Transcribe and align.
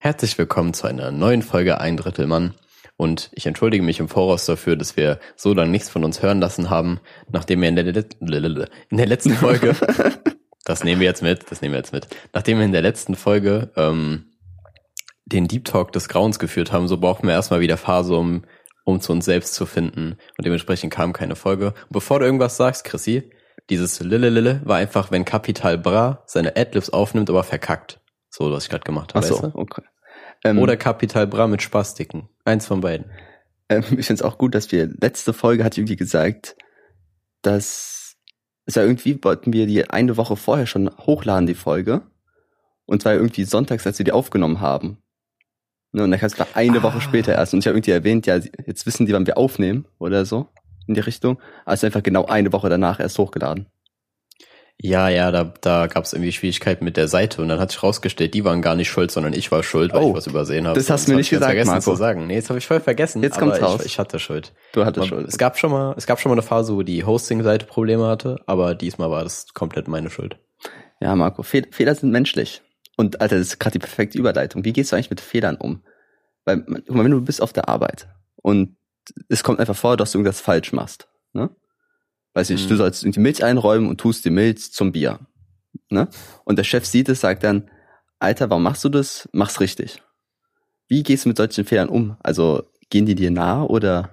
Herzlich 0.00 0.38
willkommen 0.38 0.74
zu 0.74 0.86
einer 0.86 1.10
neuen 1.10 1.42
Folge 1.42 1.80
Ein 1.80 1.96
Drittel 1.96 2.28
Mann. 2.28 2.54
Und 2.96 3.30
ich 3.34 3.46
entschuldige 3.46 3.82
mich 3.82 3.98
im 3.98 4.08
Voraus 4.08 4.46
dafür, 4.46 4.76
dass 4.76 4.96
wir 4.96 5.18
so 5.34 5.52
lange 5.52 5.72
nichts 5.72 5.88
von 5.88 6.04
uns 6.04 6.22
hören 6.22 6.38
lassen 6.38 6.70
haben, 6.70 7.00
nachdem 7.32 7.62
wir 7.62 7.68
in 7.68 7.74
der, 7.74 7.84
in 7.84 8.96
der 8.96 9.06
letzten 9.06 9.32
Folge, 9.32 9.74
das 10.64 10.84
nehmen 10.84 11.00
wir 11.00 11.08
jetzt 11.08 11.24
mit, 11.24 11.50
das 11.50 11.62
nehmen 11.62 11.72
wir 11.72 11.80
jetzt 11.80 11.92
mit, 11.92 12.06
nachdem 12.32 12.58
wir 12.58 12.64
in 12.64 12.70
der 12.70 12.82
letzten 12.82 13.16
Folge 13.16 13.72
ähm, 13.74 14.26
den 15.26 15.48
Deep 15.48 15.64
Talk 15.64 15.90
des 15.90 16.08
Grauens 16.08 16.38
geführt 16.38 16.70
haben, 16.70 16.86
so 16.86 16.98
brauchen 16.98 17.26
wir 17.26 17.34
erstmal 17.34 17.60
wieder 17.60 17.76
Phase, 17.76 18.14
um, 18.14 18.44
um 18.84 19.00
zu 19.00 19.10
uns 19.10 19.24
selbst 19.24 19.54
zu 19.54 19.66
finden. 19.66 20.16
Und 20.36 20.44
dementsprechend 20.44 20.92
kam 20.92 21.12
keine 21.12 21.34
Folge. 21.34 21.70
Und 21.70 21.90
bevor 21.92 22.20
du 22.20 22.24
irgendwas 22.24 22.56
sagst, 22.56 22.84
Chrissy, 22.84 23.32
dieses 23.68 23.98
Lille 23.98 24.30
Lille 24.30 24.60
war 24.64 24.76
einfach, 24.76 25.10
wenn 25.10 25.24
Capital 25.24 25.76
Bra 25.76 26.22
seine 26.26 26.56
Adlibs 26.56 26.90
aufnimmt, 26.90 27.30
aber 27.30 27.42
verkackt. 27.42 27.98
So, 28.30 28.50
was 28.50 28.64
ich 28.64 28.70
gerade 28.70 28.84
gemacht 28.84 29.14
habe. 29.14 29.24
Ach 29.24 29.28
so, 29.28 29.42
weißt 29.42 29.54
du? 29.54 29.58
okay. 29.58 29.82
Ähm, 30.44 30.58
Oder 30.58 30.76
Capital 30.76 31.26
Bra 31.26 31.46
mit 31.46 31.62
Spastiken. 31.62 32.28
Eins 32.44 32.66
von 32.66 32.80
beiden. 32.80 33.10
Ähm, 33.68 33.82
ich 33.98 34.06
finde 34.06 34.14
es 34.14 34.22
auch 34.22 34.38
gut, 34.38 34.54
dass 34.54 34.70
wir 34.72 34.88
letzte 35.00 35.32
Folge 35.32 35.64
hat 35.64 35.76
irgendwie 35.76 35.96
gesagt, 35.96 36.56
dass 37.42 38.16
es 38.66 38.74
ja 38.74 38.82
irgendwie 38.82 39.22
wollten 39.24 39.52
wir 39.52 39.66
die 39.66 39.88
eine 39.88 40.16
Woche 40.16 40.36
vorher 40.36 40.66
schon 40.66 40.90
hochladen, 40.98 41.46
die 41.46 41.54
Folge. 41.54 42.02
Und 42.84 43.02
zwar 43.02 43.14
irgendwie 43.14 43.44
sonntags, 43.44 43.86
als 43.86 43.98
wir 43.98 44.04
die 44.04 44.12
aufgenommen 44.12 44.60
haben. 44.60 44.98
Ne, 45.92 46.04
und 46.04 46.10
dann 46.10 46.20
es 46.20 46.38
war 46.38 46.48
eine 46.54 46.78
ah. 46.78 46.82
Woche 46.82 47.00
später 47.00 47.32
erst. 47.32 47.54
Und 47.54 47.60
ich 47.60 47.66
habe 47.66 47.76
irgendwie 47.76 47.92
erwähnt, 47.92 48.26
ja, 48.26 48.36
jetzt 48.36 48.86
wissen 48.86 49.06
die, 49.06 49.12
wann 49.12 49.26
wir 49.26 49.38
aufnehmen 49.38 49.86
oder 49.98 50.24
so 50.24 50.48
in 50.86 50.94
die 50.94 51.00
Richtung. 51.00 51.40
Also 51.64 51.86
einfach 51.86 52.02
genau 52.02 52.26
eine 52.26 52.52
Woche 52.52 52.68
danach 52.68 53.00
erst 53.00 53.18
hochgeladen. 53.18 53.66
Ja, 54.80 55.08
ja, 55.08 55.32
da, 55.32 55.52
da 55.60 55.88
gab 55.88 56.04
es 56.04 56.12
irgendwie 56.12 56.30
Schwierigkeiten 56.30 56.84
mit 56.84 56.96
der 56.96 57.08
Seite 57.08 57.42
und 57.42 57.48
dann 57.48 57.58
hat 57.58 57.72
sich 57.72 57.82
rausgestellt, 57.82 58.32
die 58.34 58.44
waren 58.44 58.62
gar 58.62 58.76
nicht 58.76 58.88
schuld, 58.88 59.10
sondern 59.10 59.32
ich 59.32 59.50
war 59.50 59.64
schuld, 59.64 59.92
weil 59.92 60.04
oh, 60.04 60.10
ich 60.10 60.14
was 60.14 60.26
übersehen 60.28 60.68
habe. 60.68 60.78
Das 60.78 60.88
hast 60.88 61.08
du 61.08 61.12
mir 61.12 61.18
nicht 61.18 61.30
gesagt, 61.30 61.46
vergessen 61.46 61.70
Marco. 61.70 61.90
zu 61.90 61.96
sagen. 61.96 62.28
Nee, 62.28 62.34
jetzt 62.34 62.48
habe 62.48 62.60
ich 62.60 62.66
voll 62.66 62.78
vergessen. 62.78 63.20
Jetzt 63.20 63.40
kommt's 63.40 63.60
raus. 63.60 63.80
Ich, 63.80 63.86
ich, 63.86 63.98
hatte 63.98 64.20
Schuld. 64.20 64.52
Du 64.72 64.84
hattest 64.84 65.08
Schuld. 65.08 65.26
Es 65.26 65.36
gab 65.36 65.58
schon 65.58 65.72
mal, 65.72 65.94
es 65.96 66.06
gab 66.06 66.20
schon 66.20 66.30
mal 66.30 66.34
eine 66.34 66.42
Phase, 66.42 66.76
wo 66.76 66.82
die 66.82 67.02
Hosting-Seite 67.02 67.66
Probleme 67.66 68.06
hatte, 68.06 68.40
aber 68.46 68.76
diesmal 68.76 69.10
war 69.10 69.24
das 69.24 69.52
komplett 69.52 69.88
meine 69.88 70.10
Schuld. 70.10 70.38
Ja, 71.00 71.16
Marco, 71.16 71.42
Fe 71.42 71.62
Fehler 71.70 71.96
sind 71.96 72.12
menschlich. 72.12 72.62
Und 72.96 73.20
Alter, 73.20 73.36
das 73.38 73.48
ist 73.48 73.58
gerade 73.58 73.74
die 73.74 73.78
perfekte 73.80 74.18
Überleitung. 74.18 74.64
Wie 74.64 74.72
gehst 74.72 74.92
du 74.92 74.96
eigentlich 74.96 75.10
mit 75.10 75.20
Fehlern 75.20 75.56
um? 75.56 75.82
Weil, 76.44 76.62
guck 76.62 76.90
mal, 76.90 77.04
wenn 77.04 77.10
du 77.10 77.20
bist 77.20 77.42
auf 77.42 77.52
der 77.52 77.68
Arbeit 77.68 78.08
und 78.36 78.76
es 79.28 79.42
kommt 79.42 79.58
einfach 79.58 79.76
vor, 79.76 79.96
dass 79.96 80.12
du 80.12 80.18
irgendwas 80.18 80.40
falsch 80.40 80.72
machst, 80.72 81.08
ne? 81.32 81.50
Weiß 82.38 82.50
ich, 82.50 82.62
hm. 82.62 82.68
du 82.68 82.76
sollst 82.76 83.02
die 83.04 83.18
Milch 83.18 83.42
einräumen 83.42 83.88
und 83.88 83.98
tust 83.98 84.24
die 84.24 84.30
Milch 84.30 84.72
zum 84.72 84.92
Bier 84.92 85.18
Ne? 85.90 86.08
Und 86.44 86.56
der 86.56 86.64
Chef 86.64 86.84
sieht 86.86 87.08
es, 87.08 87.20
sagt 87.20 87.42
dann, 87.42 87.68
Alter, 88.20 88.48
warum 88.48 88.62
machst 88.62 88.84
du 88.84 88.88
das? 88.88 89.28
Mach's 89.32 89.60
richtig. 89.60 90.02
Wie 90.86 91.02
gehst 91.02 91.24
du 91.24 91.30
mit 91.30 91.36
solchen 91.36 91.64
Fehlern 91.64 91.88
um? 91.88 92.16
Also 92.20 92.62
gehen 92.90 93.06
die 93.06 93.16
dir 93.16 93.32
nah 93.32 93.64
oder 93.64 94.10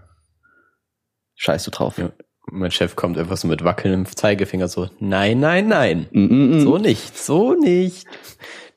scheißt 1.35 1.67
du 1.67 1.71
drauf? 1.71 1.99
Ja, 1.99 2.11
mein 2.51 2.71
Chef 2.71 2.95
kommt 2.95 3.19
einfach 3.19 3.37
so 3.37 3.47
mit 3.47 3.63
wackelndem 3.63 4.05
Zeigefinger 4.05 4.67
so, 4.67 4.89
nein, 4.99 5.39
nein, 5.39 5.67
nein, 5.67 6.07
mm 6.11 6.25
-mm. 6.25 6.61
so 6.61 6.79
nicht, 6.79 7.17
so 7.17 7.53
nicht. 7.53 8.07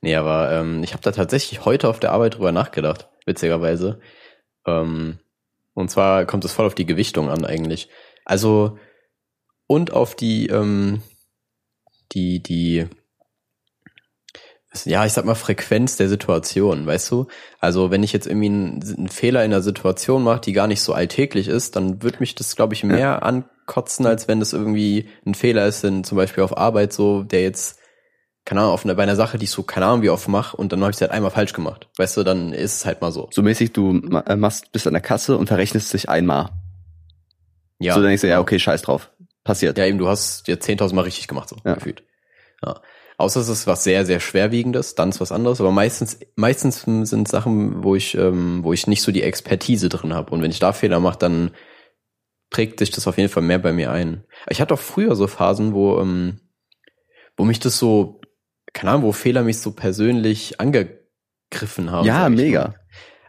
Nee, 0.02 0.16
aber 0.16 0.52
ähm, 0.52 0.82
ich 0.82 0.92
habe 0.92 1.02
da 1.02 1.12
tatsächlich 1.12 1.64
heute 1.64 1.88
auf 1.88 2.00
der 2.00 2.12
Arbeit 2.12 2.36
drüber 2.36 2.52
nachgedacht, 2.52 3.08
witzigerweise. 3.26 3.98
Ähm, 4.66 5.18
und 5.72 5.90
zwar 5.90 6.26
kommt 6.26 6.44
es 6.44 6.52
voll 6.52 6.66
auf 6.66 6.74
die 6.74 6.86
Gewichtung 6.86 7.30
an 7.30 7.44
eigentlich. 7.44 7.88
Also 8.24 8.78
und 9.68 9.92
auf 9.92 10.16
die 10.16 10.48
ähm, 10.48 11.02
die, 12.12 12.42
die, 12.42 12.86
ja, 14.84 15.04
ich 15.04 15.12
sag 15.12 15.24
mal 15.24 15.34
Frequenz 15.34 15.96
der 15.96 16.08
Situation, 16.08 16.86
weißt 16.86 17.10
du? 17.10 17.26
Also 17.58 17.90
wenn 17.90 18.02
ich 18.02 18.12
jetzt 18.12 18.26
irgendwie 18.26 18.46
einen, 18.46 18.94
einen 18.96 19.08
Fehler 19.08 19.44
in 19.44 19.50
der 19.50 19.62
Situation 19.62 20.22
mache, 20.22 20.40
die 20.40 20.52
gar 20.52 20.66
nicht 20.66 20.82
so 20.82 20.92
alltäglich 20.92 21.48
ist, 21.48 21.76
dann 21.76 22.02
wird 22.02 22.20
mich 22.20 22.34
das, 22.34 22.54
glaube 22.56 22.74
ich, 22.74 22.84
mehr 22.84 22.98
ja. 22.98 23.18
ankotzen, 23.18 24.06
als 24.06 24.28
wenn 24.28 24.40
das 24.40 24.52
irgendwie 24.52 25.08
ein 25.26 25.34
Fehler 25.34 25.66
ist, 25.66 25.84
in, 25.84 26.04
zum 26.04 26.16
Beispiel 26.16 26.44
auf 26.44 26.56
Arbeit 26.56 26.92
so, 26.92 27.22
der 27.22 27.42
jetzt, 27.42 27.78
keine 28.44 28.60
Ahnung, 28.60 28.72
auf 28.72 28.84
einer, 28.84 28.94
bei 28.94 29.02
einer 29.02 29.16
Sache, 29.16 29.38
die 29.38 29.44
ich 29.44 29.50
so, 29.50 29.62
keine 29.62 29.86
Ahnung, 29.86 30.02
wie 30.02 30.10
oft 30.10 30.28
mache 30.28 30.56
und 30.56 30.72
dann 30.72 30.80
habe 30.80 30.90
ich 30.90 30.96
es 30.96 31.00
halt 31.00 31.10
einmal 31.10 31.30
falsch 31.30 31.52
gemacht. 31.52 31.88
Weißt 31.96 32.16
du, 32.16 32.24
dann 32.24 32.52
ist 32.52 32.76
es 32.76 32.86
halt 32.86 33.00
mal 33.00 33.12
so. 33.12 33.28
So 33.32 33.42
mäßig, 33.42 33.72
du 33.72 34.00
äh, 34.26 34.36
machst, 34.36 34.72
bist 34.72 34.86
an 34.86 34.94
der 34.94 35.02
Kasse 35.02 35.36
und 35.36 35.48
verrechnest 35.48 35.92
dich 35.92 36.08
einmal. 36.08 36.50
Ja. 37.80 37.94
So 37.94 38.00
dann 38.00 38.08
denkst 38.08 38.22
du, 38.22 38.28
ja, 38.28 38.40
okay, 38.40 38.58
scheiß 38.58 38.82
drauf 38.82 39.10
passiert. 39.48 39.78
Ja, 39.78 39.86
eben, 39.86 39.96
du 39.96 40.08
hast 40.08 40.46
dir 40.46 40.60
10.000 40.60 40.94
Mal 40.94 41.00
richtig 41.02 41.26
gemacht, 41.26 41.48
so 41.48 41.56
ja. 41.64 41.74
gefühlt. 41.74 42.02
Ja. 42.62 42.82
Außer 43.16 43.40
es 43.40 43.48
ist 43.48 43.66
was 43.66 43.82
sehr, 43.82 44.04
sehr 44.04 44.20
schwerwiegendes, 44.20 44.94
dann 44.94 45.08
ist 45.08 45.22
was 45.22 45.32
anderes. 45.32 45.58
Aber 45.60 45.72
meistens, 45.72 46.20
meistens 46.36 46.82
sind 46.82 47.26
Sachen, 47.26 47.82
wo 47.82 47.96
ich, 47.96 48.14
ähm, 48.14 48.62
wo 48.62 48.74
ich 48.74 48.86
nicht 48.86 49.00
so 49.00 49.10
die 49.10 49.22
Expertise 49.22 49.88
drin 49.88 50.12
habe. 50.12 50.30
Und 50.32 50.42
wenn 50.42 50.50
ich 50.50 50.60
da 50.60 50.74
Fehler 50.74 51.00
mache, 51.00 51.18
dann 51.18 51.50
prägt 52.50 52.78
sich 52.78 52.90
das 52.90 53.08
auf 53.08 53.16
jeden 53.16 53.30
Fall 53.30 53.42
mehr 53.42 53.58
bei 53.58 53.72
mir 53.72 53.90
ein. 53.90 54.24
Ich 54.50 54.60
hatte 54.60 54.74
auch 54.74 54.78
früher 54.78 55.16
so 55.16 55.26
Phasen, 55.26 55.72
wo, 55.72 55.98
ähm, 55.98 56.40
wo 57.36 57.44
mich 57.44 57.58
das 57.58 57.78
so, 57.78 58.20
keine 58.74 58.90
Ahnung, 58.92 59.04
wo 59.04 59.12
Fehler 59.12 59.42
mich 59.42 59.58
so 59.58 59.72
persönlich 59.72 60.60
angegriffen 60.60 61.90
haben. 61.90 62.06
Ja, 62.06 62.28
mega. 62.28 62.74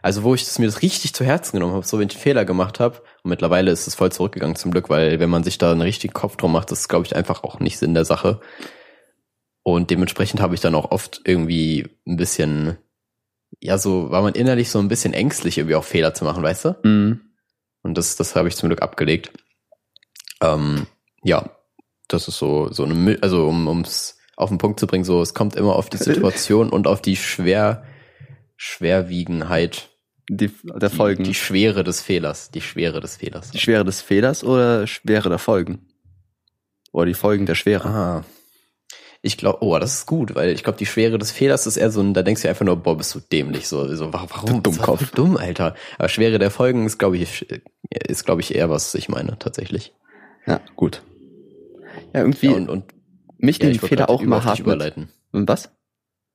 Also 0.02 0.22
wo 0.22 0.34
ich 0.34 0.44
das, 0.44 0.58
mir 0.58 0.66
das 0.66 0.82
richtig 0.82 1.14
zu 1.14 1.24
Herzen 1.24 1.56
genommen 1.56 1.74
habe, 1.74 1.86
so 1.86 1.98
wenn 1.98 2.08
ich 2.08 2.16
Fehler 2.16 2.44
gemacht 2.44 2.80
habe. 2.80 3.02
Und 3.22 3.30
mittlerweile 3.30 3.70
ist 3.70 3.86
es 3.86 3.94
voll 3.94 4.12
zurückgegangen 4.12 4.56
zum 4.56 4.70
Glück, 4.70 4.88
weil 4.88 5.20
wenn 5.20 5.30
man 5.30 5.44
sich 5.44 5.58
da 5.58 5.72
einen 5.72 5.82
richtigen 5.82 6.14
Kopf 6.14 6.36
drum 6.36 6.52
macht, 6.52 6.70
das 6.70 6.80
ist, 6.80 6.88
glaube 6.88 7.06
ich, 7.06 7.14
einfach 7.14 7.44
auch 7.44 7.60
nicht 7.60 7.78
Sinn 7.78 7.94
der 7.94 8.04
Sache. 8.04 8.40
Und 9.62 9.90
dementsprechend 9.90 10.40
habe 10.40 10.54
ich 10.54 10.60
dann 10.60 10.74
auch 10.74 10.90
oft 10.90 11.20
irgendwie 11.24 11.86
ein 12.06 12.16
bisschen, 12.16 12.78
ja, 13.60 13.76
so 13.76 14.10
war 14.10 14.22
man 14.22 14.34
innerlich 14.34 14.70
so 14.70 14.78
ein 14.78 14.88
bisschen 14.88 15.12
ängstlich, 15.12 15.58
irgendwie 15.58 15.76
auch 15.76 15.84
Fehler 15.84 16.14
zu 16.14 16.24
machen, 16.24 16.42
weißt 16.42 16.64
du? 16.64 16.76
Mhm. 16.82 17.20
Und 17.82 17.98
das, 17.98 18.16
das 18.16 18.36
habe 18.36 18.48
ich 18.48 18.56
zum 18.56 18.68
Glück 18.68 18.82
abgelegt. 18.82 19.32
Ähm, 20.40 20.86
ja, 21.22 21.50
das 22.08 22.28
ist 22.28 22.38
so, 22.38 22.72
so 22.72 22.84
eine, 22.84 23.18
also 23.20 23.46
um 23.46 23.68
ums 23.68 24.18
auf 24.36 24.48
den 24.48 24.58
Punkt 24.58 24.80
zu 24.80 24.86
bringen, 24.86 25.04
so 25.04 25.20
es 25.20 25.34
kommt 25.34 25.54
immer 25.54 25.76
auf 25.76 25.90
die 25.90 25.98
Situation 25.98 26.70
und 26.70 26.86
auf 26.86 27.02
die 27.02 27.16
Schwer, 27.16 27.84
Schwerwiegenheit 28.56 29.89
die, 30.28 30.50
der 30.62 30.90
Folgen. 30.90 31.24
Die, 31.24 31.30
die 31.30 31.34
Schwere 31.34 31.84
des 31.84 32.00
Fehlers. 32.02 32.50
Die 32.50 32.60
Schwere 32.60 33.00
des 33.00 33.16
Fehlers. 33.16 33.50
Die 33.50 33.58
Schwere 33.58 33.84
des 33.84 34.00
Fehlers 34.00 34.44
oder 34.44 34.86
Schwere 34.86 35.28
der 35.28 35.38
Folgen? 35.38 35.86
Oder 36.92 37.06
die 37.06 37.14
Folgen 37.14 37.46
der 37.46 37.54
Schwere? 37.54 37.88
Ah. 37.88 38.24
Ich 39.22 39.36
glaube, 39.36 39.58
oh, 39.62 39.78
das 39.78 39.94
ist 39.94 40.06
gut, 40.06 40.34
weil 40.34 40.50
ich 40.50 40.64
glaube, 40.64 40.78
die 40.78 40.86
Schwere 40.86 41.18
des 41.18 41.30
Fehlers 41.30 41.66
ist 41.66 41.76
eher 41.76 41.90
so 41.90 42.00
ein, 42.00 42.14
da 42.14 42.22
denkst 42.22 42.40
du 42.42 42.48
einfach 42.48 42.64
nur, 42.64 42.76
boah, 42.76 42.96
bist 42.96 43.14
du 43.14 43.20
dämlich, 43.20 43.68
so, 43.68 43.94
so 43.94 44.12
warum? 44.12 44.62
Du 44.62 44.70
Dummkopf. 44.70 45.10
Dumm, 45.10 45.36
Alter. 45.36 45.74
Aber 45.98 46.08
Schwere 46.08 46.38
der 46.38 46.50
Folgen 46.50 46.86
ist, 46.86 46.98
glaube 46.98 47.18
ich, 47.18 47.46
ist, 47.90 48.24
glaube 48.24 48.40
ich, 48.40 48.54
eher 48.54 48.70
was 48.70 48.94
ich 48.94 49.10
meine, 49.10 49.38
tatsächlich. 49.38 49.92
Ja, 50.46 50.60
gut. 50.74 51.02
Ja, 52.14 52.20
irgendwie. 52.20 52.46
Ja, 52.46 52.52
und, 52.54 52.70
und 52.70 52.84
mich 53.36 53.58
ja, 53.58 53.68
den 53.68 53.78
Fehler 53.78 54.08
auch 54.08 54.22
mal 54.22 54.42
hart 54.42 54.58
überleiten. 54.58 55.10
Und 55.32 55.48
was? 55.48 55.70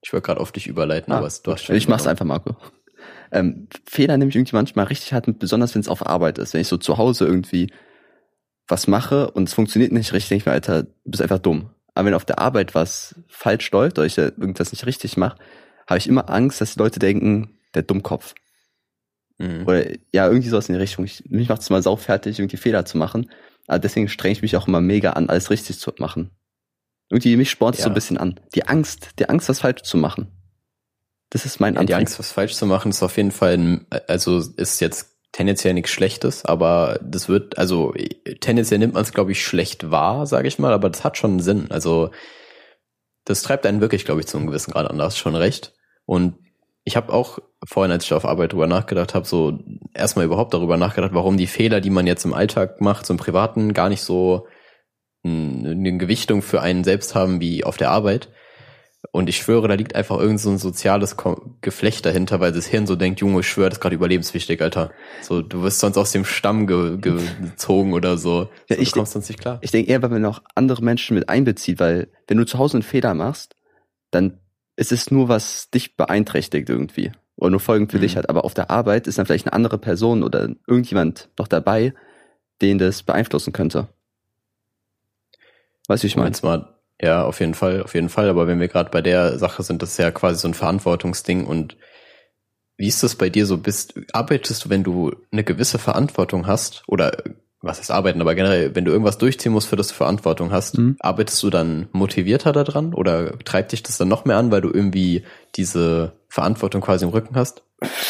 Ich 0.01 0.13
wollte 0.13 0.27
gerade 0.27 0.41
auf 0.41 0.51
dich 0.51 0.67
überleiten, 0.67 1.11
ah, 1.11 1.17
aber 1.17 1.29
du 1.43 1.51
hast 1.51 1.63
schon. 1.63 1.75
Ich 1.75 1.87
mach's 1.87 2.05
einfach, 2.05 2.25
Marco. 2.25 2.55
Ähm, 3.31 3.67
Fehler 3.85 4.17
nehme 4.17 4.29
ich 4.29 4.35
irgendwie 4.35 4.55
manchmal 4.55 4.85
richtig 4.85 5.13
hart 5.13 5.27
mit, 5.27 5.39
besonders 5.39 5.75
wenn 5.75 5.81
es 5.81 5.87
auf 5.87 6.05
Arbeit 6.05 6.37
ist. 6.37 6.53
Wenn 6.53 6.61
ich 6.61 6.67
so 6.67 6.77
zu 6.77 6.97
Hause 6.97 7.25
irgendwie 7.25 7.71
was 8.67 8.87
mache 8.87 9.31
und 9.31 9.47
es 9.47 9.53
funktioniert 9.53 9.91
nicht 9.91 10.13
richtig, 10.13 10.29
denke 10.29 10.41
ich 10.41 10.45
mir, 10.45 10.53
Alter, 10.53 10.83
du 10.83 10.89
bist 11.05 11.21
einfach 11.21 11.39
dumm. 11.39 11.69
Aber 11.93 12.07
wenn 12.07 12.13
auf 12.13 12.25
der 12.25 12.39
Arbeit 12.39 12.75
was 12.75 13.15
falsch 13.27 13.71
läuft 13.71 13.97
oder 13.97 14.05
ich 14.05 14.17
irgendwas 14.17 14.71
nicht 14.71 14.85
richtig 14.85 15.17
mache, 15.17 15.37
habe 15.87 15.97
ich 15.97 16.07
immer 16.07 16.29
Angst, 16.29 16.61
dass 16.61 16.73
die 16.73 16.79
Leute 16.79 16.99
denken, 16.99 17.57
der 17.73 17.83
Dummkopf. 17.83 18.33
Mhm. 19.37 19.67
Oder 19.67 19.85
ja, 20.13 20.27
irgendwie 20.27 20.49
sowas 20.49 20.67
in 20.69 20.75
die 20.75 20.81
Richtung. 20.81 21.05
Ich, 21.05 21.23
mich 21.29 21.49
macht 21.49 21.61
es 21.61 21.69
mal 21.69 21.83
saufertig, 21.83 22.39
irgendwie 22.39 22.57
Fehler 22.57 22.85
zu 22.85 22.97
machen. 22.97 23.29
Aber 23.67 23.79
deswegen 23.79 24.09
strenge 24.09 24.33
ich 24.33 24.41
mich 24.41 24.55
auch 24.55 24.67
immer 24.67 24.81
mega 24.81 25.11
an, 25.11 25.29
alles 25.29 25.49
richtig 25.49 25.79
zu 25.79 25.91
machen. 25.99 26.31
Irgendwie 27.09 27.35
mich 27.37 27.49
spornt 27.49 27.75
es 27.75 27.79
ja. 27.79 27.85
so 27.85 27.89
ein 27.89 27.93
bisschen 27.93 28.17
an. 28.17 28.39
Die 28.55 28.67
Angst, 28.67 29.11
die 29.19 29.29
Angst, 29.29 29.49
was 29.49 29.59
falsch 29.59 29.83
zu 29.83 29.97
machen. 29.97 30.31
Das 31.35 31.45
ist 31.45 31.59
mein 31.59 31.75
ja, 31.75 31.83
Die 31.83 31.95
Angst, 31.95 32.17
was 32.17 32.31
falsch 32.31 32.53
zu 32.53 32.65
machen, 32.65 32.91
ist 32.91 33.03
auf 33.03 33.17
jeden 33.17 33.31
Fall, 33.31 33.81
also 34.07 34.37
ist 34.37 34.79
jetzt 34.79 35.17
tendenziell 35.33 35.73
nichts 35.73 35.91
Schlechtes, 35.91 36.45
aber 36.45 36.97
das 37.03 37.27
wird, 37.27 37.57
also 37.57 37.93
tendenziell 38.39 38.79
nimmt 38.79 38.93
man 38.93 39.03
es, 39.03 39.11
glaube 39.11 39.33
ich, 39.33 39.43
schlecht 39.43 39.91
wahr, 39.91 40.27
sage 40.27 40.47
ich 40.47 40.59
mal, 40.59 40.71
aber 40.71 40.89
das 40.89 41.03
hat 41.03 41.17
schon 41.17 41.31
einen 41.31 41.39
Sinn. 41.41 41.71
Also 41.71 42.11
das 43.25 43.41
treibt 43.41 43.65
einen 43.65 43.81
wirklich, 43.81 44.05
glaube 44.05 44.21
ich, 44.21 44.27
zu 44.27 44.37
einem 44.37 44.47
gewissen 44.47 44.71
Grad 44.71 44.89
an, 44.89 44.97
da 44.97 45.03
hast 45.03 45.17
schon 45.17 45.35
recht. 45.35 45.73
Und 46.05 46.35
ich 46.85 46.95
habe 46.95 47.11
auch 47.11 47.39
vorhin, 47.67 47.91
als 47.91 48.05
ich 48.05 48.13
auf 48.13 48.23
Arbeit 48.23 48.53
drüber 48.53 48.67
nachgedacht 48.67 49.13
habe, 49.13 49.27
so 49.27 49.59
erstmal 49.93 50.23
überhaupt 50.23 50.53
darüber 50.53 50.77
nachgedacht, 50.77 51.13
warum 51.13 51.35
die 51.35 51.47
Fehler, 51.47 51.81
die 51.81 51.89
man 51.89 52.07
jetzt 52.07 52.23
im 52.23 52.33
Alltag 52.33 52.79
macht, 52.79 53.05
so 53.05 53.13
im 53.13 53.17
Privaten, 53.17 53.73
gar 53.73 53.89
nicht 53.89 54.03
so 54.03 54.47
eine 55.25 55.97
Gewichtung 55.97 56.41
für 56.41 56.61
einen 56.61 56.85
selbst 56.85 57.13
haben 57.13 57.41
wie 57.41 57.65
auf 57.65 57.75
der 57.75 57.91
Arbeit. 57.91 58.29
Und 59.11 59.29
ich 59.29 59.37
schwöre, 59.37 59.67
da 59.67 59.73
liegt 59.73 59.95
einfach 59.95 60.19
irgend 60.19 60.39
so 60.39 60.49
ein 60.49 60.57
soziales 60.57 61.15
Geflecht 61.61 62.05
dahinter, 62.05 62.39
weil 62.39 62.51
das 62.51 62.65
Hirn 62.65 62.87
so 62.87 62.95
denkt, 62.95 63.19
Junge, 63.21 63.41
ich 63.41 63.47
schwöre, 63.47 63.69
das 63.69 63.77
ist 63.77 63.81
gerade 63.81 63.95
überlebenswichtig, 63.95 64.61
Alter. 64.61 64.91
So, 65.21 65.41
du 65.41 65.61
wirst 65.63 65.79
sonst 65.79 65.97
aus 65.97 66.11
dem 66.11 66.25
Stamm 66.25 66.67
ge 66.67 66.97
gezogen 66.97 67.93
oder 67.93 68.17
so. 68.17 68.49
Ja, 68.69 68.75
so 68.75 68.81
ich 68.81 68.91
du 68.91 68.99
kommst 68.99 69.13
sonst 69.13 69.29
nicht 69.29 69.39
klar. 69.39 69.59
Ich 69.61 69.71
denke 69.71 69.89
eher, 69.91 70.01
weil 70.01 70.09
man 70.09 70.25
auch 70.25 70.41
andere 70.55 70.83
Menschen 70.83 71.15
mit 71.15 71.29
einbezieht, 71.29 71.79
weil 71.79 72.07
wenn 72.27 72.37
du 72.37 72.45
zu 72.45 72.57
Hause 72.57 72.75
einen 72.77 72.83
Fehler 72.83 73.13
machst, 73.13 73.55
dann 74.11 74.39
ist 74.75 74.91
es 74.91 75.11
nur, 75.11 75.29
was 75.29 75.69
dich 75.69 75.95
beeinträchtigt 75.97 76.69
irgendwie. 76.69 77.11
oder 77.37 77.49
nur 77.51 77.59
Folgen 77.59 77.89
für 77.89 77.97
Mhm. 77.97 78.01
dich 78.01 78.15
hat. 78.15 78.29
Aber 78.29 78.45
auf 78.45 78.53
der 78.53 78.69
Arbeit 78.71 79.07
ist 79.07 79.17
dann 79.17 79.25
vielleicht 79.25 79.45
eine 79.45 79.51
andere 79.53 79.77
Person 79.77 80.23
oder 80.23 80.47
irgendjemand 80.67 81.27
noch 81.37 81.49
dabei, 81.49 81.93
den 82.61 82.77
das 82.77 83.03
beeinflussen 83.03 83.51
könnte. 83.51 83.89
Weißt 85.89 86.01
du, 86.01 86.05
wie 86.05 86.07
ich 86.07 86.15
meine? 86.15 86.31
Ja, 87.01 87.25
auf 87.25 87.39
jeden 87.39 87.53
Fall, 87.53 87.83
auf 87.83 87.93
jeden 87.93 88.09
Fall. 88.09 88.29
Aber 88.29 88.47
wenn 88.47 88.59
wir 88.59 88.67
gerade 88.67 88.89
bei 88.89 89.01
der 89.01 89.37
Sache 89.37 89.63
sind, 89.63 89.81
das 89.81 89.91
ist 89.91 89.97
ja 89.97 90.11
quasi 90.11 90.39
so 90.39 90.47
ein 90.47 90.53
Verantwortungsding. 90.53 91.45
Und 91.45 91.77
wie 92.77 92.87
ist 92.87 93.03
das 93.03 93.15
bei 93.15 93.29
dir 93.29 93.45
so? 93.45 93.57
Bist, 93.57 93.99
arbeitest 94.13 94.65
du, 94.65 94.69
wenn 94.69 94.83
du 94.83 95.13
eine 95.31 95.43
gewisse 95.43 95.77
Verantwortung 95.77 96.47
hast, 96.47 96.83
oder 96.87 97.11
was 97.61 97.79
heißt 97.79 97.91
arbeiten, 97.91 98.21
aber 98.21 98.35
generell, 98.35 98.75
wenn 98.75 98.85
du 98.85 98.91
irgendwas 98.91 99.17
durchziehen 99.17 99.51
musst, 99.51 99.67
für 99.67 99.75
das 99.75 99.87
du 99.89 99.95
Verantwortung 99.95 100.51
hast, 100.51 100.77
Mhm. 100.77 100.97
arbeitest 100.99 101.41
du 101.43 101.49
dann 101.49 101.89
motivierter 101.91 102.53
daran 102.53 102.93
oder 102.93 103.37
treibt 103.39 103.71
dich 103.71 103.81
das 103.83 103.97
dann 103.97 104.07
noch 104.07 104.23
mehr 104.25 104.37
an, 104.37 104.51
weil 104.51 104.61
du 104.61 104.69
irgendwie 104.69 105.23
diese 105.55 106.13
Verantwortung 106.29 106.81
quasi 106.81 107.05
im 107.05 107.11
Rücken 107.11 107.35
hast, 107.35 107.63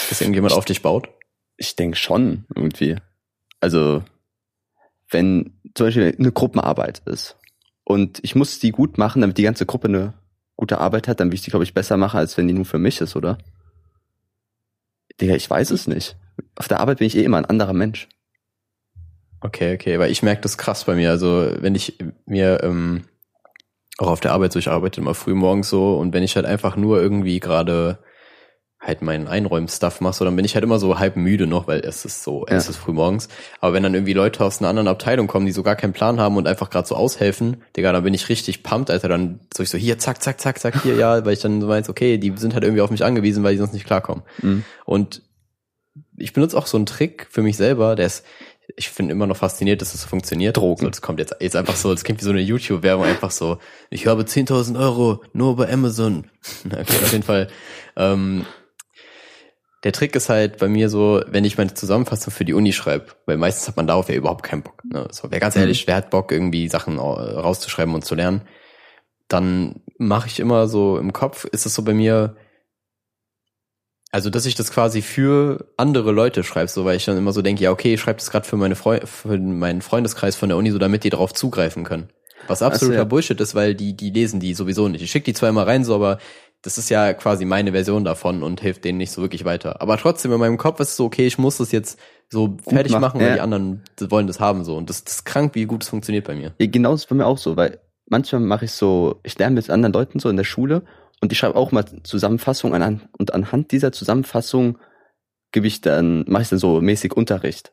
dass 0.10 0.22
irgendjemand 0.22 0.54
auf 0.54 0.66
dich 0.66 0.82
baut? 0.82 1.10
Ich 1.58 1.76
denke 1.76 1.98
schon, 1.98 2.46
irgendwie. 2.54 2.98
Also, 3.62 4.04
wenn 5.10 5.54
zum 5.74 5.88
Beispiel 5.88 6.16
eine 6.20 6.32
Gruppenarbeit 6.32 7.02
ist 7.06 7.38
und 7.86 8.20
ich 8.24 8.36
muss 8.36 8.60
die 8.60 8.72
gut 8.72 8.98
machen, 8.98 9.22
damit 9.22 9.38
die 9.38 9.44
ganze 9.44 9.66
Gruppe 9.66 9.88
eine 9.88 10.14
gute 10.58 10.80
Arbeit 10.80 11.08
hat, 11.08 11.20
dann 11.20 11.30
will 11.30 11.36
ich 11.36 11.44
die, 11.44 11.52
glaube 11.52 11.64
ich, 11.64 11.74
besser 11.74 11.98
machen, 11.98 12.18
als 12.18 12.38
wenn 12.38 12.48
die 12.48 12.54
nur 12.54 12.66
für 12.66 12.80
mich 12.80 13.00
ist, 13.00 13.16
oder? 13.16 13.38
Digga, 15.22 15.36
ich 15.36 15.50
weiß 15.50 15.72
es 15.72 15.88
nicht. 15.88 16.18
Auf 16.56 16.68
der 16.68 16.80
Arbeit 16.80 16.98
bin 16.98 17.08
ich 17.08 17.16
eh 17.16 17.24
immer 17.24 17.38
ein 17.38 17.46
anderer 17.46 17.74
Mensch. 17.74 18.10
Okay, 19.40 19.76
okay, 19.76 20.00
weil 20.00 20.12
ich 20.12 20.24
merke 20.24 20.42
das 20.42 20.58
krass 20.58 20.86
bei 20.86 20.96
mir. 20.96 21.12
Also 21.12 21.52
wenn 21.60 21.76
ich 21.76 21.98
mir 22.26 22.64
ähm, 22.64 23.06
auch 23.98 24.08
auf 24.08 24.20
der 24.20 24.34
Arbeit 24.34 24.52
so, 24.52 24.60
ich 24.60 24.70
arbeite 24.70 25.00
immer 25.00 25.14
früh 25.14 25.36
morgens 25.36 25.70
so 25.70 25.98
und 25.98 26.14
wenn 26.14 26.24
ich 26.24 26.36
halt 26.36 26.46
einfach 26.46 26.76
nur 26.76 27.00
irgendwie 27.00 27.40
gerade 27.40 28.00
halt 28.86 29.02
meinen 29.02 29.28
Einräumen-Stuff 29.28 30.00
mache, 30.02 30.14
so, 30.16 30.26
dann 30.26 30.36
bin 30.36 30.46
ich 30.46 30.54
halt 30.54 30.64
immer 30.64 30.78
so 30.78 31.00
halb 31.00 31.16
müde 31.16 31.48
noch, 31.48 31.68
weil 31.68 31.80
es 31.80 32.06
ist 32.06 32.24
so, 32.24 32.46
es 32.48 32.66
Ja. 32.66 32.70
ist 32.72 32.78
früh 32.78 32.94
morgens. 32.94 33.28
Aber 33.60 33.74
wenn 33.74 33.82
dann 33.84 33.94
irgendwie 33.96 34.14
Leute 34.14 34.44
aus 34.46 34.60
einer 34.60 34.70
anderen 34.70 34.88
Abteilung 34.88 35.28
kommen, 35.28 35.46
die 35.48 35.52
so 35.52 35.64
gar 35.64 35.76
keinen 35.76 35.94
Plan 35.94 36.20
haben 36.20 36.38
und 36.38 36.48
einfach 36.48 36.70
gerade 36.70 36.88
so 36.88 36.96
aushelfen, 36.96 37.64
Digga, 37.76 37.92
dann 37.92 38.04
bin 38.04 38.14
ich 38.14 38.30
richtig 38.30 38.62
pumped, 38.62 38.92
Alter. 38.92 39.08
Dann 39.10 39.40
so 39.56 39.64
ich 39.64 39.70
so, 39.70 39.78
hier, 39.78 39.98
zack, 39.98 40.22
zack, 40.22 40.40
zack, 40.40 40.60
zack, 40.60 40.84
hier, 40.84 40.96
ja, 40.96 41.26
weil 41.26 41.34
ich 41.34 41.40
dann 41.42 41.62
so 41.62 41.68
weiß, 41.68 41.90
okay, 41.90 42.18
die 42.20 42.34
sind 42.38 42.54
halt 42.54 42.64
irgendwie 42.64 42.82
auf 42.82 42.92
mich 42.92 43.04
angewiesen, 43.04 43.44
weil 43.44 43.54
die 43.54 43.58
sonst 43.58 43.74
nicht 43.74 43.86
klarkommen. 43.88 44.24
Mhm. 44.42 44.64
Und 44.86 45.24
ich 46.18 46.34
benutze 46.34 46.58
auch 46.58 46.68
so 46.68 46.78
einen 46.78 46.86
Trick 46.86 47.28
für 47.30 47.42
mich 47.42 47.58
selber, 47.58 47.96
der 47.96 48.06
ist, 48.06 48.24
ich 48.78 48.90
finde 48.90 49.12
immer 49.14 49.28
noch 49.28 49.38
fasziniert, 49.38 49.82
dass 49.82 49.92
das 49.94 50.02
so 50.02 50.08
funktioniert. 50.08 50.58
Drogen. 50.58 50.82
So, 50.84 50.90
das 50.90 51.02
kommt 51.02 51.20
jetzt, 51.20 51.36
jetzt 51.40 51.56
einfach 51.56 51.76
so, 51.76 51.92
das 51.92 52.04
klingt 52.04 52.20
wie 52.22 52.26
so 52.26 52.32
eine 52.32 52.42
YouTube-Werbung, 52.42 53.06
einfach 53.06 53.32
so, 53.32 53.58
ich 53.90 54.08
habe 54.08 54.24
10.000 54.24 54.80
Euro 54.80 55.22
nur 55.34 55.56
bei 55.56 55.72
Amazon. 55.72 56.26
Okay, 56.66 56.80
auf 57.04 57.12
jeden 57.12 57.24
Fall. 57.24 57.48
Ähm, 57.96 58.46
der 59.86 59.92
Trick 59.92 60.16
ist 60.16 60.30
halt 60.30 60.58
bei 60.58 60.68
mir 60.68 60.90
so, 60.90 61.22
wenn 61.28 61.46
ich 61.46 61.60
meine 61.60 61.72
Zusammenfassung 61.76 62.34
für 62.34 62.44
die 62.44 62.56
Uni 62.56 62.74
schreibe, 62.74 63.06
weil 63.28 63.38
meistens 63.38 63.68
hat 63.68 63.78
man 63.78 63.86
darauf 63.86 64.10
ja 64.10 64.16
überhaupt 64.16 64.42
keinen 64.42 64.64
Bock. 64.64 64.84
Ne? 64.84 65.08
So, 65.12 65.30
wer 65.30 65.40
ganz 65.40 65.54
Mhm. 65.54 65.62
ehrlich, 65.62 65.86
wer 65.86 65.96
hat 65.96 66.10
Bock, 66.10 66.32
irgendwie 66.32 66.68
Sachen 66.68 66.98
rauszuschreiben 66.98 67.94
und 67.94 68.04
zu 68.04 68.16
lernen? 68.16 68.42
Dann 69.28 69.82
mache 70.00 70.28
ich 70.28 70.40
immer 70.40 70.68
so 70.68 70.98
im 70.98 71.14
Kopf, 71.14 71.46
ist 71.46 71.68
es 71.68 71.76
so 71.76 71.84
bei 71.84 71.94
mir, 71.94 72.36
also 74.12 74.32
dass 74.32 74.48
ich 74.48 74.56
das 74.56 74.72
quasi 74.72 75.04
für 75.04 75.72
andere 75.78 76.12
Leute 76.12 76.44
schreibe, 76.44 76.68
so 76.68 76.84
weil 76.84 76.98
ich 76.98 77.06
dann 77.06 77.18
immer 77.18 77.32
so 77.32 77.44
denke, 77.44 77.64
ja 77.64 77.70
okay, 77.70 77.94
ich 77.94 78.02
schreibe 78.02 78.18
das 78.18 78.32
gerade 78.32 78.48
für 78.48 78.58
meine 78.58 78.76
Freu 78.76 79.00
für 79.06 79.38
meinen 79.38 79.84
Freundeskreis 79.84 80.36
von 80.36 80.50
der 80.50 80.58
Uni, 80.58 80.72
so 80.72 80.80
damit 80.80 81.04
die 81.04 81.12
darauf 81.12 81.32
zugreifen 81.32 81.84
können. 81.84 82.10
Was 82.48 82.62
absoluter 82.62 83.00
ja. 83.00 83.04
Bullshit 83.04 83.40
ist, 83.40 83.54
weil 83.54 83.76
die 83.76 83.96
die 83.96 84.10
lesen 84.10 84.40
die 84.40 84.56
sowieso 84.56 84.88
nicht. 84.88 85.02
Ich 85.04 85.12
schicke 85.12 85.26
die 85.26 85.34
zwar 85.34 85.50
immer 85.50 85.68
rein, 85.68 85.84
so 85.84 85.94
aber 85.96 86.18
das 86.62 86.78
ist 86.78 86.90
ja 86.90 87.14
quasi 87.14 87.46
meine 87.46 87.72
Version 87.72 88.04
davon 88.04 88.42
und 88.42 88.62
hilft 88.62 88.86
denen 88.86 88.98
nicht 88.98 89.12
so 89.12 89.22
wirklich 89.22 89.46
weiter. 89.46 89.82
Aber 89.82 89.98
trotzdem 89.98 90.32
in 90.32 90.40
meinem 90.40 90.58
Kopf 90.58 90.80
ist 90.80 90.90
es 90.90 90.96
so, 90.98 91.06
okay, 91.06 91.28
ich 91.28 91.38
muss 91.38 91.58
das 91.58 91.72
jetzt 91.72 92.00
so 92.30 92.58
fertig 92.68 92.92
machen, 92.94 93.02
machen, 93.02 93.20
weil 93.20 93.28
ja. 93.28 93.34
die 93.36 93.42
anderen 93.42 93.84
wollen 94.00 94.28
das 94.28 94.40
haben 94.40 94.64
so 94.64 94.76
und 94.76 94.90
das, 94.90 95.04
das 95.04 95.16
ist 95.16 95.26
krank, 95.26 95.54
wie 95.54 95.66
gut 95.66 95.84
es 95.84 95.90
funktioniert 95.90 96.26
bei 96.26 96.36
mir. 96.36 96.54
Ja, 96.60 96.68
genau 96.68 96.94
ist 96.94 97.08
bei 97.08 97.16
mir 97.16 97.28
auch 97.28 97.38
so, 97.38 97.56
weil 97.56 97.80
manchmal 98.08 98.42
mache 98.42 98.66
ich 98.66 98.72
so, 98.72 99.20
ich 99.24 99.38
lerne 99.38 99.56
mit 99.56 99.70
anderen 99.70 99.94
Leuten 99.94 100.20
so 100.20 100.30
in 100.30 100.38
der 100.38 100.44
Schule 100.44 100.84
und 101.22 101.32
ich 101.32 101.38
schreibe 101.38 101.56
auch 101.56 101.72
mal 101.72 101.86
Zusammenfassungen 102.04 102.82
an 102.82 103.02
und 103.18 103.34
anhand 103.34 103.72
dieser 103.72 103.92
Zusammenfassung 103.92 104.80
gebe 105.52 105.68
ich 105.68 105.82
dann, 105.82 106.26
mache 106.28 106.44
ich 106.44 106.50
dann 106.50 106.60
so 106.60 106.82
mäßig 106.82 107.14
Unterricht. 107.14 107.72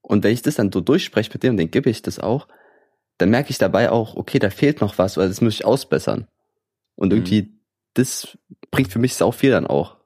Und 0.00 0.24
wenn 0.24 0.32
ich 0.32 0.42
das 0.42 0.56
dann 0.56 0.72
so 0.72 0.80
durchspreche 0.80 1.30
mit 1.32 1.42
dem, 1.42 1.56
dann 1.56 1.70
gebe 1.70 1.90
ich 1.90 2.02
das 2.02 2.18
auch, 2.18 2.48
dann 3.18 3.30
merke 3.30 3.50
ich 3.50 3.58
dabei 3.58 3.90
auch, 3.90 4.16
okay, 4.16 4.38
da 4.38 4.50
fehlt 4.50 4.80
noch 4.80 4.98
was, 4.98 5.16
weil 5.16 5.28
das 5.28 5.40
muss 5.40 5.54
ich 5.54 5.64
ausbessern. 5.64 6.26
Und 6.96 7.12
Mhm. 7.12 7.18
Das 7.94 8.38
bringt 8.70 8.92
für 8.92 8.98
mich 8.98 9.14
sau 9.14 9.32
viel 9.32 9.50
dann 9.50 9.66
auch. 9.66 9.96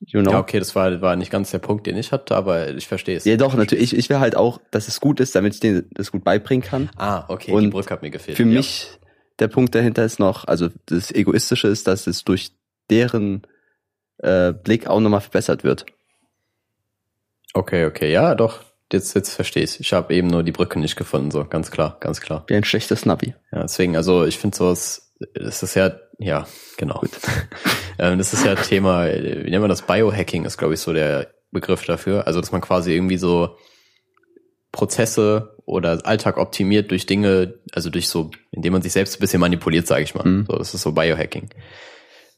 You 0.00 0.22
know? 0.22 0.30
Ja, 0.30 0.38
okay, 0.38 0.58
das 0.58 0.74
war, 0.76 1.00
war 1.00 1.16
nicht 1.16 1.30
ganz 1.30 1.50
der 1.50 1.58
Punkt, 1.58 1.86
den 1.86 1.96
ich 1.96 2.12
hatte, 2.12 2.36
aber 2.36 2.70
ich 2.70 2.86
verstehe 2.86 3.16
es. 3.16 3.24
Ja, 3.24 3.36
doch, 3.36 3.54
natürlich. 3.54 3.92
Ich, 3.92 3.98
ich 3.98 4.08
will 4.08 4.20
halt 4.20 4.36
auch, 4.36 4.60
dass 4.70 4.86
es 4.86 5.00
gut 5.00 5.18
ist, 5.18 5.34
damit 5.34 5.54
ich 5.54 5.60
denen 5.60 5.90
das 5.90 6.12
gut 6.12 6.24
beibringen 6.24 6.62
kann. 6.62 6.90
Ah, 6.96 7.24
okay, 7.28 7.50
die 7.50 7.52
Und 7.52 7.70
Brücke 7.70 7.90
hat 7.90 8.02
mir 8.02 8.10
gefehlt. 8.10 8.36
Für 8.36 8.44
ja. 8.44 8.48
mich, 8.48 8.88
der 9.40 9.48
Punkt 9.48 9.74
dahinter 9.74 10.04
ist 10.04 10.20
noch, 10.20 10.46
also 10.46 10.68
das 10.86 11.10
Egoistische 11.10 11.68
ist, 11.68 11.88
dass 11.88 12.06
es 12.06 12.22
durch 12.22 12.52
deren 12.90 13.42
äh, 14.18 14.52
Blick 14.52 14.86
auch 14.86 15.00
nochmal 15.00 15.20
verbessert 15.20 15.64
wird. 15.64 15.86
Okay, 17.54 17.86
okay, 17.86 18.12
ja, 18.12 18.34
doch. 18.36 18.67
Jetzt, 18.92 19.14
jetzt 19.14 19.34
verstehe 19.34 19.62
ich. 19.62 19.80
Ich 19.80 19.92
habe 19.92 20.14
eben 20.14 20.28
nur 20.28 20.42
die 20.42 20.52
Brücke 20.52 20.78
nicht 20.78 20.96
gefunden, 20.96 21.30
so 21.30 21.44
ganz 21.44 21.70
klar, 21.70 21.98
ganz 22.00 22.20
klar. 22.20 22.44
Wie 22.46 22.54
ein 22.54 22.64
schlechtes 22.64 23.04
Navi. 23.04 23.34
Ja, 23.52 23.62
deswegen, 23.62 23.96
also 23.96 24.24
ich 24.24 24.38
finde 24.38 24.56
sowas, 24.56 25.12
das 25.34 25.62
ist 25.62 25.74
ja, 25.74 25.92
ja, 26.18 26.46
genau. 26.76 27.02
ähm, 27.98 28.18
das 28.18 28.32
ist 28.32 28.46
ja 28.46 28.54
Thema, 28.54 29.06
wie 29.06 29.50
nennt 29.50 29.60
man 29.60 29.68
das? 29.68 29.82
Biohacking 29.82 30.44
ist, 30.44 30.56
glaube 30.56 30.74
ich, 30.74 30.80
so 30.80 30.92
der 30.92 31.28
Begriff 31.50 31.84
dafür. 31.84 32.26
Also, 32.26 32.40
dass 32.40 32.52
man 32.52 32.60
quasi 32.60 32.94
irgendwie 32.94 33.18
so 33.18 33.56
Prozesse 34.72 35.56
oder 35.66 36.00
Alltag 36.06 36.38
optimiert 36.38 36.90
durch 36.90 37.04
Dinge, 37.06 37.54
also 37.72 37.90
durch 37.90 38.08
so, 38.08 38.30
indem 38.52 38.72
man 38.72 38.82
sich 38.82 38.92
selbst 38.92 39.16
ein 39.16 39.20
bisschen 39.20 39.40
manipuliert, 39.40 39.86
sage 39.86 40.02
ich 40.02 40.14
mal. 40.14 40.26
Mhm. 40.26 40.46
So, 40.48 40.56
das 40.56 40.72
ist 40.72 40.82
so 40.82 40.92
Biohacking. 40.92 41.50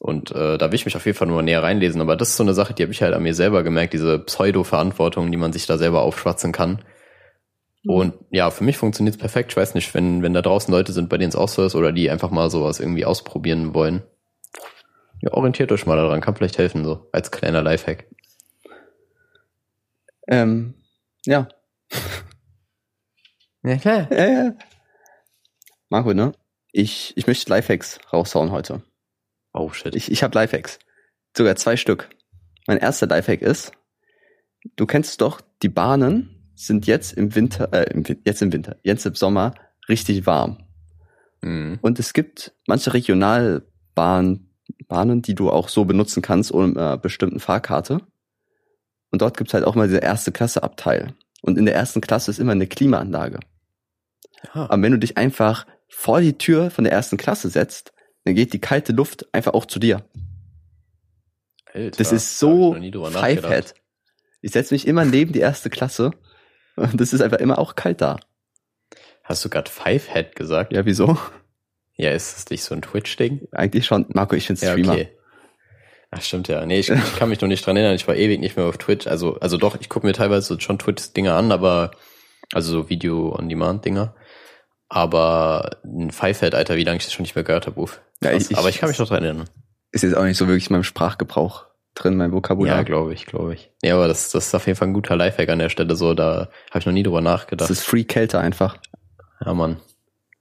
Und 0.00 0.31
äh, 0.31 0.56
da 0.56 0.70
will 0.70 0.76
ich 0.76 0.87
mich 0.87 0.97
auf 0.97 1.05
jeden 1.05 1.17
Fall 1.17 1.29
nur 1.29 1.43
näher 1.43 1.62
reinlesen. 1.62 2.00
Aber 2.00 2.17
das 2.17 2.31
ist 2.31 2.38
so 2.38 2.43
eine 2.43 2.55
Sache, 2.55 2.73
die 2.73 2.82
habe 2.82 2.93
ich 2.93 3.02
halt 3.02 3.12
an 3.12 3.23
mir 3.23 3.35
selber 3.35 3.62
gemerkt, 3.62 3.93
diese 3.93 4.19
Pseudo-Verantwortung, 4.19 5.31
die 5.31 5.37
man 5.37 5.52
sich 5.52 5.67
da 5.67 5.76
selber 5.76 6.00
aufschwatzen 6.00 6.52
kann. 6.52 6.82
Und 7.85 8.14
ja, 8.31 8.50
für 8.50 8.64
mich 8.64 8.79
funktioniert 8.79 9.17
es 9.17 9.20
perfekt. 9.20 9.52
Ich 9.52 9.58
weiß 9.58 9.75
nicht, 9.75 9.93
wenn, 9.93 10.23
wenn 10.23 10.32
da 10.32 10.41
draußen 10.41 10.73
Leute 10.73 10.93
sind, 10.93 11.11
bei 11.11 11.19
denen 11.19 11.29
es 11.29 11.37
auch 11.37 11.50
so 11.50 11.64
ist 11.64 11.75
oder 11.75 11.93
die 11.93 12.11
einfach 12.11 12.31
mal 12.31 12.50
sowas 12.50 12.81
irgendwie 12.81 13.05
ausprobieren 13.05 13.75
wollen. 13.75 14.02
Ja, 15.20 15.35
orientiert 15.35 15.70
euch 15.70 15.85
mal 15.85 15.97
daran, 15.97 16.23
kann 16.23 16.35
vielleicht 16.35 16.56
helfen, 16.56 16.82
so 16.82 17.11
als 17.12 17.31
kleiner 17.31 17.62
Lifehack. 17.62 18.06
Ähm, 20.29 20.74
ja. 21.27 21.46
Ja, 23.63 23.77
klar. 23.77 24.10
Ja, 24.10 24.27
ja. 24.27 24.55
Marco, 25.91 26.15
ne? 26.15 26.32
Ich, 26.72 27.15
ich 27.19 27.27
möchte 27.27 27.51
Lifehacks 27.51 27.98
raushauen 28.10 28.53
heute. 28.53 28.82
Oh 29.52 29.70
shit. 29.70 29.94
Ich, 29.94 30.10
ich 30.10 30.22
habe 30.22 30.34
Lifehacks. 30.34 30.78
Sogar 31.36 31.56
zwei 31.56 31.76
Stück. 31.76 32.10
Mein 32.66 32.78
erster 32.78 33.06
Lifehack 33.06 33.42
ist, 33.42 33.72
du 34.76 34.86
kennst 34.86 35.20
doch, 35.20 35.40
die 35.62 35.69
Bahnen 35.69 36.52
sind 36.54 36.86
jetzt 36.86 37.12
im 37.12 37.34
Winter, 37.34 37.72
äh, 37.72 37.90
im, 37.92 38.04
jetzt 38.24 38.42
im 38.42 38.52
Winter, 38.52 38.76
jetzt 38.82 39.06
im 39.06 39.14
Sommer 39.14 39.54
richtig 39.88 40.26
warm. 40.26 40.58
Mhm. 41.40 41.78
Und 41.80 41.98
es 41.98 42.12
gibt 42.12 42.52
manche 42.66 42.92
Regionalbahnen, 42.92 44.46
Bahnen, 44.88 45.22
die 45.22 45.34
du 45.34 45.50
auch 45.50 45.69
so 45.69 45.84
benutzen 45.84 46.22
kannst 46.22 46.52
ohne 46.52 46.78
einer 46.78 46.96
bestimmten 46.96 47.40
Fahrkarte. 47.40 48.00
Und 49.10 49.22
dort 49.22 49.36
gibt's 49.36 49.54
halt 49.54 49.64
auch 49.64 49.74
mal 49.74 49.88
diese 49.88 49.98
erste 49.98 50.32
Klasse 50.32 50.62
Abteil. 50.62 51.14
Und 51.42 51.58
in 51.58 51.64
der 51.64 51.74
ersten 51.74 52.00
Klasse 52.00 52.30
ist 52.30 52.38
immer 52.38 52.52
eine 52.52 52.66
Klimaanlage. 52.66 53.40
Ah, 54.52 54.64
Aber 54.64 54.82
wenn 54.82 54.92
du 54.92 54.98
dich 54.98 55.16
einfach 55.16 55.66
vor 55.88 56.20
die 56.20 56.38
Tür 56.38 56.70
von 56.70 56.84
der 56.84 56.92
ersten 56.92 57.16
Klasse 57.16 57.48
setzt, 57.48 57.92
dann 58.24 58.34
geht 58.34 58.53
die 58.53 58.60
kalte 58.60 58.93
Luft 58.93 59.32
einfach 59.34 59.55
auch 59.55 59.67
zu 59.67 59.79
dir. 59.79 60.05
Alter, 61.72 61.96
Das 61.98 62.12
ist 62.12 62.39
so. 62.39 62.74
Fivehead. 62.74 63.74
Ich 64.43 64.53
setze 64.53 64.74
mich 64.74 64.86
immer 64.86 65.05
neben 65.05 65.32
die 65.32 65.41
erste 65.41 65.70
Klasse 65.70 66.12
und 66.77 67.00
das 67.00 67.12
ist 67.12 67.20
einfach 67.20 67.39
immer 67.39 67.58
auch 67.58 67.74
kalt 67.74 68.00
da. 68.00 68.19
Hast 69.22 69.44
du 69.44 69.48
gerade 69.50 69.70
Fivehead 69.70 70.34
gesagt? 70.34 70.72
Ja, 70.72 70.84
wieso? 70.86 71.17
Ja, 71.94 72.10
ist 72.12 72.34
das 72.36 72.50
nicht 72.50 72.62
so 72.65 72.74
ein 72.74 72.82
Twitch-Ding? 72.82 73.46
Eigentlich 73.53 73.86
schon. 73.86 74.06
Marco, 74.08 74.34
ich 74.34 74.46
bin 74.48 74.56
Ja, 74.56 74.72
Streamer. 74.72 74.93
okay. 74.94 75.08
Ach, 76.10 76.22
stimmt 76.22 76.48
ja. 76.48 76.65
Nee, 76.67 76.81
ich, 76.81 76.89
ich 76.89 77.17
kann 77.17 77.29
mich 77.29 77.41
noch 77.41 77.48
nicht 77.48 77.65
dran 77.65 77.77
erinnern. 77.77 77.94
Ich 77.94 78.08
war 78.08 78.17
ewig 78.17 78.41
nicht 78.41 78.56
mehr 78.56 78.67
auf 78.67 78.79
Twitch. 78.79 79.06
Also, 79.06 79.34
also 79.39 79.56
doch, 79.58 79.79
ich 79.81 79.89
gucke 79.89 80.06
mir 80.06 80.12
teilweise 80.12 80.58
schon 80.60 80.79
Twitch-Dinger 80.79 81.34
an, 81.34 81.53
aber, 81.53 81.93
also 82.53 82.72
so 82.72 82.89
Video-on-Demand-Dinger. 82.89 84.15
Aber 84.91 85.70
ein 85.85 86.11
Fivehead, 86.11 86.55
Alter, 86.55 86.77
wie 86.77 86.85
lange 86.85 86.99
ich 86.99 87.05
das 87.05 87.13
schon 87.15 87.23
nicht 87.23 87.35
mehr 87.37 87.44
gehört 87.44 87.67
habe, 87.67 87.81
Uff. 87.81 88.01
Ja, 88.23 88.32
Krass. 88.32 88.51
ich- 88.51 88.59
aber 88.59 88.69
ich 88.69 88.79
kann 88.79 88.89
mich 88.91 88.99
noch 88.99 89.09
dran 89.09 89.23
erinnern. 89.25 89.49
Ist 89.93 90.03
jetzt 90.03 90.17
auch 90.17 90.25
nicht 90.25 90.37
so 90.37 90.47
wirklich 90.47 90.69
in 90.69 90.75
meinem 90.75 90.82
Sprachgebrauch 90.85 91.67
drin, 91.94 92.17
mein 92.17 92.32
Vokabular. 92.32 92.77
Ja, 92.79 92.82
glaube 92.82 93.15
ich, 93.15 93.25
glaube 93.27 93.55
ich. 93.55 93.70
Ja, 93.82 93.94
aber 93.94 94.09
das, 94.09 94.31
das 94.31 94.47
ist 94.49 94.55
auf 94.55 94.67
jeden 94.67 94.77
Fall 94.79 94.89
ein 94.89 94.94
guter 94.94 95.17
Lifehack 95.17 95.49
an 95.49 95.59
der 95.61 95.69
Stelle. 95.69 95.94
So, 95.97 96.13
da 96.15 96.49
habe 96.70 96.79
ich 96.81 96.87
noch 96.87 96.93
nie 96.93 97.03
drüber 97.03 97.20
das 97.23 97.25
nachgedacht. 97.32 97.70
ist 97.70 97.82
Free 97.85 98.05
Kälte 98.05 98.39
einfach. 98.39 98.77
Ja, 99.44 99.55
Mann. 99.55 99.81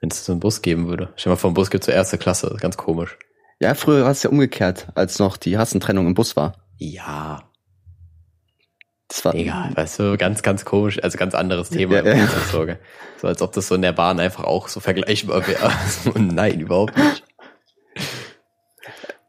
Wenn 0.02 0.10
es 0.12 0.26
so 0.26 0.32
einen 0.34 0.40
Bus 0.40 0.62
geben 0.62 0.88
würde. 0.88 1.10
Stell 1.16 1.32
mal 1.32 1.38
vor, 1.38 1.52
ein 1.52 1.54
Bus 1.56 1.70
gibt 1.70 1.84
zur 1.84 1.94
erste 1.94 2.18
Klasse. 2.18 2.50
Das 2.50 2.60
ganz 2.62 2.78
komisch. 2.78 3.18
Ja, 3.60 3.74
früher 3.76 4.04
war 4.04 4.12
es 4.12 4.24
ja 4.24 4.30
umgekehrt, 4.30 4.88
als 4.96 5.20
noch 5.20 5.36
die 5.38 5.56
Rassentrennung 5.56 6.08
im 6.08 6.14
Bus 6.14 6.36
war. 6.36 6.54
Ja, 6.78 7.49
Das 9.10 9.26
war, 9.26 9.34
egal, 9.34 9.72
weißt 9.76 10.00
du, 10.00 10.18
ganz, 10.18 10.44
ganz 10.44 10.64
komisch, 10.66 11.02
also 11.04 11.18
ganz 11.18 11.34
anderes 11.34 11.70
Thema. 11.72 12.04
Ja, 12.06 12.16
ja. 12.16 12.28
So 13.18 13.28
als 13.28 13.42
ob 13.42 13.52
das 13.54 13.68
so 13.68 13.76
in 13.76 13.82
der 13.82 13.92
Bahn 13.92 14.20
einfach 14.20 14.44
auch 14.44 14.68
so 14.68 14.80
vergleichbar 14.80 15.46
wäre. 15.48 15.72
So, 16.04 16.12
Nein, 16.16 16.60
überhaupt 16.62 16.96
nicht. 16.98 17.24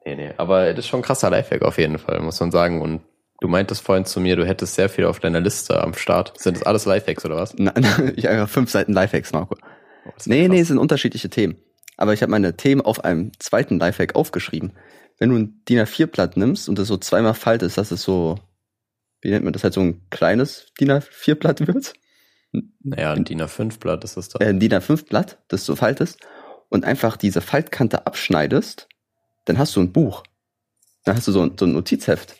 Nee, 0.04 0.16
nee, 0.16 0.30
aber 0.36 0.70
das 0.70 0.80
ist 0.84 0.88
schon 0.88 1.00
ein 1.00 1.04
krasser 1.04 1.30
Lifehack 1.30 1.62
auf 1.62 1.78
jeden 1.78 1.98
Fall, 1.98 2.20
muss 2.20 2.40
man 2.40 2.50
sagen. 2.50 2.80
Und 2.82 3.00
du 3.40 3.48
meintest 3.48 3.82
vorhin 3.84 4.04
zu 4.04 4.20
mir, 4.20 4.36
du 4.36 4.46
hättest 4.46 4.74
sehr 4.74 4.88
viel 4.88 5.04
auf 5.06 5.20
deiner 5.20 5.40
Liste 5.40 5.82
am 5.82 5.94
Start. 5.94 6.38
Sind 6.38 6.56
das 6.58 6.62
alles 6.64 6.84
Lifehacks 6.86 7.24
oder 7.24 7.36
was? 7.36 7.54
Na, 7.56 7.72
ich 8.16 8.28
einfach 8.28 8.48
fünf 8.48 8.70
Seiten 8.70 8.92
Lifehacks, 8.92 9.32
Marco. 9.32 9.56
Oh, 10.06 10.10
Nee, 10.26 10.40
krass. 10.42 10.48
nee, 10.50 10.60
es 10.60 10.68
sind 10.68 10.78
unterschiedliche 10.78 11.30
Themen. 11.30 11.56
Aber 11.96 12.14
ich 12.14 12.22
habe 12.22 12.30
meine 12.30 12.56
Themen 12.56 12.80
auf 12.80 13.04
einem 13.04 13.32
zweiten 13.38 13.78
Lifehack 13.78 14.14
aufgeschrieben. 14.14 14.72
Wenn 15.18 15.30
du 15.30 15.36
ein 15.36 15.62
DIN 15.68 15.80
A4-Blatt 15.80 16.36
nimmst 16.38 16.68
und 16.68 16.78
das 16.78 16.88
so 16.88 16.96
zweimal 16.96 17.34
faltest, 17.34 17.76
dass 17.76 17.90
es 17.90 18.02
so, 18.02 18.36
wie 19.22 19.30
nennt 19.30 19.44
man 19.44 19.52
das, 19.52 19.64
halt 19.64 19.74
so 19.74 19.80
ein 19.80 20.02
kleines 20.10 20.66
DIN 20.80 20.90
A4-Blatt 20.90 21.66
wird? 21.66 21.94
Naja, 22.82 23.12
ein 23.12 23.24
DIN 23.24 23.42
A5-Blatt 23.42 24.04
ist 24.04 24.16
das 24.16 24.28
da. 24.28 24.44
Äh, 24.44 24.48
ein 24.48 24.60
DIN 24.60 24.72
A5-Blatt, 24.72 25.38
das 25.48 25.64
du 25.66 25.76
faltest 25.76 26.18
und 26.68 26.84
einfach 26.84 27.16
diese 27.16 27.40
Faltkante 27.40 28.06
abschneidest, 28.06 28.88
dann 29.44 29.58
hast 29.58 29.76
du 29.76 29.80
ein 29.80 29.92
Buch. 29.92 30.22
Dann 31.04 31.16
hast 31.16 31.28
du 31.28 31.32
so 31.32 31.42
ein, 31.42 31.56
so 31.58 31.66
ein 31.66 31.72
Notizheft, 31.72 32.36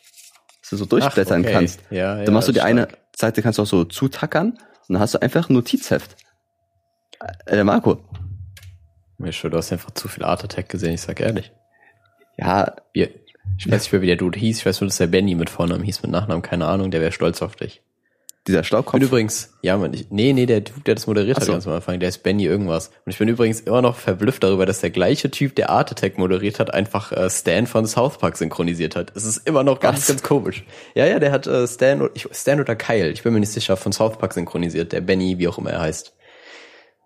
das 0.61 0.69
du 0.69 0.77
so 0.77 0.85
durchblättern 0.85 1.41
Ach, 1.41 1.45
okay. 1.45 1.53
kannst. 1.53 1.79
Ja, 1.89 2.17
ja, 2.17 2.25
Dann 2.25 2.33
machst 2.33 2.47
du 2.47 2.51
die 2.51 2.59
ist 2.59 2.65
eine 2.65 2.83
stark. 2.83 2.97
Seite 3.15 3.41
kannst 3.41 3.59
du 3.59 3.63
auch 3.63 3.67
so 3.67 3.83
zutackern 3.83 4.51
und 4.51 4.59
dann 4.93 4.99
hast 4.99 5.13
du 5.13 5.21
einfach 5.21 5.49
ein 5.49 5.53
Notizheft. 5.53 6.15
Äh, 7.45 7.55
der 7.55 7.63
Marco. 7.63 8.03
Mir 9.17 9.31
schon, 9.31 9.51
du 9.51 9.57
hast 9.57 9.71
einfach 9.71 9.91
zu 9.91 10.07
viel 10.07 10.23
Art 10.23 10.43
Attack 10.43 10.69
gesehen, 10.69 10.93
ich 10.93 11.01
sag 11.01 11.19
ehrlich. 11.19 11.51
Ja, 12.37 12.75
Wir, 12.93 13.09
ich 13.57 13.69
weiß 13.69 13.83
nicht 13.83 13.91
mehr, 13.91 14.01
wie 14.01 14.07
der 14.07 14.15
Dude 14.15 14.39
hieß. 14.39 14.59
Ich 14.59 14.65
weiß 14.65 14.81
nur, 14.81 14.87
dass 14.87 14.97
der 14.97 15.07
Benny 15.07 15.35
mit 15.35 15.49
Vornamen 15.49 15.83
hieß, 15.83 16.01
mit 16.03 16.11
Nachnamen, 16.11 16.41
keine 16.41 16.65
Ahnung. 16.67 16.91
Der 16.91 17.01
wäre 17.01 17.11
stolz 17.11 17.41
auf 17.41 17.55
dich. 17.55 17.81
dieser 18.47 18.59
Ich 18.59 18.63
bin 18.63 18.67
Staubkopf. 18.67 19.01
übrigens, 19.01 19.53
ja, 19.61 19.77
man, 19.77 19.93
ich, 19.93 20.07
nee, 20.09 20.33
nee, 20.33 20.45
der 20.47 20.61
Dude, 20.61 20.81
der 20.81 20.95
das 20.95 21.05
moderiert 21.05 21.37
Ach 21.37 21.41
hat 21.41 21.45
so. 21.47 21.51
ganz 21.51 21.67
am 21.67 21.73
Anfang, 21.73 21.99
der 21.99 22.09
ist 22.09 22.23
Benny 22.23 22.45
irgendwas. 22.45 22.87
Und 23.05 23.11
ich 23.11 23.17
bin 23.19 23.27
übrigens 23.27 23.59
immer 23.59 23.81
noch 23.83 23.97
verblüfft 23.97 24.43
darüber, 24.43 24.65
dass 24.65 24.79
der 24.81 24.89
gleiche 24.89 25.29
Typ, 25.29 25.55
der 25.55 25.69
Art 25.69 25.91
Attack 25.91 26.17
moderiert 26.17 26.59
hat, 26.59 26.73
einfach 26.73 27.11
äh, 27.11 27.29
Stan 27.29 27.67
von 27.67 27.85
South 27.85 28.17
Park 28.17 28.37
synchronisiert 28.37 28.95
hat. 28.95 29.11
Es 29.15 29.25
ist 29.25 29.47
immer 29.47 29.63
noch 29.63 29.79
ganz, 29.79 29.99
Was? 29.99 30.07
ganz 30.07 30.23
komisch. 30.23 30.63
Ja, 30.95 31.05
ja, 31.05 31.19
der 31.19 31.31
hat 31.31 31.45
äh, 31.45 31.67
Stan, 31.67 32.09
ich, 32.15 32.27
Stan 32.31 32.59
oder 32.59 32.75
Kyle, 32.75 33.09
ich 33.11 33.21
bin 33.21 33.33
mir 33.33 33.39
nicht 33.41 33.51
sicher, 33.51 33.77
von 33.77 33.91
South 33.91 34.17
Park 34.17 34.33
synchronisiert, 34.33 34.91
der 34.91 35.01
Benny, 35.01 35.37
wie 35.37 35.47
auch 35.47 35.57
immer 35.59 35.71
er 35.71 35.81
heißt. 35.81 36.13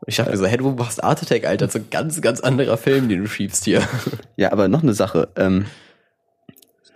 Und 0.02 0.10
ich 0.10 0.16
dachte 0.18 0.32
mir 0.32 0.38
so, 0.38 0.46
hey, 0.46 0.58
du 0.58 0.72
machst 0.72 1.04
Art 1.04 1.22
Attack, 1.22 1.46
Alter, 1.46 1.68
so 1.70 1.80
ein 1.80 1.88
ganz, 1.90 2.22
ganz 2.22 2.40
anderer 2.40 2.78
Film, 2.78 3.10
den 3.10 3.22
du 3.22 3.28
schiebst 3.28 3.66
hier. 3.66 3.82
Ja, 4.38 4.52
aber 4.52 4.68
noch 4.68 4.84
eine 4.84 4.94
Sache. 4.94 5.30
Ähm, 5.36 5.66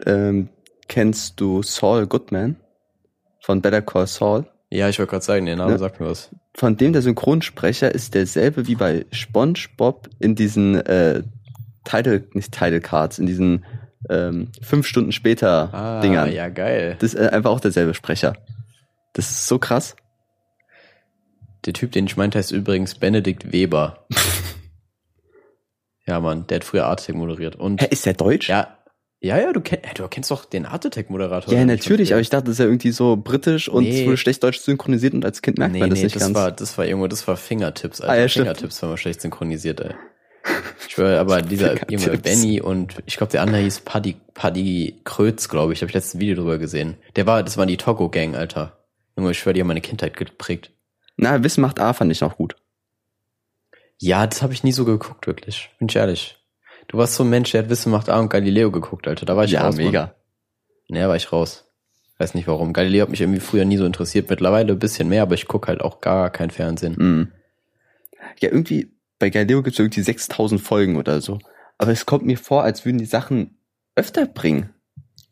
ähm, 0.06 0.50
kennst 0.88 1.40
du 1.40 1.62
Saul 1.64 2.08
Goodman 2.08 2.56
von 3.42 3.62
Better 3.62 3.82
Call 3.82 4.08
Saul? 4.08 4.46
Ja, 4.72 4.88
ich 4.90 5.00
wollte 5.00 5.10
gerade 5.12 5.26
sagen, 5.26 5.46
der 5.46 5.56
Name 5.56 5.72
Ja. 5.72 5.78
sagt 5.78 6.00
mir 6.00 6.08
was. 6.08 6.30
Von 6.56 6.78
dem 6.78 6.94
der 6.94 7.02
Synchronsprecher 7.02 7.94
ist 7.94 8.14
derselbe 8.16 8.68
wie 8.68 8.76
bei 8.76 9.06
SpongeBob 9.12 10.10
in 10.20 10.36
diesen 10.36 10.76
äh, 10.76 11.24
Title, 11.86 12.24
nicht 12.34 12.52
Title 12.52 12.82
Cards, 12.82 13.18
in 13.20 13.26
diesen 13.26 13.66
ähm, 14.10 14.52
fünf 14.62 14.86
Stunden 14.88 15.12
später 15.12 15.74
Ah, 15.74 16.02
Dingern. 16.02 16.32
ja, 16.32 16.50
geil. 16.50 16.98
Das 17.00 17.14
ist 17.14 17.20
äh, 17.20 17.30
einfach 17.30 17.50
auch 17.52 17.60
derselbe 17.60 17.94
Sprecher. 17.94 18.34
Das 19.14 19.30
ist 19.30 19.48
so 19.48 19.58
krass. 19.60 19.96
Der 21.66 21.74
Typ, 21.74 21.92
den 21.92 22.06
ich 22.06 22.16
meinte, 22.16 22.38
heißt 22.38 22.52
übrigens 22.52 22.96
Benedikt 22.96 23.52
Weber. 23.52 24.06
ja, 26.06 26.20
Mann, 26.20 26.48
der 26.48 26.58
hat 26.58 26.64
früher 26.64 26.86
Art 26.86 27.02
Attack 27.02 27.16
moderiert. 27.16 27.56
Und 27.56 27.82
Hä, 27.82 27.88
ist 27.90 28.06
der 28.06 28.14
Deutsch? 28.14 28.50
ja, 28.50 28.78
ja, 29.22 29.38
ja, 29.38 29.52
du, 29.52 29.62
kenn, 29.62 29.80
du 29.96 30.08
kennst 30.08 30.32
doch 30.32 30.46
den 30.46 30.66
Art 30.66 30.86
Attack 30.86 31.10
Moderator. 31.10 31.54
Ja, 31.54 31.66
natürlich, 31.66 32.14
aber 32.14 32.22
ich 32.22 32.30
dachte, 32.30 32.46
das 32.46 32.54
ist 32.54 32.60
ja 32.60 32.66
irgendwie 32.66 32.92
so 32.92 33.18
britisch 33.18 33.68
und 33.68 33.84
Nee. 33.84 34.02
es 34.02 34.06
wurde 34.06 34.18
schlecht 34.18 34.44
deutsch 34.44 34.60
synchronisiert 34.60 35.14
und 35.14 35.26
als 35.26 35.42
Kind 35.42 35.58
merkt 35.58 35.74
nee, 35.74 35.80
man 35.80 35.90
das 35.90 36.00
nee, 36.00 36.06
nicht 36.06 36.16
das 36.16 36.24
ganz. 36.24 36.36
war, 36.36 36.52
das 36.52 36.78
war 36.78 36.86
irgendwo, 36.86 37.08
das 37.08 37.28
war 37.28 37.36
Fingertips, 37.36 38.02
Alter. 38.02 38.14
Ah, 38.14 38.18
ja. 38.18 38.28
Fingertips 38.28 38.82
war 38.82 38.90
mal 38.90 38.98
schlecht 38.98 39.22
synchronisiert, 39.22 39.82
ey. 39.82 39.94
Ich 40.88 40.94
schwöre, 40.94 41.20
aber 41.20 41.42
dieser. 41.44 41.76
Junge 41.92 42.18
Benny 42.18 42.62
und 42.62 42.96
ich 43.06 43.18
glaube, 43.18 43.32
der 43.32 43.42
andere 43.42 43.62
hieß 43.62 43.82
Paddy, 43.82 44.16
Paddy 44.34 45.02
Krötz, 45.04 45.50
glaube 45.50 45.74
ich. 45.74 45.82
Habe 45.82 45.90
ich 45.90 45.94
letztes 45.96 46.20
Video 46.20 46.36
drüber 46.36 46.58
gesehen. 46.58 46.96
Der 47.18 47.28
war, 47.28 47.44
das 47.44 47.58
war 47.58 47.66
die 47.66 47.78
Togo 47.78 48.10
Gang, 48.10 48.36
Alter. 48.36 48.80
Junge, 49.18 49.32
ich 49.32 49.40
schwöre, 49.40 49.54
die 49.54 49.60
haben 49.60 49.68
meine 49.68 49.82
Kindheit 49.82 50.16
geprägt. 50.16 50.72
Na, 51.18 51.44
Wissen 51.44 51.60
macht 51.62 51.80
A 51.82 51.92
fand 51.92 52.12
ich 52.12 52.22
noch 52.22 52.38
gut. 52.38 52.56
Ja, 53.98 54.26
das 54.26 54.42
habe 54.42 54.54
ich 54.54 54.64
nie 54.64 54.72
so 54.72 54.86
geguckt, 54.86 55.28
wirklich. 55.28 55.70
Bin 55.78 55.90
ich 55.90 55.96
ehrlich. 55.98 56.38
Du 56.90 56.98
warst 56.98 57.14
so 57.16 57.24
ein 57.24 57.30
Mensch, 57.30 57.52
der 57.52 57.64
hat 57.64 57.70
Wissen 57.70 57.92
macht 57.92 58.10
A 58.10 58.20
und 58.20 58.30
Galileo 58.30 58.72
geguckt, 58.72 59.08
Alter. 59.08 59.26
Da 59.26 59.38
war 59.38 59.46
ich 59.46 59.52
ja, 59.52 59.62
raus. 59.62 59.76
Mann. 59.78 59.86
mega. 59.86 60.16
Nee, 60.90 61.04
war 61.04 61.16
ich 61.16 61.32
raus. 61.32 61.66
Weiß 62.18 62.34
nicht 62.34 62.48
warum. 62.48 62.74
Galileo 62.74 63.04
hat 63.04 63.10
mich 63.10 63.22
irgendwie 63.22 63.40
früher 63.40 63.64
nie 63.64 63.78
so 63.78 63.86
interessiert. 63.86 64.30
Mittlerweile 64.30 64.74
ein 64.74 64.80
bisschen 64.80 65.08
mehr, 65.08 65.22
aber 65.22 65.36
ich 65.36 65.48
guck 65.48 65.68
halt 65.68 65.82
auch 65.82 66.02
gar 66.02 66.30
kein 66.32 66.50
Fernsehen. 66.50 66.96
Mhm. 66.98 67.32
Ja, 68.42 68.50
irgendwie, 68.50 68.92
bei 69.20 69.30
Galileo 69.30 69.62
gibt 69.64 69.76
es 69.76 69.80
irgendwie 69.80 70.02
6000 70.02 70.60
Folgen 70.60 70.98
oder 70.98 71.22
so. 71.22 71.40
Aber 71.78 71.92
es 71.92 72.06
kommt 72.06 72.26
mir 72.26 72.38
vor, 72.38 72.64
als 72.64 72.84
würden 72.86 72.98
die 72.98 73.06
Sachen 73.06 73.58
öfter 73.96 74.26
bringen. 74.26 74.72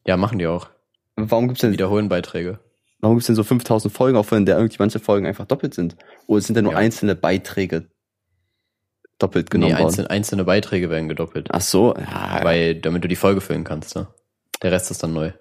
Ja, 0.05 0.15
machen 0.15 0.39
die 0.39 0.47
auch. 0.47 0.69
Aber 1.15 1.31
warum 1.31 1.47
gibt's 1.47 1.61
denn, 1.61 1.73
Wiederholen 1.73 2.07
Beiträge. 2.07 2.59
warum 3.01 3.17
gibt's 3.17 3.27
denn 3.27 3.35
so 3.35 3.43
5000 3.43 3.91
Folgen, 3.93 4.15
auch 4.17 4.29
wenn 4.31 4.45
der 4.45 4.57
irgendwie 4.57 4.77
manche 4.79 4.99
Folgen 4.99 5.25
einfach 5.25 5.45
doppelt 5.45 5.73
sind? 5.73 5.97
Oder 6.27 6.41
sind 6.41 6.55
da 6.55 6.61
nur 6.61 6.73
Ja. 6.73 6.77
einzelne 6.77 7.15
Beiträge 7.15 7.87
doppelt 9.19 9.49
genommen 9.49 9.73
nee, 9.73 9.79
worden? 9.79 9.87
einzelne, 9.87 10.09
einzelne 10.09 10.43
Beiträge 10.43 10.89
werden 10.89 11.09
gedoppelt. 11.09 11.49
Ach 11.51 11.61
so, 11.61 11.95
ja, 11.95 12.39
Weil, 12.43 12.75
damit 12.75 13.03
du 13.03 13.07
die 13.07 13.15
Folge 13.15 13.41
füllen 13.41 13.63
kannst, 13.63 13.95
ne? 13.95 14.07
Der 14.61 14.71
Rest 14.71 14.91
ist 14.91 15.03
dann 15.03 15.13
neu. 15.13 15.31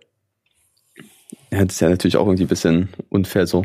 ja, 1.50 1.64
das 1.64 1.74
ist 1.74 1.80
ja 1.80 1.88
natürlich 1.88 2.16
auch 2.16 2.26
irgendwie 2.26 2.44
ein 2.44 2.48
bisschen 2.48 2.88
unfair 3.08 3.46
so. 3.46 3.64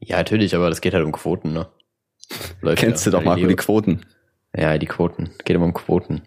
Ja, 0.00 0.16
natürlich, 0.16 0.54
aber 0.54 0.68
das 0.68 0.80
geht 0.80 0.94
halt 0.94 1.04
um 1.04 1.12
Quoten, 1.12 1.52
ne? 1.52 1.68
Läuft 2.60 2.80
Kennst 2.80 3.06
ja. 3.06 3.12
du 3.12 3.18
doch, 3.18 3.24
Marco, 3.24 3.46
die. 3.46 3.56
Quoten. 3.56 4.04
Ja, 4.56 4.78
die 4.78 4.86
Quoten. 4.86 5.30
Geht 5.44 5.56
immer 5.56 5.66
um 5.66 5.74
Quoten. 5.74 6.22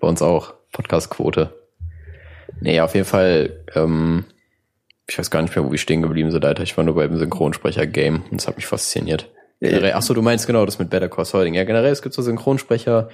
Bei 0.00 0.08
uns 0.08 0.22
auch. 0.22 0.54
Podcast-Quote. 0.72 1.54
Nee, 2.60 2.80
auf 2.80 2.94
jeden 2.94 3.06
Fall, 3.06 3.64
ähm, 3.74 4.24
ich 5.06 5.18
weiß 5.18 5.30
gar 5.30 5.42
nicht 5.42 5.54
mehr, 5.54 5.64
wo 5.64 5.70
wir 5.70 5.78
stehen 5.78 6.02
geblieben 6.02 6.30
sind, 6.30 6.44
Alter. 6.44 6.62
Ich 6.62 6.76
war 6.76 6.84
nur 6.84 6.94
beim 6.94 7.16
Synchronsprecher-Game 7.16 8.24
und 8.30 8.40
es 8.40 8.48
hat 8.48 8.56
mich 8.56 8.66
fasziniert. 8.66 9.30
Generell, 9.60 9.92
ach 9.94 10.02
so, 10.02 10.14
du 10.14 10.22
meinst 10.22 10.46
genau 10.46 10.66
das 10.66 10.78
mit 10.78 10.90
Better 10.90 11.08
Call 11.08 11.24
Saul. 11.24 11.46
Ja, 11.54 11.64
generell, 11.64 11.92
es 11.92 12.02
gibt 12.02 12.14
so 12.14 12.22
Synchronsprecher, 12.22 13.08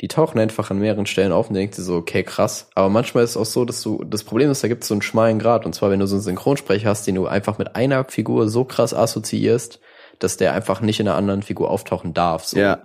die 0.00 0.08
tauchen 0.08 0.38
einfach 0.38 0.70
an 0.70 0.78
mehreren 0.78 1.06
Stellen 1.06 1.32
auf 1.32 1.48
und 1.48 1.54
denkst 1.54 1.76
dir 1.76 1.82
so, 1.82 1.96
okay, 1.96 2.22
krass. 2.22 2.68
Aber 2.74 2.90
manchmal 2.90 3.24
ist 3.24 3.30
es 3.30 3.36
auch 3.36 3.46
so, 3.46 3.64
dass 3.64 3.82
du, 3.82 4.04
das 4.04 4.24
Problem 4.24 4.50
ist, 4.50 4.62
da 4.62 4.68
gibt 4.68 4.82
es 4.82 4.88
so 4.88 4.94
einen 4.94 5.02
schmalen 5.02 5.38
Grad. 5.38 5.64
Und 5.64 5.74
zwar, 5.74 5.90
wenn 5.90 6.00
du 6.00 6.06
so 6.06 6.16
einen 6.16 6.22
Synchronsprecher 6.22 6.88
hast, 6.88 7.06
den 7.06 7.14
du 7.14 7.26
einfach 7.26 7.58
mit 7.58 7.76
einer 7.76 8.04
Figur 8.04 8.48
so 8.48 8.64
krass 8.64 8.92
assoziierst, 8.92 9.80
dass 10.18 10.36
der 10.36 10.52
einfach 10.52 10.80
nicht 10.80 11.00
in 11.00 11.08
einer 11.08 11.16
anderen 11.16 11.42
Figur 11.42 11.70
auftauchen 11.70 12.12
darf. 12.12 12.44
So. 12.44 12.58
Ja. 12.58 12.84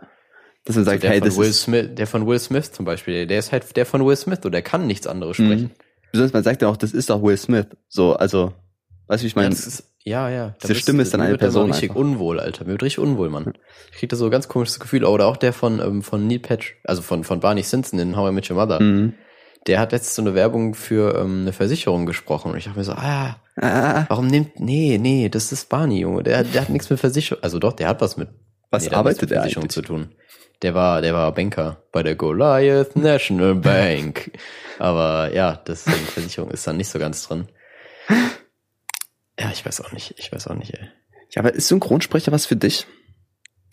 Dass 0.64 0.76
man 0.76 0.86
sagt, 0.86 1.04
der, 1.04 1.10
hey, 1.10 1.20
von 1.20 1.28
das 1.28 1.38
Will 1.38 1.50
ist, 1.50 1.62
Smith, 1.64 1.90
der 1.94 2.08
von 2.08 2.28
Will 2.28 2.40
Smith 2.40 2.72
zum 2.72 2.86
Beispiel, 2.86 3.26
der 3.26 3.40
ist 3.40 3.52
halt 3.52 3.76
der 3.76 3.86
von 3.86 4.06
Will 4.06 4.16
Smith 4.16 4.40
und 4.44 4.52
der 4.52 4.62
kann 4.62 4.88
nichts 4.88 5.08
anderes 5.08 5.38
sprechen. 5.38 5.64
Mhm. 5.64 6.12
besonders 6.12 6.34
man 6.34 6.44
sagt 6.44 6.62
ja 6.62 6.70
auch, 6.70 6.78
das 6.78 6.94
ist 6.94 7.10
doch 7.10 7.24
Will 7.24 7.38
Smith. 7.38 7.68
So, 7.90 8.14
also, 8.14 8.54
weißt 9.12 9.22
du, 9.22 9.26
wie 9.26 9.28
ich 9.28 9.36
meine, 9.36 9.56
ja, 10.04 10.30
ja. 10.30 10.56
Diese 10.64 10.76
Stimme 10.76 11.04
ist 11.04 11.14
dann 11.14 11.20
mir 11.20 11.28
eine 11.28 11.38
Person 11.38 11.68
mal 11.68 11.74
richtig 11.74 11.92
einfach. 11.92 12.02
unwohl, 12.02 12.40
Alter. 12.40 12.64
Mir 12.64 12.72
wird 12.72 12.84
richtig 12.84 13.00
unwohl, 13.00 13.30
Mann. 13.30 13.54
Ich 13.92 13.98
krieg 13.98 14.10
da 14.10 14.16
so 14.16 14.26
ein 14.26 14.32
ganz 14.32 14.48
komisches 14.48 14.80
Gefühl. 14.80 15.04
Oder 15.04 15.28
auch 15.28 15.38
der 15.38 15.52
von, 15.52 15.80
ähm, 15.80 16.02
von 16.02 16.28
Neil 16.28 16.40
Patch, 16.40 16.78
also 16.86 17.02
von, 17.02 17.26
von 17.26 17.42
Barney 17.42 17.62
Simpson 17.62 18.00
in 18.00 18.16
How 18.16 18.30
I 18.30 18.34
Met 18.34 18.50
Your 18.50 18.56
Mother. 18.56 18.82
mhm. 18.82 19.14
Der 19.68 19.80
hat 19.80 19.92
letztens 19.92 20.16
so 20.16 20.24
eine 20.24 20.34
Werbung 20.34 20.74
für 20.74 21.16
ähm, 21.20 21.42
eine 21.42 21.54
Versicherung 21.54 22.08
gesprochen. 22.08 22.52
Und 22.52 22.58
ich 22.58 22.64
dachte 22.64 22.80
mir 22.80 22.84
so, 22.86 22.94
ah, 22.94 23.36
ah, 23.58 24.06
warum 24.08 24.26
nimmt, 24.26 24.60
nee, 24.60 24.98
nee, 25.00 25.30
das 25.30 25.52
ist 25.52 25.70
Barney, 25.70 26.00
Junge. 26.00 26.24
Der, 26.24 26.44
der 26.44 26.62
hat 26.62 26.70
nichts 26.70 26.90
mit 26.90 27.00
Versicherung, 27.00 27.44
also 27.44 27.60
doch, 27.60 27.74
der 27.74 27.88
hat 27.88 28.02
was 28.02 28.18
mit, 28.18 28.30
was 28.72 28.86
nee, 28.86 28.96
arbeitet 28.96 29.22
mit 29.22 29.32
er 29.32 29.42
Versicherung 29.42 29.66
eigentlich? 29.66 29.74
zu 29.74 29.82
tun. 29.84 30.16
Der 30.64 30.74
war, 30.74 31.02
der 31.04 31.14
war 31.14 31.32
Banker 31.32 31.84
bei 31.92 32.02
der 32.02 32.16
Goliath 32.16 32.96
National 32.96 33.54
Bank. 33.54 34.32
Aber 34.80 35.32
ja, 35.32 35.62
das 35.64 35.84
die 35.84 35.92
Versicherung 35.92 36.50
ist 36.50 36.66
dann 36.66 36.78
nicht 36.78 36.90
so 36.90 36.98
ganz 36.98 37.28
drin. 37.28 37.48
Ja, 39.42 39.50
ich 39.52 39.66
weiß 39.66 39.82
auch 39.82 39.92
nicht. 39.92 40.14
Ich 40.18 40.32
weiß 40.32 40.48
auch 40.48 40.56
nicht, 40.56 40.74
ey. 40.74 40.88
Ja, 41.32 41.42
aber 41.42 41.54
ist 41.54 41.68
Synchronsprecher 41.68 42.32
was 42.32 42.46
für 42.46 42.56
dich? 42.56 42.86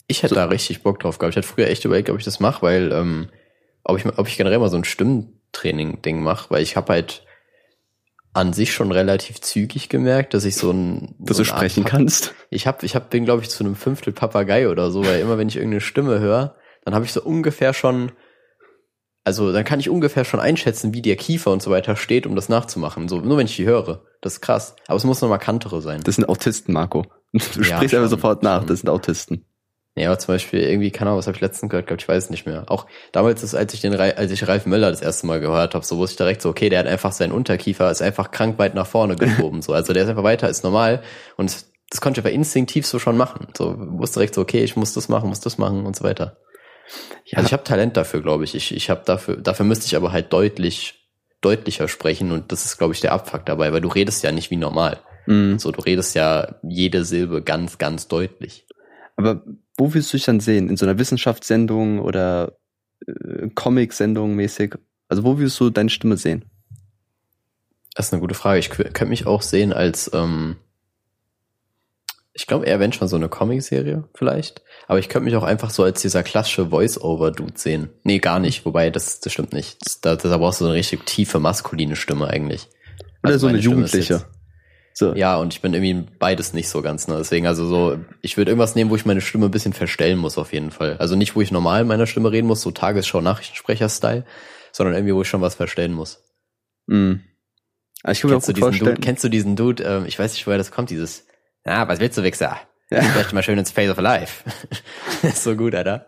Ich 0.07 0.23
hätte 0.23 0.35
da 0.35 0.47
richtig 0.47 0.83
Bock 0.83 0.99
drauf 1.01 1.19
gehabt. 1.19 1.33
Ich 1.33 1.37
hätte 1.37 1.47
früher 1.55 1.69
echt 1.69 1.85
überlegt, 1.85 2.09
ob 2.09 2.19
ich 2.19 2.25
das 2.25 2.41
mache, 2.41 2.63
weil 2.63 2.91
ähm, 2.93 3.29
ob 3.85 3.99
ich 3.99 4.07
ob 4.19 4.27
ich 4.27 4.37
generell 4.37 4.59
mal 4.59 4.71
so 4.71 4.77
ein 4.77 4.85
Stimmtraining-Ding 4.85 6.23
mache, 6.23 6.51
weil 6.51 6.63
ich 6.63 6.77
habe 6.77 6.93
halt 6.95 7.25
an 8.33 8.53
sich 8.53 8.73
schon 8.73 8.93
relativ 8.93 9.41
zügig 9.41 9.89
gemerkt, 9.89 10.33
dass 10.33 10.45
ich 10.45 10.57
so 10.57 10.71
ein 10.71 11.15
Dass 11.19 11.37
so 11.37 11.43
du 11.43 11.51
Art 11.51 11.59
sprechen 11.59 11.83
Pap- 11.85 11.91
kannst? 11.91 12.35
Ich 12.51 12.67
habe 12.67 12.87
ich 12.87 12.95
hab, 12.95 13.11
bin 13.11 13.25
glaube 13.25 13.43
ich 13.43 13.51
zu 13.51 13.65
einem 13.65 13.75
Fünftel 13.75 14.13
Papagei 14.13 14.69
oder 14.69 14.91
so, 14.91 15.05
weil 15.05 15.21
immer 15.21 15.37
wenn 15.39 15.49
ich 15.49 15.57
irgendeine 15.57 15.81
Stimme 15.81 16.21
höre, 16.21 16.57
dann 16.85 16.95
habe 16.95 17.05
ich 17.05 17.13
so 17.13 17.23
ungefähr 17.23 17.75
schon 17.75 18.13
also 19.25 19.53
dann 19.53 19.65
kann 19.65 19.81
ich 19.81 19.91
ungefähr 19.91 20.25
schon 20.25 20.41
einschätzen, 20.41 20.95
wie 20.95 21.03
der 21.03 21.17
Kiefer 21.17 21.51
und 21.53 21.63
so 21.63 21.71
weiter 21.71 21.97
steht, 21.97 22.27
um 22.27 22.35
das 22.35 22.49
nachzumachen. 22.49 23.09
So 23.09 23.21
nur 23.21 23.37
wenn 23.37 23.47
ich 23.47 23.57
die 23.57 23.67
höre, 23.67 24.03
das 24.21 24.35
ist 24.35 24.41
krass. 24.41 24.75
Aber 24.87 24.97
es 24.97 25.05
muss 25.05 25.23
eine 25.23 25.31
markantere 25.31 25.83
sein. 25.83 26.01
Das 26.03 26.17
sind 26.17 26.29
Autisten, 26.29 26.73
Marco. 26.73 27.05
Du 27.33 27.39
Ja, 27.61 27.77
sprichst 27.77 27.91
schon, 27.91 27.99
einfach 27.99 28.11
sofort 28.11 28.43
nach, 28.43 28.61
schon. 28.61 28.69
das 28.69 28.81
sind 28.81 28.89
Autisten. 28.89 29.45
Nee, 29.97 30.07
aber 30.07 30.19
zum 30.19 30.35
Beispiel 30.35 30.61
irgendwie, 30.61 30.93
keine 30.93 31.11
Ahnung, 31.11 31.19
was 31.19 31.27
habe 31.27 31.37
ich 31.37 31.41
letztens 31.41 31.71
gehört, 31.71 31.89
glaube 31.89 32.01
ich, 32.01 32.07
weiß 32.09 32.25
es 32.25 32.31
nicht 32.31 32.47
mehr. 32.47 32.65
Auch 32.69 32.87
damals, 33.11 33.43
ist, 33.43 33.57
als 33.57 33.75
ich 33.75 33.81
den, 33.81 33.95
als 33.97 34.31
ich 34.31 34.47
Ralf 34.47 34.65
Möller 34.65 34.91
das 34.91 35.03
erste 35.03 35.27
Mal 35.27 35.41
gehört 35.41 35.75
habe, 35.75 35.85
so 35.85 35.99
wusste 35.99 36.13
ich 36.13 36.17
direkt 36.19 36.41
so, 36.43 36.51
okay, 36.51 36.69
der 36.69 36.79
hat 36.79 36.87
einfach 36.87 37.11
seinen 37.11 37.33
Unterkiefer, 37.33 37.91
ist 37.91 38.01
einfach 38.01 38.31
krank 38.31 38.59
weit 38.59 38.75
nach 38.77 38.87
vorne 38.87 39.17
geschoben, 39.17 39.61
so. 39.61 39.73
Also 39.73 39.93
der 39.93 40.05
ist 40.05 40.09
einfach 40.09 40.23
weiter 40.23 40.47
als 40.47 40.63
normal 40.63 41.03
und 41.37 41.51
das, 41.51 41.71
das 41.91 42.01
konnte 42.01 42.21
ich 42.21 42.25
aber 42.27 42.33
instinktiv 42.33 42.87
so 42.87 42.99
schon 43.01 43.17
machen. 43.17 43.49
So, 43.57 43.75
wusste 43.77 44.21
direkt 44.21 44.37
so, 44.37 44.41
okay, 44.41 44.63
ich 44.63 44.77
muss 44.77 44.93
das 44.95 45.09
machen, 45.09 45.29
muss 45.31 45.41
das 45.41 45.59
machen 45.59 45.85
und 45.85 45.97
so 45.97 46.05
weiter. 46.05 46.37
Ja, 47.25 47.39
Also 47.39 47.47
ich 47.49 47.53
habe 47.53 47.65
Talent 47.65 47.97
dafür, 47.97 48.23
glaube 48.23 48.45
ich. 48.45 48.55
Ich, 48.55 48.75
ich 48.75 48.91
habe 48.91 49.03
dafür, 49.05 49.37
dafür 49.37 49.67
müsste 49.67 49.87
ich 49.87 49.97
aber 49.97 50.13
halt 50.13 50.33
deutlich, 50.33 51.07
deutlicher 51.41 51.89
sprechen 51.89 52.33
und 52.33 52.51
das 52.53 52.65
ist, 52.65 52.79
glaube 52.79 52.95
ich, 52.95 53.01
der 53.01 53.13
Abfuck 53.13 53.45
dabei, 53.47 53.73
weil 53.73 53.81
du 53.81 53.89
redest 53.89 54.23
ja 54.25 54.33
nicht 54.33 54.51
wie 54.51 54.57
normal. 54.57 54.99
mm. 55.27 55.59
So, 55.59 55.71
du 55.73 55.81
redest 55.81 56.15
ja 56.15 56.57
jede 56.63 57.05
Silbe 57.05 57.43
ganz, 57.43 57.79
ganz 57.79 58.09
deutlich. 58.09 58.67
aber 59.17 59.43
wo 59.77 59.95
willst 59.95 60.13
du 60.13 60.17
dich 60.17 60.25
dann 60.27 60.41
sehen? 60.41 60.69
In 60.69 60.77
so 60.77 60.87
einer 60.87 60.99
Wissenschaftssendung 60.99 62.01
oder 62.01 62.57
äh, 63.07 63.49
Comic-Sendung 63.55 64.35
mäßig? 64.35 64.75
Also 65.09 65.23
wo 65.25 65.39
willst 65.39 65.59
du 65.61 65.71
deine 65.71 65.89
Stimme 65.91 66.17
sehen? 66.17 66.45
Das 67.95 68.07
ist 68.07 68.13
eine 68.13 68.21
gute 68.21 68.35
Frage. 68.35 68.59
Ich 68.61 68.69
kö- 68.71 68.85
könnte 68.91 69.07
mich 69.07 69.27
auch 69.27 69.43
sehen 69.43 69.73
als, 69.73 70.11
ähm, 70.15 70.57
ich 72.39 72.47
glaube 72.47 72.67
eher 72.67 72.79
wenn 72.79 72.93
schon 72.93 73.09
so 73.09 73.17
eine 73.17 73.29
Comicserie 73.29 74.05
vielleicht. 74.15 74.63
Aber 74.87 75.01
ich 75.01 75.09
könnte 75.09 75.25
mich 75.25 75.35
auch 75.35 75.43
einfach 75.43 75.71
so 75.71 75.83
als 75.83 76.01
dieser 76.01 76.23
klassische 76.23 76.67
Voice-Over-Dude 76.67 77.59
sehen. 77.59 77.91
Nee, 78.05 78.21
gar 78.21 78.39
nicht. 78.39 78.65
Wobei, 78.65 78.91
das, 78.91 79.19
das 79.19 79.33
stimmt 79.33 79.53
nicht. 79.53 79.85
Das, 79.85 80.01
da, 80.01 80.15
da 80.15 80.39
brauchst 80.39 80.61
du 80.61 80.65
so 80.65 80.71
eine 80.71 80.79
richtig 80.79 81.05
tiefe 81.05 81.41
maskuline 81.41 81.97
Stimme 81.97 82.29
eigentlich. 82.29 82.69
Oder 83.25 83.33
Also 83.33 83.39
so 83.41 83.47
eine 83.49 83.59
Jugendliche? 83.59 84.25
So. 84.95 85.15
Ja, 85.15 85.37
und 85.37 85.53
ich 85.53 85.61
bin 85.61 85.75
irgendwie 85.75 86.09
beides 86.19 86.53
nicht 86.53 86.69
so 86.69 86.81
ganz, 86.81 87.09
ne? 87.09 87.17
Deswegen, 87.19 87.47
also 87.47 87.67
so, 87.67 87.99
ich 88.23 88.37
würde 88.37 88.53
irgendwas 88.53 88.77
nehmen, 88.77 88.91
wo 88.91 88.97
ich 88.97 89.05
meine 89.05 89.21
Stimme 89.21 89.47
ein 89.47 89.51
bisschen 89.51 89.73
verstellen 89.73 90.19
muss, 90.19 90.39
auf 90.39 90.53
jeden 90.53 90.71
Fall. 90.71 90.97
Also 90.99 91.17
nicht, 91.17 91.35
wo 91.35 91.41
ich 91.41 91.51
normal 91.51 91.83
in 91.83 91.89
meiner 91.89 92.07
Stimme 92.07 92.31
reden 92.31 92.47
muss, 92.47 92.63
so 92.63 92.71
Tagesschau-Nachrichtensprecher-Style, 92.71 94.25
sondern 94.73 94.95
irgendwie, 94.95 95.15
wo 95.15 95.23
ich 95.23 95.29
schon 95.29 95.41
was 95.41 95.57
verstellen 95.57 95.93
muss. 95.93 96.23
Mm. 96.87 97.15
Aber 98.03 98.13
ich 98.13 98.21
kann 98.21 98.31
mir 98.31 98.37
auch 98.37 98.43
Kennst 98.43 98.49
du, 98.49 98.53
gut 98.55 98.61
vorstellen. 98.61 98.95
Dude, 98.95 99.01
kennst 99.01 99.25
du 99.25 99.29
diesen 99.29 99.57
Dude, 99.57 99.83
ähm, 99.83 100.05
ich 100.07 100.19
weiß 100.19 100.33
nicht, 100.33 100.47
woher 100.47 100.59
das 100.59 100.71
kommt, 100.71 100.91
dieses, 100.91 101.27
ah, 101.69 101.89
was 101.89 102.01
willst 102.01 102.19
du, 102.19 102.23
Wichser? 102.23 102.59
Ja. 102.91 103.03
Vielleicht 103.03 103.33
mal 103.33 103.43
schön 103.43 103.59
ins 103.59 103.71
Face 103.71 103.91
of 103.91 103.99
Life. 103.99 104.45
ist 105.23 105.43
so 105.43 105.55
gut, 105.55 105.75
Alter. 105.75 106.07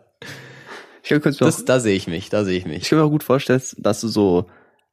ich 1.03 1.09
kann, 1.09 1.21
mir 1.23 1.31
Das, 1.31 1.61
auch, 1.61 1.65
da 1.65 1.79
sehe 1.79 1.95
ich 1.95 2.07
mich, 2.07 2.29
da 2.29 2.43
sehe 2.43 2.57
ich 2.57 2.65
ich 2.65 2.71
mich. 2.71 2.89
kann 2.89 2.99
mir 2.99 3.05
auch 3.05 3.09
gut 3.09 3.23
vorstellen, 3.23 3.61
dass 3.77 4.01
du 4.01 4.07
so 4.07 4.49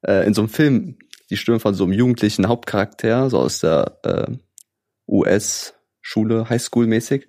äh, 0.06 0.26
in 0.26 0.34
so 0.34 0.42
einem 0.42 0.48
Film 0.48 0.98
die 1.30 1.36
Stimme 1.36 1.60
von 1.60 1.74
so 1.74 1.84
einem 1.84 1.92
jugendlichen 1.92 2.48
Hauptcharakter, 2.48 3.30
so 3.30 3.38
aus 3.38 3.60
der 3.60 3.98
äh, 4.02 4.32
US-Schule, 5.06 6.48
Highschool-mäßig, 6.48 7.26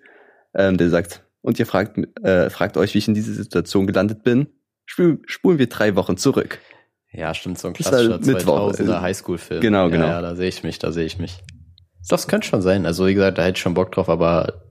ähm, 0.56 0.78
der 0.78 0.90
sagt, 0.90 1.24
und 1.42 1.60
ihr 1.60 1.66
fragt, 1.66 1.98
äh, 2.24 2.50
fragt 2.50 2.78
euch, 2.78 2.94
wie 2.94 2.98
ich 3.00 3.08
in 3.08 3.14
diese 3.14 3.34
Situation 3.34 3.88
gelandet 3.88 4.24
bin, 4.24 4.48
spul, 4.86 5.22
spulen 5.26 5.60
wir 5.60 5.68
drei 5.68 5.96
Wochen 5.96 6.18
zurück. 6.18 6.60
Ja, 7.12 7.34
stimmt, 7.34 7.58
so 7.60 7.70
ein 7.70 7.74
klassischer 7.74 8.12
halt 8.12 8.26
Mittwoch, 8.26 8.72
2000er 8.74 8.98
äh, 8.98 9.02
Highschool-Film. 9.02 9.62
genau, 9.62 9.86
ja, 9.86 9.90
genau. 9.90 10.08
Ja, 10.08 10.22
da 10.22 10.36
sehe 10.36 10.50
ich 10.50 10.64
mich, 10.64 10.80
da 10.80 10.92
sehe 10.92 11.06
ich 11.06 11.18
mich. 11.18 11.42
Das 12.10 12.28
könnte 12.28 12.48
schon 12.48 12.62
sein. 12.62 12.86
Also, 12.86 13.08
wie 13.08 13.14
gesagt, 13.14 13.38
da 13.38 13.44
hätte 13.44 13.58
ich 13.58 13.62
schon 13.62 13.74
Bock 13.76 13.92
drauf, 13.92 14.10
aber 14.10 14.66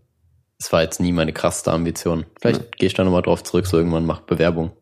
es 0.58 0.72
war 0.72 0.82
jetzt 0.82 1.00
nie 1.00 1.12
meine 1.12 1.32
krasseste 1.32 1.70
Ambition. 1.72 2.26
Vielleicht 2.40 2.76
gehe 2.76 2.88
ich 2.88 2.94
da 2.94 3.04
nochmal 3.04 3.22
drauf 3.22 3.42
zurück, 3.44 3.66
so 3.66 3.78
irgendwann 3.78 4.04
macht 4.06 4.26
Bewerbung. 4.26 4.72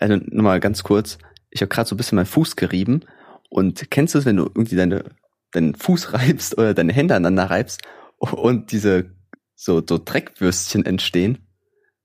Also 0.00 0.16
nochmal 0.26 0.60
ganz 0.60 0.82
kurz, 0.82 1.18
ich 1.50 1.62
habe 1.62 1.68
gerade 1.68 1.88
so 1.88 1.94
ein 1.94 1.96
bisschen 1.98 2.16
meinen 2.16 2.26
Fuß 2.26 2.56
gerieben 2.56 3.04
und 3.48 3.90
kennst 3.90 4.14
du 4.14 4.18
es, 4.18 4.24
wenn 4.26 4.36
du 4.36 4.44
irgendwie 4.44 4.76
deine, 4.76 5.04
deinen 5.52 5.74
Fuß 5.74 6.12
reibst 6.12 6.58
oder 6.58 6.74
deine 6.74 6.92
Hände 6.92 7.14
aneinander 7.14 7.48
reibst 7.50 7.80
und 8.18 8.72
diese 8.72 9.10
so, 9.54 9.82
so 9.88 9.98
Dreckwürstchen 10.04 10.84
entstehen? 10.84 11.38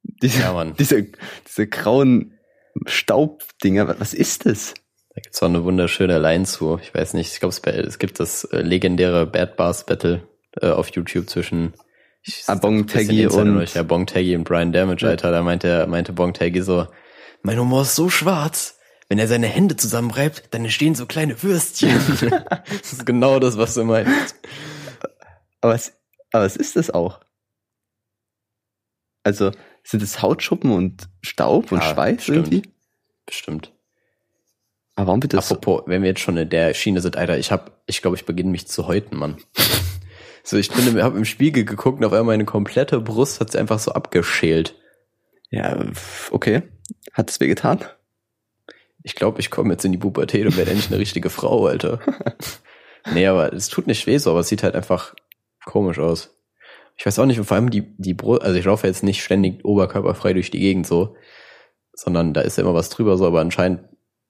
Diese, 0.04 0.42
Ja, 0.42 0.54
Mann. 0.54 0.76
diese, 0.78 1.08
diese 1.48 1.68
grauen 1.68 2.38
Staubdinger, 2.86 3.88
wa- 3.88 3.96
was 4.00 4.14
ist 4.14 4.46
das? 4.46 4.74
Da 5.16 5.22
gibt's 5.22 5.42
auch 5.42 5.48
eine 5.48 5.64
wunderschöne 5.64 6.20
Line 6.20 6.44
zu. 6.46 6.78
Ich 6.82 6.94
weiß 6.94 7.14
nicht, 7.14 7.32
ich 7.34 7.40
glaube, 7.40 7.56
es, 7.72 8.00
gibt 8.00 8.20
das 8.20 8.44
äh, 8.46 8.62
legendäre 8.62 9.26
Bad 9.26 9.56
Bars 9.56 9.86
Battle 9.86 10.28
äh, 10.62 10.70
auf 10.70 10.90
YouTube 10.90 11.30
zwischen 11.30 11.74
ich, 12.22 12.44
Bong 12.62 12.80
ein 12.80 12.86
bisschen 12.86 13.08
Taggy 13.08 13.24
Insider 13.24 13.42
und- 13.44 13.74
ja, 13.74 13.84
Bong 13.84 14.08
Taggy 14.08 14.36
und 14.36 14.44
Brian 14.44 14.74
Damage, 14.74 15.06
Ja. 15.06 15.12
Alter. 15.12 15.32
Da 15.32 15.42
meinte, 15.42 15.88
meinte 15.88 16.12
Bong 16.12 16.34
Taggy 16.34 16.62
so, 16.62 16.88
mein 17.44 17.58
Humor 17.60 17.84
ist 17.84 17.96
so 17.96 18.10
schwarz. 18.10 18.78
Wenn 19.08 19.20
er 19.20 19.28
seine 19.28 19.46
Hände 19.48 19.76
zusammenreibt, 19.78 20.54
dann 20.54 20.64
entstehen 20.66 20.96
so 20.96 21.06
kleine 21.06 21.42
Würstchen. 21.44 21.92
das 22.68 22.92
ist 22.94 23.06
genau 23.06 23.40
das, 23.40 23.56
was 23.58 23.76
du 23.76 23.84
meinst. 23.84 24.36
Aber 25.62 25.76
es, 25.76 25.94
aber 26.32 26.44
es 26.46 26.56
ist 26.56 26.76
es 26.76 26.90
auch. 26.90 27.22
Also 29.24 29.52
sind 29.84 30.02
es 30.02 30.22
Hautschuppen 30.24 30.72
und 30.72 31.08
Staub 31.22 31.72
und 31.72 31.84
Ja, 31.84 31.94
Schweiß 31.94 32.24
stimmt. 32.24 32.38
irgendwie? 32.38 32.64
Bestimmt. 33.28 33.72
Aber 34.96 35.08
warum 35.08 35.22
wird 35.24 35.34
das? 35.34 35.52
Apropos, 35.52 35.84
wenn 35.88 36.02
wir 36.02 36.10
jetzt 36.10 36.22
schon 36.22 36.38
in 36.38 36.50
der 36.50 36.74
Schiene 36.74 37.02
sind, 37.02 37.18
Alter, 37.18 37.38
ich 37.38 37.52
hab, 37.52 37.82
ich 37.86 38.02
glaube, 38.02 38.16
ich 38.16 38.26
beginne 38.26 38.52
mich 38.52 38.68
zu 38.68 38.88
häuten, 38.88 39.18
Mann. 39.18 39.38
so, 40.44 40.58
ich 40.58 40.72
bin, 40.72 40.88
im- 40.88 41.04
hab 41.04 41.16
im 41.16 41.26
Spiegel 41.26 41.66
geguckt 41.66 42.00
und 42.00 42.06
auf 42.06 42.14
einmal 42.14 42.36
meine 42.36 42.46
komplette 42.46 43.00
Brust 43.02 43.40
hat 43.42 43.52
sie 43.52 43.60
einfach 43.60 43.80
so 43.80 43.92
abgeschält. 43.92 44.76
Ja, 45.52 45.86
okay. 46.32 46.64
Hat 47.14 47.30
es 47.30 47.40
wehgetan? 47.40 47.84
Ich 49.04 49.16
glaube, 49.16 49.40
ich 49.40 49.52
komme 49.52 49.74
jetzt 49.74 49.86
in 49.86 49.92
die 49.92 49.98
Pubertät 49.98 50.46
und 50.46 50.58
werde 50.58 50.72
endlich 50.72 50.90
eine 50.90 51.00
richtige 51.00 51.30
Frau, 51.30 51.68
Alter. 51.68 52.00
nee, 53.14 53.28
aber 53.28 53.54
es 53.54 53.68
tut 53.70 53.88
nicht 53.88 54.08
weh 54.08 54.18
so, 54.18 54.32
aber 54.32 54.40
es 54.40 54.48
sieht 54.48 54.64
halt 54.64 54.76
einfach 54.76 55.14
komisch 55.64 56.00
aus. 56.00 56.32
Ich 56.98 57.06
weiß 57.06 57.20
auch 57.20 57.26
nicht, 57.26 57.38
und 57.38 57.46
vor 57.46 57.56
allem 57.56 57.70
die, 57.70 57.94
die 57.98 58.14
Brust, 58.14 58.42
also 58.42 58.58
ich 58.58 58.66
laufe 58.66 58.88
jetzt 58.88 59.04
nicht 59.04 59.22
ständig 59.22 59.64
oberkörperfrei 59.66 60.34
durch 60.34 60.50
die 60.50 60.60
Gegend 60.60 60.88
so, 60.88 61.16
sondern 61.94 62.34
da 62.34 62.42
ist 62.42 62.58
ja 62.58 62.64
immer 62.64 62.74
was 62.74 62.90
drüber 62.90 63.18
so, 63.18 63.28
aber 63.28 63.42
anscheinend, 63.42 63.82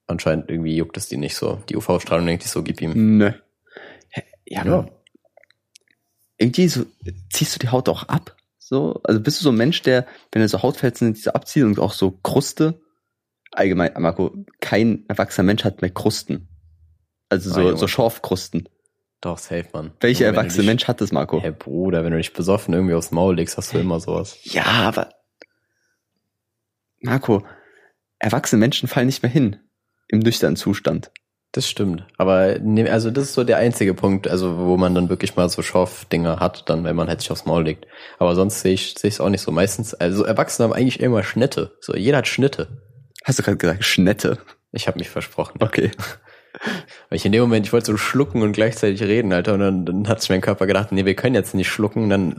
anscheinend 0.06 0.50
irgendwie 0.50 0.76
juckt 0.76 0.96
es 0.96 1.08
die 1.08 1.16
nicht 1.16 1.34
so. 1.36 1.60
Die 1.68 1.76
UV-Strahlung 1.76 2.26
denkt 2.26 2.42
sich 2.42 2.52
so, 2.52 2.62
gib 2.62 2.80
ihm. 2.80 3.18
Nö. 3.18 3.32
Ja, 4.46 4.60
aber 4.62 4.88
irgendwie 6.38 6.68
so, 6.68 6.86
ziehst 7.32 7.54
du 7.54 7.58
die 7.58 7.68
Haut 7.68 7.88
auch 7.88 8.04
ab? 8.04 8.36
So, 8.58 9.00
also 9.04 9.20
bist 9.20 9.40
du 9.40 9.44
so 9.44 9.50
ein 9.50 9.56
Mensch, 9.56 9.82
der, 9.82 10.06
wenn 10.32 10.42
er 10.42 10.48
so 10.48 10.62
Hautfetzen 10.62 11.14
diese 11.14 11.34
abzieht 11.34 11.64
und 11.64 11.78
auch 11.78 11.92
so 11.92 12.10
Kruste? 12.10 12.80
Allgemein, 13.52 13.92
Marco, 13.98 14.34
kein 14.60 15.04
erwachsener 15.08 15.46
Mensch 15.46 15.64
hat 15.64 15.82
mehr 15.82 15.90
Krusten. 15.90 16.48
Also 17.28 17.50
so, 17.52 17.74
so 17.76 17.88
Schorfkrusten. 17.88 18.68
Doch, 19.20 19.38
safe, 19.38 19.66
Mann. 19.72 19.92
Welcher 20.00 20.26
erwachsene 20.26 20.62
dich- 20.62 20.66
Mensch 20.68 20.86
hat 20.88 21.00
das, 21.00 21.10
Marco? 21.10 21.40
Hey 21.40 21.52
Bruder, 21.52 22.04
wenn 22.04 22.12
du 22.12 22.18
dich 22.18 22.32
besoffen 22.32 22.74
irgendwie 22.74 22.94
aufs 22.94 23.10
Maul 23.12 23.36
legst, 23.36 23.56
hast 23.56 23.72
du 23.72 23.78
immer 23.78 23.98
sowas. 23.98 24.38
Ja, 24.44 24.64
aber 24.64 25.08
Marco, 27.00 27.44
erwachsene 28.18 28.60
Menschen 28.60 28.88
fallen 28.88 29.06
nicht 29.06 29.22
mehr 29.22 29.30
hin 29.32 29.56
im 30.08 30.20
nüchternen 30.20 30.56
Zustand. 30.56 31.10
Das 31.52 31.68
stimmt. 31.68 32.04
Aber 32.18 32.58
ne, 32.58 32.90
also 32.90 33.10
das 33.10 33.24
ist 33.24 33.34
so 33.34 33.42
der 33.42 33.56
einzige 33.56 33.94
Punkt, 33.94 34.28
also 34.28 34.58
wo 34.58 34.76
man 34.76 34.94
dann 34.94 35.08
wirklich 35.08 35.36
mal 35.36 35.48
so 35.48 35.62
Schorfdinger 35.62 36.38
hat, 36.38 36.68
dann 36.68 36.84
wenn 36.84 36.96
man 36.96 37.08
halt 37.08 37.20
sich 37.22 37.30
aufs 37.30 37.46
Maul 37.46 37.64
legt. 37.64 37.86
Aber 38.18 38.34
sonst 38.34 38.60
sehe 38.60 38.74
ich 38.74 38.94
es 39.02 39.20
auch 39.20 39.30
nicht 39.30 39.40
so. 39.40 39.50
Meistens, 39.52 39.94
also 39.94 40.24
Erwachsene 40.24 40.68
haben 40.68 40.74
eigentlich 40.74 41.00
immer 41.00 41.22
Schnitte. 41.22 41.72
So 41.80 41.96
jeder 41.96 42.18
hat 42.18 42.28
Schnitte. 42.28 42.82
Hast 43.24 43.38
du 43.38 43.42
gerade 43.42 43.56
gesagt, 43.56 43.84
Schnette? 43.84 44.38
Ich 44.72 44.86
habe 44.86 44.98
mich 44.98 45.08
versprochen. 45.08 45.58
Okay. 45.60 45.90
Weil 47.08 47.16
ich 47.16 47.24
in 47.24 47.32
dem 47.32 47.42
Moment, 47.42 47.66
ich 47.66 47.72
wollte 47.72 47.86
so 47.86 47.96
schlucken 47.96 48.42
und 48.42 48.52
gleichzeitig 48.52 49.02
reden, 49.02 49.32
Alter, 49.32 49.54
und 49.54 49.60
dann, 49.60 49.86
dann 49.86 50.08
hat 50.08 50.20
sich 50.20 50.30
mein 50.30 50.40
Körper 50.40 50.66
gedacht, 50.66 50.92
nee, 50.92 51.04
wir 51.04 51.14
können 51.14 51.34
jetzt 51.34 51.54
nicht 51.54 51.68
schlucken, 51.68 52.08
dann. 52.08 52.34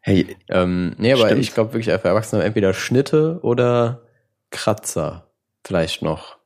Hey, 0.00 0.36
Ähm, 0.50 0.94
nee, 0.98 1.12
aber 1.12 1.26
Stimmt. 1.26 1.40
ich 1.40 1.54
glaube 1.54 1.72
wirklich 1.72 1.86
für 1.86 2.08
Erwachsene 2.08 2.44
entweder 2.44 2.74
Schnitte 2.74 3.38
oder 3.42 4.02
Kratzer. 4.54 5.30
Vielleicht 5.64 6.02
noch. 6.02 6.36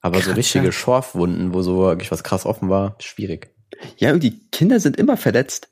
Aber 0.00 0.16
so 0.16 0.24
Kratzer? 0.24 0.36
richtige 0.36 0.72
Schorfwunden, 0.72 1.54
wo 1.54 1.62
so 1.62 1.78
wirklich 1.78 2.10
was 2.10 2.24
krass 2.24 2.44
offen 2.44 2.68
war, 2.68 2.96
schwierig. 3.00 3.54
ja, 3.96 4.12
und 4.12 4.22
die 4.22 4.40
Kinder 4.50 4.80
sind 4.80 4.96
immer 4.96 5.16
verletzt. 5.16 5.68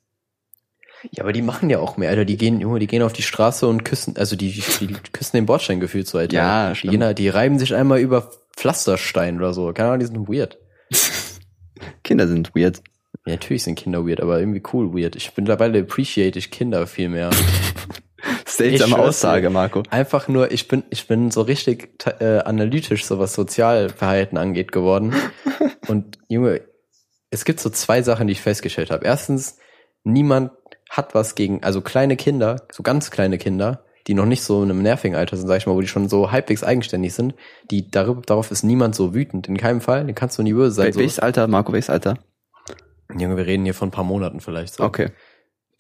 Ja, 1.11 1.25
aber 1.25 1.33
die 1.33 1.43
machen 1.43 1.71
ja 1.71 1.79
auch 1.79 1.97
mehr, 1.97 2.11
Alter. 2.11 2.25
Die 2.25 2.37
gehen, 2.37 2.61
Junge, 2.61 2.79
die 2.79 2.87
gehen 2.87 3.03
auf 3.03 3.13
die 3.13 3.23
Straße 3.23 3.67
und 3.67 3.85
küssen, 3.85 4.17
also 4.17 4.37
die, 4.37 4.53
die 4.53 4.87
küssen 5.13 5.37
den 5.37 5.47
Bordstein 5.47 5.81
gefühlt 5.81 6.07
so, 6.07 6.19
Alter. 6.19 6.35
Ja, 6.35 6.73
die, 6.75 6.89
gehen, 6.89 7.15
die 7.15 7.29
reiben 7.29 7.59
sich 7.59 7.75
einmal 7.75 8.01
über 8.01 8.31
Pflasterstein 8.57 9.39
oder 9.39 9.53
so. 9.53 9.73
Keine 9.73 9.89
Ahnung, 9.89 10.01
die 10.01 10.07
sind 10.07 10.29
weird. 10.29 10.59
Kinder 12.05 12.29
sind 12.29 12.55
weird. 12.55 12.83
Ja, 13.27 13.33
natürlich 13.33 13.65
sind 13.65 13.77
Kinder 13.77 14.07
weird, 14.07 14.21
aber 14.21 14.39
irgendwie 14.39 14.63
cool 14.73 14.95
weird. 14.95 15.17
Ich 15.17 15.33
bin 15.33 15.45
mittlerweile 15.45 15.81
appreciate 15.81 16.39
ich 16.39 16.51
Kinder 16.51 16.87
viel 16.87 17.09
mehr. 17.09 17.31
Seltsame 18.61 18.99
Aussage. 18.99 19.51
Marco. 19.51 19.83
Einfach 19.91 20.29
nur, 20.29 20.51
ich 20.53 20.69
bin, 20.69 20.85
ich 20.91 21.07
bin 21.09 21.31
so 21.31 21.43
richtig 21.43 21.91
äh, 22.21 22.39
analytisch, 22.39 23.05
so 23.05 23.19
was 23.19 23.35
Sozialverhalten 23.35 24.39
angeht, 24.39 24.73
geworden. 24.73 25.15
Und 25.89 26.19
Junge, 26.29 26.63
es 27.31 27.45
gibt 27.45 27.61
so 27.61 27.71
zwei 27.71 28.03
Sachen, 28.03 28.27
die 28.27 28.33
ich 28.33 28.43
festgestellt 28.43 28.91
habe. 28.91 29.05
Erstens, 29.05 29.59
niemand 30.05 30.53
hat 30.89 31.15
was 31.15 31.35
gegen, 31.35 31.63
also 31.63 31.81
kleine 31.81 32.17
Kinder, 32.17 32.67
so 32.73 32.83
ganz 32.83 33.11
kleine 33.11 33.39
Kinder, 33.39 33.85
die 34.07 34.15
noch 34.15 34.27
nicht 34.27 34.43
so 34.43 34.63
in 34.63 34.71
einem 34.71 34.83
nervigen 34.83 35.17
Alter 35.17 35.37
sind, 35.37 35.47
sag 35.47 35.59
ich 35.59 35.67
mal, 35.67 35.75
wo 35.75 35.81
die 35.81 35.87
schon 35.87 36.09
so 36.09 36.33
halbwegs 36.33 36.65
eigenständig 36.65 37.15
sind, 37.15 37.35
die 37.71 37.91
darüber, 37.91 38.23
darauf 38.23 38.51
ist 38.51 38.65
niemand 38.65 38.95
so 38.95 39.15
wütend. 39.15 39.47
In 39.49 39.57
keinem 39.57 39.81
Fall, 39.81 40.05
den 40.05 40.15
kannst 40.15 40.39
du 40.39 40.43
nie 40.43 40.53
böse 40.53 40.73
sein. 40.73 40.87
Wel 40.87 40.93
So. 40.95 40.99
welches 40.99 41.19
Alter, 41.21 41.47
Marco, 41.47 41.73
welches 41.73 41.91
Alter? 41.91 42.19
Junge, 43.17 43.37
wir 43.37 43.47
reden 43.47 43.65
hier 43.65 43.75
von 43.75 43.89
ein 43.89 43.93
paar 43.93 44.05
Monaten 44.05 44.41
vielleicht 44.41 44.75
so. 44.75 44.85
Okay. 44.85 45.11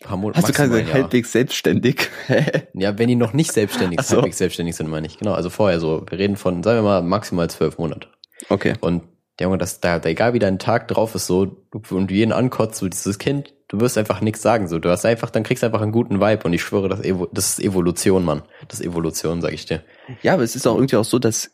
Paar 0.00 0.16
Monate. 0.16 0.38
Hast 0.38 0.48
du 0.48 0.52
gesagt, 0.52 0.92
halbwegs 0.92 1.32
selbstständig? 1.32 2.08
Ja, 2.72 2.98
wenn 2.98 3.08
die 3.08 3.16
noch 3.16 3.32
nicht 3.32 3.52
selbstständig, 3.52 4.00
so. 4.02 4.16
halbwegs 4.16 4.38
selbstständig 4.38 4.76
sind, 4.76 4.88
meine 4.88 5.06
ich. 5.06 5.18
Genau, 5.18 5.32
also 5.32 5.50
vorher 5.50 5.80
so. 5.80 6.04
Wir 6.08 6.18
reden 6.18 6.36
von, 6.36 6.62
sagen 6.62 6.78
wir 6.78 6.82
mal, 6.82 7.02
maximal 7.02 7.50
zwölf 7.50 7.78
Monate. 7.78 8.08
okay. 8.48 8.74
Und 8.80 9.02
der 9.38 9.46
Junge, 9.46 9.58
das, 9.58 9.80
da, 9.80 9.98
egal 10.04 10.34
wie 10.34 10.38
dein 10.38 10.58
Tag 10.58 10.88
drauf 10.88 11.14
ist, 11.14 11.26
so, 11.26 11.56
und 11.90 12.10
du 12.10 12.14
jeden 12.14 12.32
ankotzt, 12.32 12.78
so 12.78 12.88
dieses 12.88 13.18
Kind, 13.18 13.54
du 13.68 13.80
wirst 13.80 13.96
einfach 13.96 14.20
nichts 14.20 14.42
sagen, 14.42 14.68
so. 14.68 14.78
Du 14.78 14.90
hast 14.90 15.04
einfach, 15.04 15.30
dann 15.30 15.42
kriegst 15.42 15.62
du 15.62 15.66
einfach 15.66 15.80
einen 15.80 15.92
guten 15.92 16.20
Vibe 16.20 16.44
und 16.44 16.52
ich 16.52 16.62
schwöre, 16.62 16.88
das, 16.88 17.00
das 17.32 17.50
ist 17.50 17.60
Evolution, 17.60 18.24
Mann. 18.24 18.42
Das 18.68 18.80
ist 18.80 18.86
Evolution, 18.86 19.40
sag 19.40 19.52
ich 19.52 19.66
dir. 19.66 19.82
Ja, 20.22 20.34
aber 20.34 20.42
es 20.42 20.56
ist 20.56 20.66
auch 20.66 20.76
irgendwie 20.76 20.96
auch 20.96 21.04
so, 21.04 21.18
dass 21.18 21.50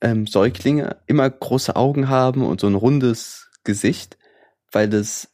ähm, 0.00 0.26
Säuglinge 0.26 0.96
immer 1.06 1.28
große 1.28 1.74
Augen 1.76 2.08
haben 2.08 2.44
und 2.46 2.60
so 2.60 2.66
ein 2.66 2.74
rundes 2.74 3.48
Gesicht, 3.64 4.16
weil 4.70 4.88
das 4.88 5.28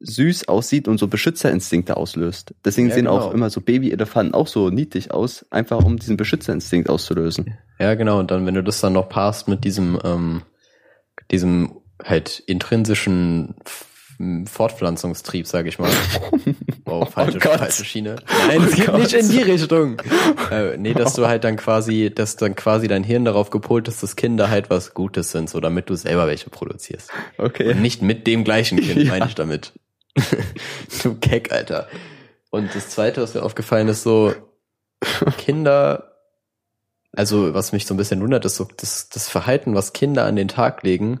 süß 0.00 0.48
aussieht 0.48 0.88
und 0.88 0.98
so 0.98 1.08
Beschützerinstinkte 1.08 1.96
auslöst. 1.96 2.54
Deswegen 2.64 2.88
Ja, 2.88 2.94
sehen 2.94 3.04
genau. 3.06 3.18
auch 3.18 3.32
immer 3.32 3.48
so 3.50 3.60
Babyelefanten 3.60 4.34
auch 4.34 4.46
so 4.46 4.68
niedlich 4.70 5.10
aus, 5.10 5.46
einfach 5.50 5.84
um 5.84 5.96
diesen 5.98 6.16
Beschützerinstinkt 6.16 6.88
auszulösen. 6.90 7.54
Ja, 7.78 7.94
genau. 7.94 8.18
Und 8.18 8.30
dann, 8.30 8.44
wenn 8.46 8.54
du 8.54 8.62
das 8.62 8.80
dann 8.80 8.92
noch 8.92 9.08
passt 9.08 9.48
mit 9.48 9.64
diesem, 9.64 9.98
ähm, 10.04 10.42
diesem 11.30 11.76
halt 12.04 12.40
intrinsischen 12.46 13.54
Fortpflanzungstrieb, 14.46 15.46
sag 15.46 15.66
ich 15.66 15.78
mal. 15.78 15.90
Oh, 16.88 17.04
falsche, 17.04 17.40
Gott. 17.40 17.58
falsche 17.58 17.84
Schiene. 17.84 18.14
Nein, 18.46 18.62
es 18.62 18.74
Oh 18.74 18.76
geht 18.76 18.86
Gott. 18.86 18.98
nicht 19.00 19.12
in 19.12 19.28
die 19.28 19.42
Richtung. 19.42 19.96
Äh, 20.52 20.76
nee, 20.76 20.94
dass 20.94 21.14
du 21.14 21.26
halt 21.26 21.42
dann 21.42 21.56
quasi, 21.56 22.12
dass 22.14 22.36
dann 22.36 22.54
quasi 22.54 22.86
dein 22.86 23.02
Hirn 23.02 23.24
darauf 23.24 23.50
gepolt 23.50 23.88
ist, 23.88 24.04
dass 24.04 24.14
Kinder 24.14 24.50
halt 24.50 24.70
was 24.70 24.94
Gutes 24.94 25.32
sind, 25.32 25.50
so 25.50 25.58
damit 25.58 25.90
du 25.90 25.96
selber 25.96 26.28
welche 26.28 26.48
produzierst. 26.48 27.10
Okay. 27.38 27.70
Und 27.72 27.82
nicht 27.82 28.02
mit 28.02 28.28
dem 28.28 28.44
gleichen 28.44 28.78
Kind, 28.78 29.02
Ja. 29.02 29.10
meine 29.10 29.26
ich 29.26 29.34
damit. 29.34 29.72
du 31.02 31.14
Keck, 31.16 31.52
Alter. 31.52 31.88
Und 32.50 32.74
das 32.74 32.90
zweite, 32.90 33.22
was 33.22 33.34
mir 33.34 33.42
aufgefallen 33.42 33.88
ist, 33.88 34.02
so, 34.02 34.32
Kinder, 35.38 36.12
also 37.12 37.54
was 37.54 37.72
mich 37.72 37.86
so 37.86 37.94
ein 37.94 37.96
bisschen 37.96 38.20
wundert, 38.20 38.44
ist 38.44 38.56
so 38.56 38.66
das, 38.76 39.08
das 39.08 39.28
Verhalten, 39.28 39.74
was 39.74 39.92
Kinder 39.92 40.24
an 40.24 40.36
den 40.36 40.48
Tag 40.48 40.82
legen. 40.82 41.20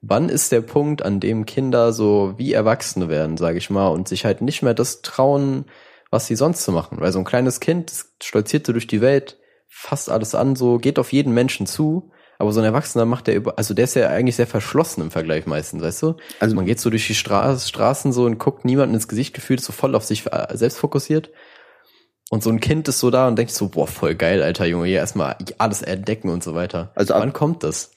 Wann 0.00 0.28
ist 0.28 0.52
der 0.52 0.60
Punkt, 0.60 1.02
an 1.02 1.20
dem 1.20 1.46
Kinder 1.46 1.92
so 1.92 2.34
wie 2.36 2.52
Erwachsene 2.52 3.08
werden, 3.08 3.36
sage 3.36 3.58
ich 3.58 3.70
mal, 3.70 3.88
und 3.88 4.08
sich 4.08 4.24
halt 4.24 4.42
nicht 4.42 4.62
mehr 4.62 4.74
das 4.74 5.02
trauen, 5.02 5.64
was 6.10 6.26
sie 6.26 6.36
sonst 6.36 6.62
zu 6.62 6.72
machen? 6.72 7.00
Weil 7.00 7.12
so 7.12 7.18
ein 7.18 7.24
kleines 7.24 7.60
Kind 7.60 7.92
stolziert 8.22 8.66
so 8.66 8.72
durch 8.72 8.86
die 8.86 9.00
Welt, 9.00 9.38
fasst 9.68 10.10
alles 10.10 10.34
an, 10.34 10.54
so 10.54 10.78
geht 10.78 10.98
auf 10.98 11.12
jeden 11.12 11.32
Menschen 11.32 11.66
zu, 11.66 12.12
aber 12.38 12.52
so 12.52 12.60
ein 12.60 12.66
Erwachsener 12.66 13.04
macht 13.04 13.26
der 13.26 13.36
über, 13.36 13.58
also 13.58 13.74
der 13.74 13.84
ist 13.84 13.94
ja 13.94 14.08
eigentlich 14.08 14.36
sehr 14.36 14.46
verschlossen 14.46 15.00
im 15.02 15.10
Vergleich 15.10 15.46
meistens, 15.46 15.82
weißt 15.82 16.02
du? 16.02 16.16
Also 16.40 16.54
Man 16.56 16.66
geht 16.66 16.80
so 16.80 16.90
durch 16.90 17.06
die 17.06 17.14
Stra 17.14 17.58
Straßen 17.58 18.12
so 18.12 18.24
und 18.24 18.38
guckt 18.38 18.64
niemanden 18.64 18.94
ins 18.94 19.08
Gesicht 19.08 19.34
gefühlt, 19.34 19.60
so 19.60 19.72
voll 19.72 19.94
auf 19.94 20.04
sich 20.04 20.26
äh, 20.30 20.56
selbst 20.56 20.78
fokussiert. 20.78 21.30
Und 22.30 22.42
so 22.42 22.50
ein 22.50 22.60
Kind 22.60 22.88
ist 22.88 22.98
so 22.98 23.10
da 23.10 23.28
und 23.28 23.36
denkt 23.36 23.52
so, 23.52 23.68
boah, 23.68 23.86
voll 23.86 24.14
geil, 24.16 24.42
alter 24.42 24.66
Junge, 24.66 24.86
hier 24.88 24.98
erstmal 24.98 25.36
alles 25.58 25.82
entdecken 25.82 26.28
und 26.28 26.42
so 26.42 26.54
weiter. 26.54 26.90
Also 26.94 27.14
ab- 27.14 27.20
wann 27.22 27.32
kommt 27.32 27.62
das? 27.62 27.92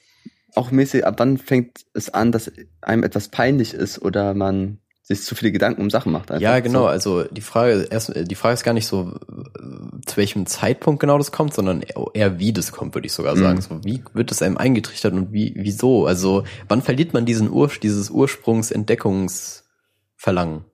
auch 0.56 0.72
mäßig, 0.72 1.06
ab 1.06 1.14
wann 1.18 1.38
fängt 1.38 1.84
es 1.94 2.10
an, 2.12 2.32
dass 2.32 2.50
einem 2.80 3.04
etwas 3.04 3.28
peinlich 3.28 3.72
ist 3.72 4.02
oder 4.02 4.34
man 4.34 4.78
sich 5.18 5.26
zu 5.26 5.34
viele 5.34 5.52
Gedanken 5.52 5.82
um 5.82 5.90
Sachen 5.90 6.12
macht? 6.12 6.30
einfach? 6.30 6.40
Ja, 6.40 6.60
genau, 6.60 6.82
So. 6.82 6.86
also 6.86 7.24
die 7.24 7.40
Frage, 7.40 7.86
erst, 7.90 8.12
die 8.14 8.34
Frage 8.34 8.54
ist 8.54 8.64
gar 8.64 8.74
nicht 8.74 8.86
so, 8.86 9.12
äh, 9.28 10.00
zu 10.06 10.16
welchem 10.16 10.46
Zeitpunkt 10.46 11.00
genau 11.00 11.18
das 11.18 11.32
kommt, 11.32 11.52
sondern 11.54 11.82
eher- 12.14 12.38
wie 12.38 12.52
das 12.52 12.72
kommt, 12.72 12.94
würde 12.94 13.06
ich 13.06 13.12
sogar 13.12 13.36
sagen. 13.36 13.56
Mhm. 13.58 13.62
So, 13.62 13.84
wie 13.84 14.02
wird 14.14 14.30
es 14.32 14.42
einem 14.42 14.56
eingetrichtert 14.56 15.12
und 15.12 15.32
wie, 15.32 15.52
wieso? 15.56 16.06
Also, 16.06 16.44
wann 16.68 16.82
verliert 16.82 17.12
man 17.12 17.26
diesen 17.26 17.50
Ur 17.50 17.70
dieses 17.82 18.10
Ursprungsentdeckungsverlangen? 18.10 20.64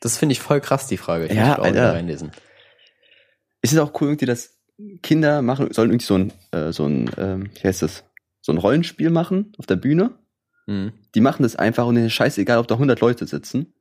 Das 0.00 0.18
finde 0.18 0.32
ich 0.32 0.40
voll 0.40 0.60
krass, 0.60 0.86
die 0.88 0.96
Frage. 0.96 1.26
Ich 1.26 1.32
Ja, 1.34 1.54
Alter. 1.56 1.70
wieder 1.70 1.92
reinlesen. 1.94 2.32
Ist 3.62 3.72
es 3.72 3.78
auch 3.78 3.92
cool 4.00 4.08
irgendwie, 4.08 4.26
dass 4.26 4.58
Kinder 5.02 5.42
machen, 5.42 5.72
sollen 5.72 5.90
irgendwie 5.90 6.06
so 6.06 6.14
ein, 6.16 6.32
äh, 6.50 6.72
so 6.72 6.84
ein, 6.86 7.08
ähm, 7.16 7.50
wie 7.54 7.68
heißt 7.68 7.82
das, 7.82 8.02
so 8.40 8.50
ein 8.52 8.58
Rollenspiel 8.58 9.10
machen 9.10 9.52
auf 9.58 9.66
der 9.66 9.76
Bühne. 9.76 10.10
Mhm. 10.66 10.92
Die 11.14 11.20
machen 11.20 11.44
das 11.44 11.54
einfach 11.54 11.86
und 11.86 11.94
denen 11.94 12.08
ist 12.08 12.14
scheißegal, 12.14 12.58
ob 12.58 12.66
da 12.66 12.74
100 12.74 13.00
Leute 13.00 13.26
sitzen. 13.26 13.72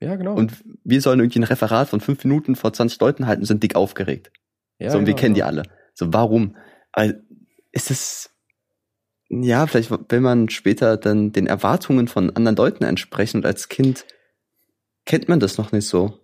Ja, 0.00 0.16
genau. 0.16 0.34
Und 0.34 0.52
wir 0.84 1.00
sollen 1.02 1.20
irgendwie 1.20 1.40
ein 1.40 1.44
Referat 1.44 1.88
von 1.88 2.00
fünf 2.00 2.24
Minuten 2.24 2.56
vor 2.56 2.72
20 2.72 3.00
Leuten 3.00 3.26
halten 3.26 3.42
und 3.42 3.46
sind 3.46 3.62
dick 3.62 3.76
aufgeregt. 3.76 4.30
ja, 4.78 4.90
so, 4.90 4.98
und 4.98 5.06
wir 5.06 5.12
genau, 5.14 5.20
kennen 5.20 5.34
die 5.34 5.40
genau. 5.40 5.48
alle. 5.48 5.62
So, 5.94 6.12
warum? 6.12 6.56
Also, 6.92 7.14
ist 7.72 7.90
es, 7.90 8.30
ja, 9.28 9.66
vielleicht 9.66 9.90
will 9.90 10.20
man 10.20 10.48
später 10.48 10.96
dann 10.96 11.32
den 11.32 11.46
Erwartungen 11.46 12.08
von 12.08 12.34
anderen 12.34 12.56
Leuten 12.56 12.84
entsprechen 12.84 13.38
und 13.38 13.46
als 13.46 13.68
Kind 13.68 14.06
kennt 15.04 15.28
man 15.28 15.38
das 15.40 15.58
noch 15.58 15.70
nicht 15.72 15.86
so. 15.86 16.18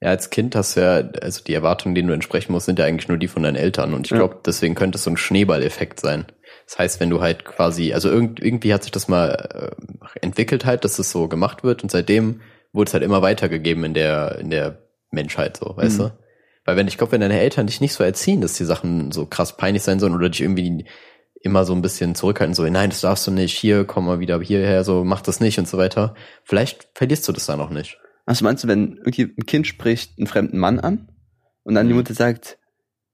Ja, 0.00 0.10
als 0.10 0.30
Kind 0.30 0.54
hast 0.54 0.76
du 0.76 0.80
ja, 0.80 1.10
also 1.20 1.42
die 1.42 1.54
Erwartungen, 1.54 1.94
denen 1.94 2.08
du 2.08 2.14
entsprechen 2.14 2.52
musst, 2.52 2.66
sind 2.66 2.78
ja 2.78 2.84
eigentlich 2.84 3.08
nur 3.08 3.18
die 3.18 3.26
von 3.28 3.42
deinen 3.42 3.56
Eltern. 3.56 3.94
Und 3.94 4.06
ich 4.06 4.12
Ja. 4.12 4.18
glaube, 4.18 4.40
deswegen 4.46 4.74
könnte 4.76 4.96
es 4.96 5.04
so 5.04 5.10
ein 5.10 5.16
Schneeballeffekt 5.16 5.98
sein. 6.00 6.26
Das 6.68 6.78
heißt, 6.78 7.00
wenn 7.00 7.08
du 7.08 7.22
halt 7.22 7.46
quasi, 7.46 7.94
also 7.94 8.10
irgend, 8.10 8.40
irgendwie 8.40 8.74
hat 8.74 8.82
sich 8.82 8.92
das 8.92 9.08
mal 9.08 9.74
äh, 10.12 10.16
entwickelt 10.20 10.66
halt, 10.66 10.84
dass 10.84 10.98
es 10.98 11.10
so 11.10 11.26
gemacht 11.26 11.64
wird 11.64 11.82
und 11.82 11.90
seitdem 11.90 12.42
wurde 12.74 12.88
es 12.88 12.92
halt 12.94 13.02
immer 13.02 13.22
weitergegeben 13.22 13.84
in 13.84 13.94
der, 13.94 14.38
in 14.38 14.50
der 14.50 14.82
Menschheit, 15.10 15.56
so, 15.56 15.74
weißt 15.76 15.98
Mhm. 15.98 16.02
du? 16.02 16.18
Weil 16.66 16.76
wenn, 16.76 16.86
ich 16.86 16.98
glaube, 16.98 17.12
wenn 17.12 17.22
deine 17.22 17.40
Eltern 17.40 17.66
dich 17.66 17.80
nicht 17.80 17.94
so 17.94 18.04
erziehen, 18.04 18.42
dass 18.42 18.52
die 18.58 18.66
Sachen 18.66 19.12
so 19.12 19.24
krass 19.24 19.56
peinlich 19.56 19.82
sein 19.82 19.98
sollen 19.98 20.14
oder 20.14 20.28
dich 20.28 20.42
irgendwie 20.42 20.84
immer 21.40 21.64
so 21.64 21.72
ein 21.72 21.80
bisschen 21.80 22.14
zurückhalten, 22.14 22.54
so, 22.54 22.64
nein, 22.68 22.90
das 22.90 23.00
darfst 23.00 23.26
du 23.26 23.30
nicht, 23.30 23.56
hier, 23.56 23.86
komm 23.86 24.04
mal 24.04 24.20
wieder 24.20 24.38
hierher, 24.42 24.84
so, 24.84 25.04
mach 25.04 25.22
das 25.22 25.40
nicht 25.40 25.58
und 25.58 25.66
so 25.66 25.78
weiter. 25.78 26.14
Vielleicht 26.44 26.90
verlierst 26.94 27.26
du 27.26 27.32
das 27.32 27.46
dann 27.46 27.60
auch 27.62 27.70
nicht. 27.70 27.96
Was 28.26 28.42
meinst 28.42 28.64
du, 28.64 28.68
wenn 28.68 28.98
irgendwie 28.98 29.22
ein 29.38 29.46
Kind 29.46 29.66
spricht 29.66 30.18
einen 30.18 30.26
fremden 30.26 30.58
Mann 30.58 30.78
an 30.80 31.08
und 31.62 31.74
dann 31.74 31.86
die 31.86 31.94
Mhm. 31.94 32.00
Mutter 32.00 32.12
sagt, 32.12 32.58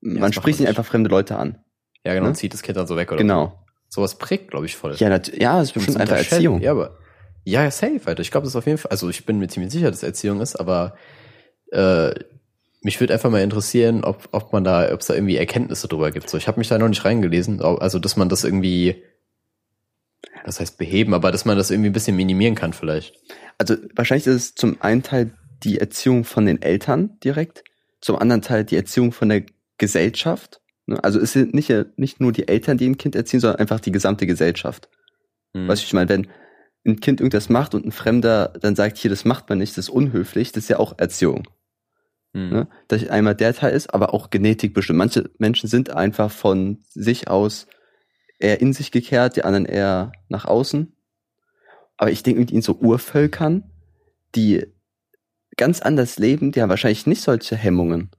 das 0.00 0.12
man 0.14 0.20
macht 0.22 0.34
spricht 0.34 0.58
nicht. 0.58 0.68
einfach 0.68 0.84
fremde 0.84 1.08
Leute 1.08 1.36
an? 1.36 1.60
Ja, 2.04 2.12
genau, 2.14 2.24
Ne? 2.24 2.28
und 2.30 2.34
zieht 2.36 2.52
das 2.54 2.62
Kind 2.62 2.76
dann 2.76 2.86
so 2.86 2.96
weg 2.96 3.08
oder 3.10 3.18
so. 3.18 3.22
Genau. 3.22 3.58
Sowas 3.88 4.16
prägt, 4.16 4.50
glaube 4.50 4.66
ich, 4.66 4.76
voll. 4.76 4.94
Ja, 4.96 5.08
nat- 5.08 5.32
ja, 5.40 5.58
das 5.58 5.68
ist 5.68 5.74
bestimmt 5.74 5.98
einfach 6.00 6.16
Erziehung. 6.16 6.60
Ja, 6.60 6.72
aber 6.72 6.98
ja, 7.44 7.70
safe, 7.70 8.00
Alter. 8.06 8.20
Ich 8.22 8.30
glaube, 8.30 8.44
das 8.44 8.52
ist 8.52 8.56
auf 8.56 8.66
jeden 8.66 8.78
Fall, 8.78 8.90
also 8.90 9.08
ich 9.08 9.24
bin 9.26 9.38
mir 9.38 9.48
ziemlich 9.48 9.72
sicher, 9.72 9.90
dass 9.90 10.02
Erziehung 10.02 10.40
ist, 10.40 10.56
aber 10.56 10.96
äh, 11.72 12.10
mich 12.82 13.00
würde 13.00 13.12
einfach 13.14 13.30
mal 13.30 13.40
interessieren, 13.42 14.02
ob, 14.04 14.28
ob 14.32 14.52
man 14.52 14.64
da, 14.64 14.92
ob 14.92 15.00
es 15.00 15.06
da 15.06 15.14
irgendwie 15.14 15.36
Erkenntnisse 15.36 15.88
drüber 15.88 16.10
gibt. 16.10 16.28
So, 16.28 16.36
ich 16.36 16.48
habe 16.48 16.58
mich 16.58 16.68
da 16.68 16.78
noch 16.78 16.88
nicht 16.88 17.04
reingelesen, 17.04 17.62
also 17.62 17.98
dass 17.98 18.16
man 18.16 18.28
das 18.28 18.44
irgendwie, 18.44 19.02
das 20.44 20.60
heißt 20.60 20.76
beheben, 20.78 21.14
aber 21.14 21.30
dass 21.32 21.44
man 21.44 21.56
das 21.56 21.70
irgendwie 21.70 21.90
ein 21.90 21.94
bisschen 21.94 22.16
minimieren 22.16 22.54
kann 22.54 22.72
vielleicht. 22.72 23.14
Also 23.58 23.76
wahrscheinlich 23.94 24.26
ist 24.26 24.34
es 24.34 24.54
zum 24.54 24.80
einen 24.82 25.02
Teil 25.02 25.32
die 25.62 25.78
Erziehung 25.78 26.24
von 26.24 26.44
den 26.46 26.60
Eltern 26.60 27.18
direkt, 27.22 27.64
zum 28.00 28.16
anderen 28.18 28.42
Teil 28.42 28.64
die 28.64 28.76
Erziehung 28.76 29.12
von 29.12 29.28
der 29.30 29.44
Gesellschaft. 29.78 30.60
Ne? 30.86 31.02
Also 31.02 31.20
es 31.20 31.32
sind 31.32 31.54
nicht, 31.54 31.72
nicht 31.96 32.20
nur 32.20 32.32
die 32.32 32.48
Eltern, 32.48 32.78
die 32.78 32.88
ein 32.88 32.98
Kind 32.98 33.16
erziehen, 33.16 33.40
sondern 33.40 33.60
einfach 33.60 33.80
die 33.80 33.92
gesamte 33.92 34.26
Gesellschaft. 34.26 34.88
Hm. 35.54 35.68
Weißt 35.68 35.82
du, 35.82 35.86
ich 35.86 35.92
meine, 35.92 36.08
wenn 36.08 36.26
ein 36.86 37.00
Kind 37.00 37.20
irgendwas 37.20 37.48
macht 37.48 37.74
und 37.74 37.86
ein 37.86 37.92
Fremder 37.92 38.48
dann 38.60 38.76
sagt, 38.76 38.98
hier, 38.98 39.10
das 39.10 39.24
macht 39.24 39.48
man 39.48 39.58
nicht, 39.58 39.76
das 39.76 39.86
ist 39.86 39.94
unhöflich, 39.94 40.52
das 40.52 40.64
ist 40.64 40.68
ja 40.68 40.78
auch 40.78 40.98
Erziehung. 40.98 41.48
Hm. 42.34 42.50
Ne? 42.50 42.68
Dass 42.88 43.08
einmal 43.08 43.34
der 43.34 43.54
Teil 43.54 43.74
ist, 43.74 43.94
aber 43.94 44.12
auch 44.12 44.30
Genetik 44.30 44.74
bestimmt. 44.74 44.98
Manche 44.98 45.30
Menschen 45.38 45.68
sind 45.68 45.90
einfach 45.90 46.30
von 46.30 46.82
sich 46.90 47.28
aus 47.28 47.66
eher 48.38 48.60
in 48.60 48.72
sich 48.72 48.90
gekehrt, 48.90 49.36
die 49.36 49.44
anderen 49.44 49.66
eher 49.66 50.12
nach 50.28 50.44
außen. 50.44 50.94
Aber 51.96 52.10
ich 52.10 52.22
denke, 52.22 52.52
in 52.52 52.62
so 52.62 52.74
Urvölkern, 52.74 53.70
die 54.34 54.66
ganz 55.56 55.80
anders 55.80 56.18
leben, 56.18 56.52
die 56.52 56.60
haben 56.60 56.70
wahrscheinlich 56.70 57.06
nicht 57.06 57.22
solche 57.22 57.56
Hemmungen. 57.56 58.10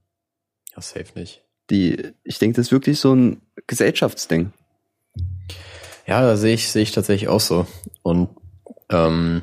Ja, 0.74 0.80
safe 0.80 1.12
nicht. 1.14 1.45
Die, 1.70 2.12
ich 2.22 2.38
denke, 2.38 2.56
das 2.56 2.66
ist 2.66 2.72
wirklich 2.72 3.00
so 3.00 3.14
ein 3.14 3.40
Gesellschaftsding. 3.66 4.52
Ja, 6.06 6.20
da 6.20 6.36
sehe 6.36 6.54
ich, 6.54 6.68
sehe 6.70 6.82
ich 6.82 6.92
tatsächlich 6.92 7.28
auch 7.28 7.40
so. 7.40 7.66
Und 8.02 8.28
ähm, 8.90 9.42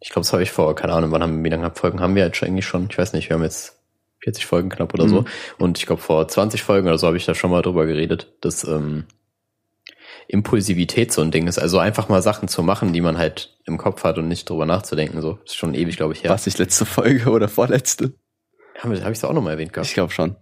ich 0.00 0.10
glaube, 0.10 0.24
das 0.24 0.32
habe 0.32 0.42
ich 0.42 0.50
vor, 0.50 0.74
keine 0.74 0.92
Ahnung, 0.92 1.10
wann 1.10 1.22
haben, 1.22 1.44
wie 1.44 1.48
lange 1.48 1.70
Folgen 1.74 2.00
haben 2.00 2.14
wir 2.14 2.24
jetzt 2.24 2.36
schon 2.36 2.48
eigentlich 2.48 2.66
schon? 2.66 2.88
Ich 2.90 2.98
weiß 2.98 3.14
nicht, 3.14 3.28
wir 3.28 3.36
haben 3.36 3.42
jetzt 3.42 3.78
40 4.20 4.46
Folgen 4.46 4.68
knapp 4.68 4.92
oder 4.94 5.08
so. 5.08 5.22
Mhm. 5.22 5.26
Und 5.58 5.78
ich 5.78 5.86
glaube, 5.86 6.02
vor 6.02 6.28
20 6.28 6.62
Folgen 6.62 6.88
oder 6.88 6.98
so 6.98 7.06
habe 7.06 7.16
ich 7.16 7.24
da 7.24 7.34
schon 7.34 7.50
mal 7.50 7.62
drüber 7.62 7.86
geredet, 7.86 8.32
dass 8.40 8.64
ähm, 8.64 9.04
Impulsivität 10.28 11.12
so 11.12 11.22
ein 11.22 11.30
Ding 11.30 11.46
ist. 11.46 11.58
Also 11.58 11.78
einfach 11.78 12.08
mal 12.08 12.22
Sachen 12.22 12.48
zu 12.48 12.62
machen, 12.62 12.92
die 12.92 13.00
man 13.00 13.16
halt 13.16 13.56
im 13.64 13.78
Kopf 13.78 14.04
hat 14.04 14.18
und 14.18 14.28
nicht 14.28 14.48
drüber 14.48 14.66
nachzudenken. 14.66 15.22
So, 15.22 15.34
das 15.42 15.52
ist 15.52 15.56
schon 15.56 15.74
ewig, 15.74 15.96
glaube 15.96 16.12
ich, 16.12 16.22
her. 16.22 16.30
Was 16.30 16.46
ich 16.46 16.58
letzte 16.58 16.84
Folge 16.84 17.30
oder 17.30 17.48
vorletzte? 17.48 18.12
Habe 18.78 19.02
hab 19.02 19.10
ich 19.10 19.18
es 19.18 19.24
auch 19.24 19.32
nochmal 19.32 19.54
erwähnt 19.54 19.72
gehabt? 19.72 19.88
Ich 19.88 19.94
glaube 19.94 20.12
schon. 20.12 20.36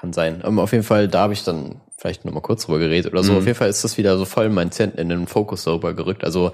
Kann 0.00 0.12
sein. 0.12 0.42
Aber 0.42 0.62
auf 0.62 0.72
jeden 0.72 0.84
Fall, 0.84 1.08
da 1.08 1.20
habe 1.22 1.32
ich 1.32 1.44
dann 1.44 1.80
vielleicht 1.96 2.24
nochmal 2.24 2.42
kurz 2.42 2.66
drüber 2.66 2.78
geredet 2.78 3.12
oder 3.12 3.24
so. 3.24 3.32
Mhm. 3.32 3.38
Auf 3.38 3.46
jeden 3.46 3.58
Fall 3.58 3.68
ist 3.68 3.82
das 3.82 3.98
wieder 3.98 4.16
so 4.16 4.24
voll 4.24 4.48
mein 4.48 4.70
Zent 4.70 4.96
in 4.96 5.08
den 5.08 5.26
Fokus 5.26 5.64
darüber 5.64 5.94
gerückt. 5.94 6.22
Also 6.24 6.52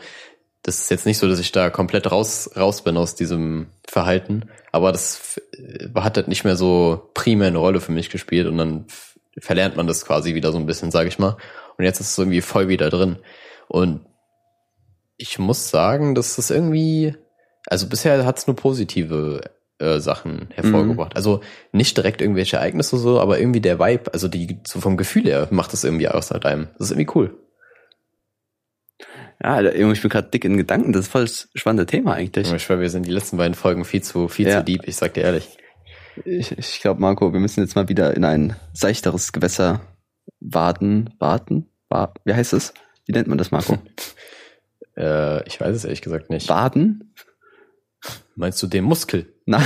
das 0.63 0.81
ist 0.81 0.91
jetzt 0.91 1.05
nicht 1.05 1.19
so, 1.19 1.29
dass 1.29 1.39
ich 1.39 1.53
da 1.53 1.69
komplett 1.69 2.11
raus, 2.11 2.51
raus 2.57 2.83
bin 2.83 2.97
aus 2.97 3.15
diesem 3.15 3.67
Verhalten, 3.87 4.49
aber 4.73 4.93
das 4.93 5.17
f- 5.37 5.43
hat 5.95 6.17
halt 6.17 6.29
nicht 6.29 6.45
mehr 6.45 6.57
so 6.57 7.11
primär 7.13 7.49
eine 7.49 7.59
Rolle 7.59 7.83
für 7.83 7.93
mich 7.93 8.09
gespielt 8.09 8.47
und 8.47 8.57
dann 8.57 8.87
verlernt 9.39 9.77
man 9.77 9.87
das 9.87 10.07
quasi 10.07 10.35
wieder 10.35 10.53
so 10.53 10.59
ein 10.59 10.65
bisschen, 10.65 10.91
sage 10.91 11.09
ich 11.09 11.19
mal. 11.19 11.37
Und 11.77 11.85
jetzt 11.85 12.01
ist 12.01 12.13
es 12.13 12.19
irgendwie 12.19 12.41
voll 12.41 12.69
wieder 12.69 12.89
drin. 12.89 13.19
Und 13.69 14.07
ich 15.19 15.39
muss 15.39 15.69
sagen, 15.69 16.15
dass 16.15 16.37
das 16.37 16.51
irgendwie, 16.51 17.15
also 17.67 17.87
bisher 17.87 18.25
hat 18.25 18.39
es 18.39 18.47
nur 18.47 18.57
positive 18.57 19.43
äh, 19.85 20.01
Sachen 20.01 20.49
hervorgebracht. 20.55 21.15
Also 21.17 21.41
nicht 21.73 21.97
direkt 21.97 22.21
irgendwelche 22.23 22.57
Ereignisse 22.57 22.97
so, 22.99 23.21
aber 23.21 23.39
irgendwie 23.39 23.61
der 23.61 23.79
Vibe, 23.79 24.13
also 24.13 24.29
die 24.29 24.61
so 24.67 24.81
vom 24.81 24.97
Gefühl 24.97 25.25
her 25.25 25.49
macht 25.51 25.73
das 25.73 25.85
irgendwie 25.85 26.09
aus 26.09 26.31
halt 26.31 26.47
einem. 26.47 26.69
Das 26.79 26.91
ist 26.91 26.97
irgendwie 26.97 27.13
cool. 27.19 27.39
Ja, 29.43 29.61
ich 29.61 30.01
bin 30.01 30.11
gerade 30.11 30.31
dick 30.31 30.45
in 30.45 30.57
Gedanken. 30.57 30.93
Das 30.93 31.07
ist 31.07 31.13
voll 31.13 31.23
das 31.23 31.49
spannende 31.55 31.87
Thema 31.87 32.15
eigentlich. 32.15 32.51
Ich 32.53 32.63
schwör, 32.63 32.81
wir 32.81 32.89
sind 32.89 33.07
die 33.07 33.11
letzten 33.13 33.37
beiden 33.37 33.55
Folgen 33.55 33.85
viel 33.85 34.03
zu 34.03 34.29
viel 34.29 34.49
Ja. 34.49 34.59
zu 34.61 34.65
deep. 34.65 34.87
Ich 34.87 34.97
sag 34.97 35.15
dir 35.15 35.23
ehrlich. 35.23 35.59
Ich, 36.25 36.57
ich 36.57 36.81
glaube, 36.81 37.01
Marco, 37.01 37.33
wir 37.33 37.41
müssen 37.41 37.61
jetzt 37.61 37.75
mal 37.75 37.89
wieder 37.89 38.17
in 38.17 38.25
ein 38.25 38.57
seichteres 38.73 39.33
Gewässer 39.33 39.81
waden. 40.41 41.15
Waden? 41.19 41.69
Wa 41.89 42.15
Wie 42.25 42.33
heißt 42.35 42.53
es? 42.53 42.73
Wie 43.07 43.13
nennt 43.13 43.29
man 43.29 43.39
das, 43.39 43.51
Marco? 43.51 43.79
Äh, 44.97 45.45
ich 45.49 45.61
weiß 45.61 45.75
es 45.75 45.85
ehrlich 45.85 46.03
gesagt 46.03 46.31
nicht. 46.31 46.49
Waden? 46.49 47.13
Meinst 48.37 48.63
du 48.63 48.69
den 48.69 48.85
Muskel? 48.85 49.34
Na, 49.47 49.63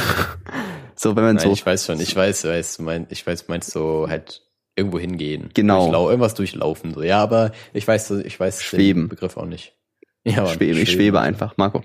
so, 0.96 1.14
wenn 1.14 1.22
man 1.22 1.36
Nein, 1.36 1.44
so. 1.44 1.52
ich 1.52 1.64
weiß 1.64 1.86
schon. 1.86 2.00
Ich 2.00 2.14
weiß, 2.14 2.44
weiß, 2.44 2.78
du 2.78 2.82
mein, 2.82 3.06
ich 3.10 3.24
weiß, 3.24 3.46
meinst 3.48 3.74
du 3.74 4.08
halt 4.08 4.42
irgendwo 4.74 4.98
hingehen. 4.98 5.50
Genau. 5.54 5.82
Durchlau 5.82 6.08
irgendwas 6.08 6.34
durchlaufen. 6.34 6.94
So. 6.94 7.02
Ja, 7.02 7.22
aber 7.22 7.52
ich 7.72 7.86
weiß, 7.86 8.10
ich 8.10 8.38
weiß 8.38 8.62
Schweben. 8.62 9.02
den 9.02 9.08
Begriff 9.08 9.36
auch 9.36 9.46
nicht. 9.46 9.76
Ja, 10.24 10.42
Mann, 10.42 10.54
schwebe, 10.54 10.78
ich 10.80 10.90
schwebe 10.90 11.20
einfach. 11.20 11.56
Marco. 11.56 11.82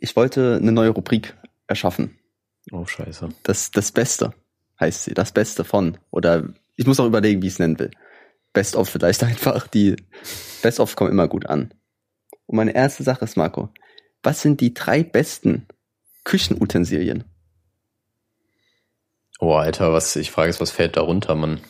Ich 0.00 0.14
wollte 0.16 0.58
eine 0.60 0.72
neue 0.72 0.90
Rubrik 0.90 1.36
erschaffen. 1.66 2.18
Oh, 2.70 2.86
scheiße. 2.86 3.28
Das, 3.42 3.70
das 3.70 3.92
Beste 3.92 4.34
heißt 4.78 5.04
sie. 5.04 5.14
Das 5.14 5.32
Beste 5.32 5.64
von. 5.64 5.98
Oder 6.10 6.48
ich 6.76 6.86
muss 6.86 7.00
auch 7.00 7.06
überlegen, 7.06 7.42
wie 7.42 7.46
ich 7.48 7.54
es 7.54 7.58
nennen 7.58 7.78
will. 7.78 7.90
Best 8.52 8.76
of 8.76 8.88
vielleicht 8.88 9.24
einfach. 9.24 9.66
Die 9.66 9.96
Best 10.62 10.78
of 10.78 10.94
kommen 10.94 11.10
immer 11.10 11.26
gut 11.28 11.46
an. 11.46 11.74
Und 12.46 12.56
meine 12.56 12.74
erste 12.74 13.02
Sache 13.02 13.24
ist, 13.24 13.36
Marco, 13.36 13.70
was 14.22 14.42
sind 14.42 14.60
die 14.60 14.74
drei 14.74 15.02
besten 15.02 15.66
Küchenutensilien? 16.28 17.24
Oh, 19.40 19.54
Alter, 19.54 19.92
was, 19.94 20.14
ich 20.16 20.30
frage 20.30 20.48
jetzt, 20.48 20.60
was 20.60 20.70
fällt 20.70 20.96
da 20.96 21.00
runter, 21.00 21.34
Mann? 21.34 21.60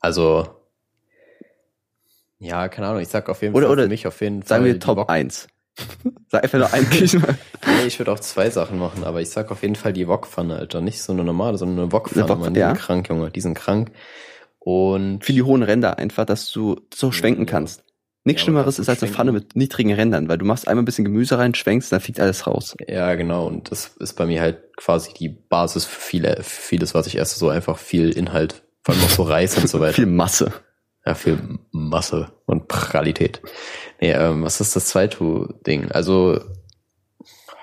Also, 0.00 0.48
ja, 2.38 2.68
keine 2.68 2.88
Ahnung, 2.88 3.00
ich 3.02 3.08
sag 3.08 3.28
auf 3.28 3.42
jeden 3.42 3.54
Oder- 3.54 3.66
Fall 3.66 3.72
oder 3.74 3.82
für 3.84 3.88
mich 3.88 4.06
auf 4.06 4.20
jeden 4.20 4.42
Fall. 4.42 4.48
Sagen 4.48 4.64
wir 4.64 4.80
Top 4.80 4.98
Wok- 4.98 5.10
1. 5.10 5.46
Sag 6.28 6.42
einfach 6.42 6.58
nur 6.58 6.72
ein 6.72 6.88
Küchen. 6.90 7.22
Nee, 7.66 7.86
ich 7.86 7.98
würde 7.98 8.10
auch 8.12 8.18
zwei 8.20 8.48
Sachen 8.48 8.78
machen, 8.78 9.04
aber 9.04 9.20
ich 9.20 9.28
sag 9.28 9.50
auf 9.50 9.60
jeden 9.62 9.74
Fall 9.76 9.92
die 9.92 10.08
Wokpfanne, 10.08 10.56
Alter. 10.56 10.80
Nicht 10.80 11.02
so 11.02 11.12
eine 11.12 11.22
normale, 11.24 11.58
sondern 11.58 11.78
eine 11.80 11.92
Wokpfanne, 11.92 12.28
Wok- 12.28 12.38
Mann. 12.38 12.54
Die 12.54 12.60
ja. 12.60 12.68
sind 12.70 12.78
krank, 12.78 13.08
Junge. 13.10 13.30
Die 13.30 13.40
sind 13.42 13.54
krank. 13.54 13.92
Und 14.58 15.22
Für 15.24 15.32
die 15.34 15.42
hohen 15.42 15.62
Ränder 15.62 15.98
einfach, 15.98 16.24
dass 16.24 16.50
du 16.50 16.80
so 16.94 17.12
schwenken 17.12 17.42
Ja. 17.42 17.50
kannst. 17.50 17.84
Nichts 18.26 18.42
Ja, 18.42 18.44
Schlimmeres 18.46 18.78
ist 18.80 18.88
als 18.88 19.02
eine 19.02 19.12
Pfanne 19.12 19.30
mit 19.30 19.54
niedrigen 19.54 19.92
Rändern, 19.94 20.28
weil 20.28 20.36
du 20.36 20.44
machst 20.44 20.66
einmal 20.66 20.82
ein 20.82 20.84
bisschen 20.84 21.04
Gemüse 21.04 21.38
rein, 21.38 21.54
schwenkst, 21.54 21.92
dann 21.92 22.00
fliegt 22.00 22.18
alles 22.18 22.46
raus. 22.46 22.76
ja, 22.88 23.14
genau. 23.14 23.46
Und 23.46 23.70
das 23.70 23.96
ist 24.00 24.14
bei 24.14 24.26
mir 24.26 24.40
halt 24.40 24.76
quasi 24.76 25.14
die 25.14 25.28
Basis 25.28 25.84
für 25.84 26.00
viele, 26.00 26.36
für 26.42 26.60
vieles, 26.62 26.92
was 26.92 27.06
ich 27.06 27.16
esse. 27.18 27.38
So 27.38 27.48
einfach 27.50 27.78
viel 27.78 28.10
Inhalt. 28.10 28.64
Vor 28.82 28.94
allem 28.94 29.04
auch 29.04 29.10
so 29.10 29.22
Reis 29.22 29.56
und 29.56 29.68
so 29.68 29.78
weiter. 29.80 29.94
Viel 29.94 30.06
Masse. 30.06 30.52
Ja, 31.06 31.14
viel 31.14 31.38
Masse 31.70 32.32
und 32.46 32.66
Pralität. 32.66 33.40
Nee, 34.00 34.10
ähm, 34.12 34.42
was 34.42 34.60
ist 34.60 34.74
das 34.74 34.86
zweite 34.88 35.54
Ding? 35.64 35.92
Also, 35.92 36.40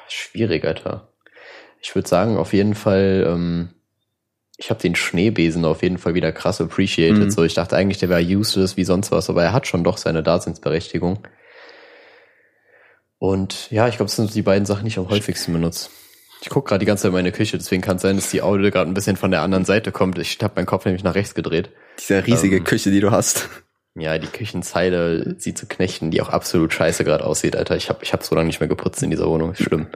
schwierig, 0.07 0.63
Alter. 0.63 1.09
Ich 1.81 1.93
würde 1.93 2.07
sagen, 2.07 2.37
auf 2.37 2.53
jeden 2.53 2.73
Fall, 2.75 3.25
ähm, 3.27 3.69
ich 4.63 4.69
habe 4.69 4.79
den 4.79 4.95
Schneebesen 4.95 5.65
auf 5.65 5.83
jeden 5.83 5.97
Fall 5.97 6.13
wieder 6.13 6.31
krass 6.31 6.61
appreciated. 6.61 7.25
Mhm. 7.25 7.31
So, 7.31 7.43
ich 7.43 7.53
dachte 7.53 7.75
eigentlich, 7.75 7.97
der 7.97 8.07
wäre 8.07 8.21
useless 8.21 8.77
wie 8.77 8.85
sonst 8.85 9.11
was, 9.11 9.29
aber 9.29 9.43
er 9.43 9.51
hat 9.51 9.67
schon 9.67 9.83
doch 9.83 9.97
seine 9.97 10.23
Daseinsberechtigung. 10.23 11.19
Und 13.19 13.69
ja, 13.71 13.89
ich 13.89 13.97
glaube, 13.97 14.07
das 14.07 14.15
sind 14.15 14.33
die 14.33 14.41
beiden 14.41 14.65
Sachen, 14.65 14.85
die 14.85 14.87
ich 14.87 14.97
am 14.97 15.09
häufigsten 15.09 15.51
benutze. 15.51 15.89
Ich 16.41 16.49
gucke 16.49 16.69
gerade 16.69 16.79
die 16.79 16.85
ganze 16.85 17.03
Zeit 17.03 17.09
in 17.09 17.13
meine 17.13 17.33
Küche, 17.33 17.57
deswegen 17.57 17.81
kann 17.81 17.97
es 17.97 18.03
sein, 18.03 18.15
dass 18.15 18.29
die 18.29 18.41
Audio 18.41 18.71
gerade 18.71 18.89
ein 18.89 18.93
bisschen 18.93 19.17
von 19.17 19.31
der 19.31 19.41
anderen 19.41 19.65
Seite 19.65 19.91
kommt. 19.91 20.17
Ich 20.17 20.37
habe 20.41 20.53
meinen 20.55 20.65
Kopf 20.65 20.85
nämlich 20.85 21.03
nach 21.03 21.15
rechts 21.15 21.35
gedreht. 21.35 21.69
Diese 21.99 22.25
riesige 22.25 22.57
Ähm, 22.57 22.63
Küche, 22.63 22.89
die 22.89 23.01
du 23.01 23.11
hast. 23.11 23.49
Ja, 23.95 24.17
die 24.17 24.27
Küchenzeile, 24.27 25.35
sie 25.39 25.53
zu 25.53 25.65
knechten, 25.67 26.09
die 26.09 26.21
auch 26.21 26.29
absolut 26.29 26.73
scheiße 26.73 27.03
gerade 27.03 27.25
aussieht, 27.25 27.57
Alter. 27.57 27.75
Ich 27.75 27.89
habe 27.89 27.99
ich 28.01 28.13
hab 28.13 28.23
so 28.23 28.33
lange 28.33 28.47
nicht 28.47 28.61
mehr 28.61 28.69
geputzt 28.69 29.03
in 29.03 29.09
dieser 29.09 29.27
Wohnung. 29.27 29.51
Ist 29.51 29.61
schlimm. 29.63 29.87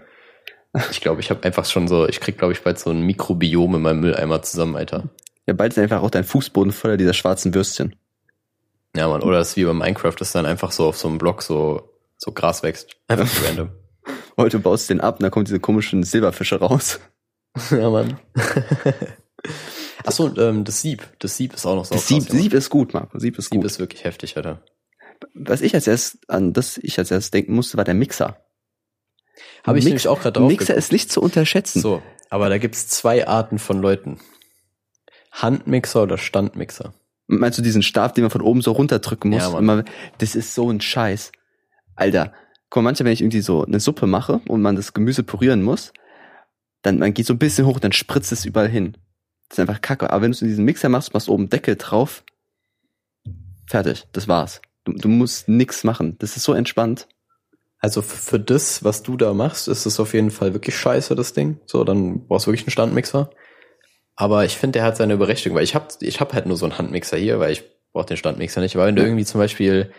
Ich 0.92 1.02
glaube, 1.02 1.22
ich 1.22 1.30
habe 1.30 1.44
einfach 1.44 1.66
schon 1.66 1.88
so, 1.88 2.08
ich 2.08 2.20
krieg, 2.20 2.38
glaube 2.38 2.54
ich, 2.54 2.62
bald 2.62 2.78
so 2.78 2.90
ein 2.90 3.02
Mikrobiom 3.02 3.76
in 3.76 3.82
meinem 3.82 4.00
Mülleimer 4.02 4.42
zusammen, 4.42 4.76
Alter. 4.76 5.10
Ja, 5.48 5.54
bald 5.54 5.74
ist 5.74 5.80
einfach 5.80 6.02
auch 6.02 6.12
dein 6.12 6.24
Fußboden 6.24 6.72
voller 6.72 6.98
dieser 6.98 7.14
schwarzen 7.14 7.54
Würstchen. 7.54 7.96
Ja, 8.96 9.08
Mann. 9.08 9.22
Oder 9.22 9.40
das 9.40 9.50
ist 9.50 9.58
wie 9.58 9.66
bei 9.66 9.74
Minecraft, 9.74 10.16
dass 10.18 10.32
dann 10.32 10.46
einfach 10.46 10.72
so 10.72 10.88
auf 10.88 10.98
so 10.98 11.08
einem 11.08 11.18
Block 11.18 11.42
so, 11.42 11.90
so 12.18 12.32
Gras 12.32 12.64
wächst. 12.64 12.98
Einfach 13.08 13.28
so 13.28 13.46
random. 13.46 13.70
Heute 14.38 14.60
baust 14.60 14.90
du 14.90 14.94
den 14.94 15.02
ab 15.02 15.20
und 15.20 15.24
da 15.24 15.30
kommen 15.30 15.46
diese 15.46 15.60
komischen 15.60 16.04
Silberfische 16.04 16.60
raus. 16.60 17.00
ja, 17.72 17.90
Mann. 17.90 18.20
Achso, 20.06 20.32
ähm, 20.38 20.64
das 20.64 20.82
Sieb. 20.82 21.08
Das 21.20 21.38
Sieb 21.38 21.54
ist 21.54 21.66
auch 21.66 21.76
noch 21.76 21.86
so 21.86 21.96
Das 21.96 22.08
Sieb, 22.08 22.24
Sieb 22.24 22.54
ist 22.54 22.70
gut, 22.70 22.94
Marco. 22.94 23.18
Sieb 23.20 23.38
ist 23.38 23.50
Sieb 23.50 23.62
gut. 23.62 23.66
ist 23.66 23.80
wirklich 23.80 24.04
heftig, 24.04 24.38
Alter. 24.38 24.62
Was 25.34 25.62
ich 25.62 25.74
als 25.74 25.88
erst, 25.88 26.30
an 26.30 26.54
das 26.54 26.78
ich 26.78 27.00
als 27.00 27.12
erst 27.12 27.34
denken 27.34 27.54
musste, 27.54 27.78
war 27.78 27.84
der 27.84 27.94
Mixer. 27.94 28.38
Habe 29.68 29.78
ich 29.80 29.84
Mix- 29.86 29.92
nämlich 29.92 30.08
auch 30.08 30.20
gerade 30.22 30.40
drauf 30.40 30.48
Mixer 30.48 30.66
geguckt. 30.68 30.80
ist 30.80 30.92
nicht 30.92 31.12
zu 31.12 31.22
unterschätzen. 31.22 31.82
So, 31.82 32.02
aber 32.30 32.50
da 32.50 32.58
gibt's 32.58 32.88
zwei 32.88 33.28
Arten 33.28 33.60
von 33.60 33.82
Leuten. 33.82 34.20
Handmixer 35.32 36.04
oder 36.04 36.18
Standmixer. 36.18 36.94
Meinst 37.28 37.58
du 37.60 37.62
diesen 37.62 37.84
Stab, 37.84 38.16
den 38.16 38.24
man 38.24 38.32
von 38.32 38.42
oben 38.42 38.62
so 38.62 38.72
runterdrücken 38.72 39.30
muss? 39.32 39.44
Ja. 39.44 39.60
Immer, 39.60 39.84
das 40.18 40.34
ist 40.36 40.56
so 40.56 40.70
ein 40.72 40.80
Scheiß. 40.82 41.32
Alter, 41.96 42.34
guck 42.70 42.82
mal, 42.82 42.90
manchmal, 42.90 43.08
wenn 43.08 43.14
ich 43.14 43.22
irgendwie 43.22 43.42
so 43.42 43.66
eine 43.66 43.80
Suppe 43.80 44.08
mache 44.08 44.40
und 44.48 44.62
man 44.62 44.76
das 44.76 44.94
Gemüse 44.94 45.24
pürieren 45.24 45.62
muss, 45.62 45.92
dann 46.82 47.00
man 47.00 47.14
geht 47.14 47.26
so 47.26 47.34
ein 47.34 47.40
bisschen 47.40 47.66
hoch, 47.66 47.80
dann 47.80 47.92
spritzt 47.92 48.32
es 48.32 48.46
überall 48.46 48.70
hin. 48.70 48.96
Das 49.50 49.58
ist 49.58 49.60
einfach 49.62 49.82
kacke. 49.82 50.10
Aber 50.10 50.22
wenn 50.22 50.32
du 50.32 50.36
es 50.36 50.42
in 50.42 50.48
diesen 50.48 50.64
Mixer 50.66 50.90
machst, 50.90 51.14
machst 51.14 51.28
oben 51.30 51.50
Deckel 51.50 51.76
drauf, 51.76 52.24
fertig, 53.68 54.08
das 54.14 54.28
war's. 54.28 54.62
Du, 54.86 54.94
du 54.94 55.10
musst 55.10 55.50
nix 55.50 55.84
machen. 55.84 56.16
Das 56.20 56.38
ist 56.38 56.44
so 56.44 56.54
entspannt. 56.54 57.08
Also 57.80 58.02
für 58.02 58.40
das, 58.40 58.84
was 58.84 59.04
du 59.04 59.18
da 59.18 59.34
machst, 59.34 59.68
ist 59.68 59.86
es 59.86 60.00
auf 60.00 60.14
jeden 60.14 60.32
Fall 60.32 60.54
wirklich 60.54 60.76
scheiße, 60.76 61.16
das 61.16 61.34
Ding. 61.34 61.60
So, 61.66 61.84
dann 61.84 62.26
brauchst 62.28 62.48
du 62.48 62.52
wirklich 62.52 62.66
einen 62.66 62.72
Standmixer. 62.72 63.30
Aber 64.16 64.46
ich 64.46 64.58
finde, 64.58 64.80
der 64.80 64.84
hat 64.84 64.98
seine 64.98 65.18
Berechtigung, 65.18 65.56
weil 65.58 65.64
ich 65.64 65.76
hab, 65.76 65.94
ich 66.02 66.20
hab 66.20 66.34
halt 66.34 66.48
nur 66.48 66.58
so 66.58 66.66
einen 66.66 66.78
Handmixer 66.78 67.18
hier, 67.18 67.40
weil 67.40 67.52
ich 67.52 67.64
brauche 67.94 68.08
den 68.08 68.18
Standmixer 68.18 68.62
nicht. 68.62 68.76
Aber 68.76 68.88
wenn 68.88 68.96
du 68.96 69.04
irgendwie 69.04 69.26
zum 69.26 69.40
Beispiel, 69.40 69.92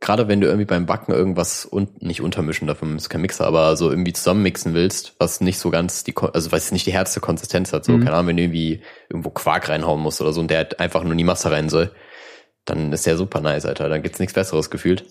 gerade 0.00 0.28
wenn 0.28 0.42
du 0.42 0.46
irgendwie 0.46 0.66
beim 0.66 0.84
Backen 0.84 1.12
irgendwas 1.12 1.64
und 1.64 2.02
nicht 2.02 2.20
untermischen, 2.20 2.66
dafür 2.68 2.94
ist 2.94 3.08
kein 3.08 3.22
Mixer, 3.22 3.46
aber 3.46 3.78
so 3.78 3.88
irgendwie 3.88 4.12
zusammenmixen 4.12 4.74
willst, 4.74 5.14
was 5.18 5.40
nicht 5.40 5.58
so 5.58 5.70
ganz 5.70 6.04
die, 6.04 6.14
also 6.34 6.52
was 6.52 6.70
nicht 6.70 6.86
die 6.86 6.92
härteste 6.92 7.20
Konsistenz 7.20 7.72
hat, 7.72 7.86
so, 7.86 7.92
Mhm. 7.92 8.04
keine 8.04 8.16
Ahnung, 8.16 8.26
wenn 8.28 8.36
du 8.36 8.42
irgendwie 8.42 8.82
irgendwo 9.08 9.30
Quark 9.30 9.70
reinhauen 9.70 10.02
musst 10.02 10.20
oder 10.20 10.34
so 10.34 10.40
und 10.42 10.50
der 10.50 10.58
halt 10.58 10.80
einfach 10.80 11.02
nur 11.02 11.12
in 11.12 11.18
die 11.18 11.24
Masse 11.24 11.50
rein 11.50 11.70
soll, 11.70 11.92
dann 12.66 12.92
ist 12.92 13.06
der 13.06 13.16
super 13.16 13.40
nice, 13.40 13.64
Alter. 13.64 13.88
Dann 13.88 14.02
gibt's 14.02 14.18
nichts 14.18 14.34
Besseres 14.34 14.68
gefühlt. 14.68 15.06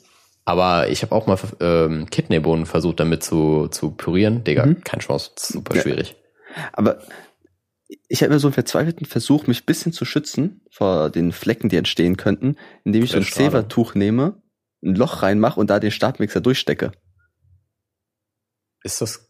Aber 0.45 0.89
ich 0.89 1.01
habe 1.03 1.13
auch 1.15 1.25
mal 1.27 1.37
ähm, 1.61 2.09
Kidneybohnen 2.09 2.65
versucht, 2.65 2.99
damit 2.99 3.23
zu, 3.23 3.67
zu 3.69 3.91
pürieren. 3.91 4.43
Digga, 4.43 4.65
Mhm. 4.65 4.83
keine 4.83 5.01
Chance. 5.01 5.31
Super 5.37 5.75
Ja. 5.75 5.81
schwierig. 5.81 6.15
Aber 6.73 6.99
ich 8.09 8.21
habe 8.21 8.31
immer 8.31 8.39
so 8.39 8.47
einen 8.47 8.53
verzweifelten 8.53 9.05
Versuch, 9.05 9.47
mich 9.47 9.61
ein 9.61 9.65
bisschen 9.65 9.93
zu 9.93 10.03
schützen 10.05 10.61
vor 10.71 11.09
den 11.09 11.31
Flecken, 11.31 11.69
die 11.69 11.77
entstehen 11.77 12.17
könnten, 12.17 12.57
indem 12.83 13.03
ich 13.03 13.11
so 13.11 13.17
ein. 13.17 13.23
Zebertuch 13.23 13.95
nehme, 13.95 14.41
ein 14.83 14.95
Loch 14.95 15.21
reinmache 15.21 15.59
und 15.59 15.69
da 15.69 15.79
den 15.79 15.91
Stabmixer 15.91 16.41
durchstecke. 16.41 16.91
Ist 18.83 19.01
das. 19.01 19.29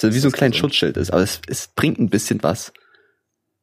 So 0.00 0.12
wie 0.14 0.18
so 0.18 0.28
ein 0.28 0.32
kleines? 0.32 0.56
Schutzschild 0.58 0.96
ist. 0.96 1.10
Aber 1.12 1.22
es, 1.22 1.40
es 1.48 1.68
bringt 1.68 1.98
ein 1.98 2.08
bisschen 2.10 2.42
was. 2.42 2.72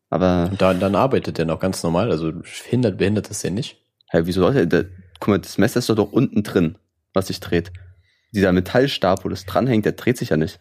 Aber, 0.10 0.52
Da, 0.58 0.74
dann 0.74 0.96
arbeitet 0.96 1.38
der 1.38 1.46
noch 1.46 1.60
ganz 1.60 1.84
normal. 1.84 2.12
Also 2.12 2.34
hindert, 2.66 2.98
behindert 2.98 3.30
das 3.30 3.42
den 3.42 3.54
nicht. 3.54 3.82
hey, 4.10 4.26
wieso 4.26 4.42
sollte 4.42 4.68
der, 4.68 4.86
guck 5.20 5.28
mal, 5.30 5.40
das 5.40 5.58
Messer 5.58 5.80
ist 5.80 5.90
doch, 5.90 5.96
doch 5.96 6.12
unten 6.12 6.44
drin, 6.44 6.78
was 7.14 7.28
sich 7.28 7.40
dreht. 7.40 7.72
Dieser 8.32 8.52
Metallstab, 8.52 9.26
wo 9.26 9.30
das 9.30 9.46
dranhängt, 9.46 9.86
der 9.86 9.94
dreht 9.94 10.18
sich 10.18 10.30
ja 10.30 10.38
nicht. 10.38 10.60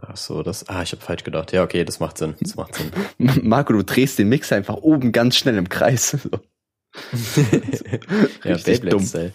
Ach 0.00 0.16
so, 0.16 0.42
das. 0.42 0.68
Ah, 0.68 0.82
ich 0.82 0.92
habe 0.92 1.02
falsch 1.02 1.22
gedacht. 1.24 1.52
Ja, 1.52 1.62
okay, 1.62 1.84
das 1.84 2.00
macht 2.00 2.16
Sinn. 2.16 2.34
Das 2.40 2.54
macht 2.54 2.76
Sinn. 2.76 2.90
Marco, 3.42 3.72
du 3.72 3.82
drehst 3.82 4.18
den 4.18 4.28
Mixer 4.28 4.56
einfach 4.56 4.76
oben 4.76 5.12
ganz 5.12 5.36
schnell 5.36 5.56
im 5.56 5.68
Kreis. 5.68 6.16
So. 6.30 6.40
Ja. 8.44 8.56
Beyblade-Style. 8.56 9.32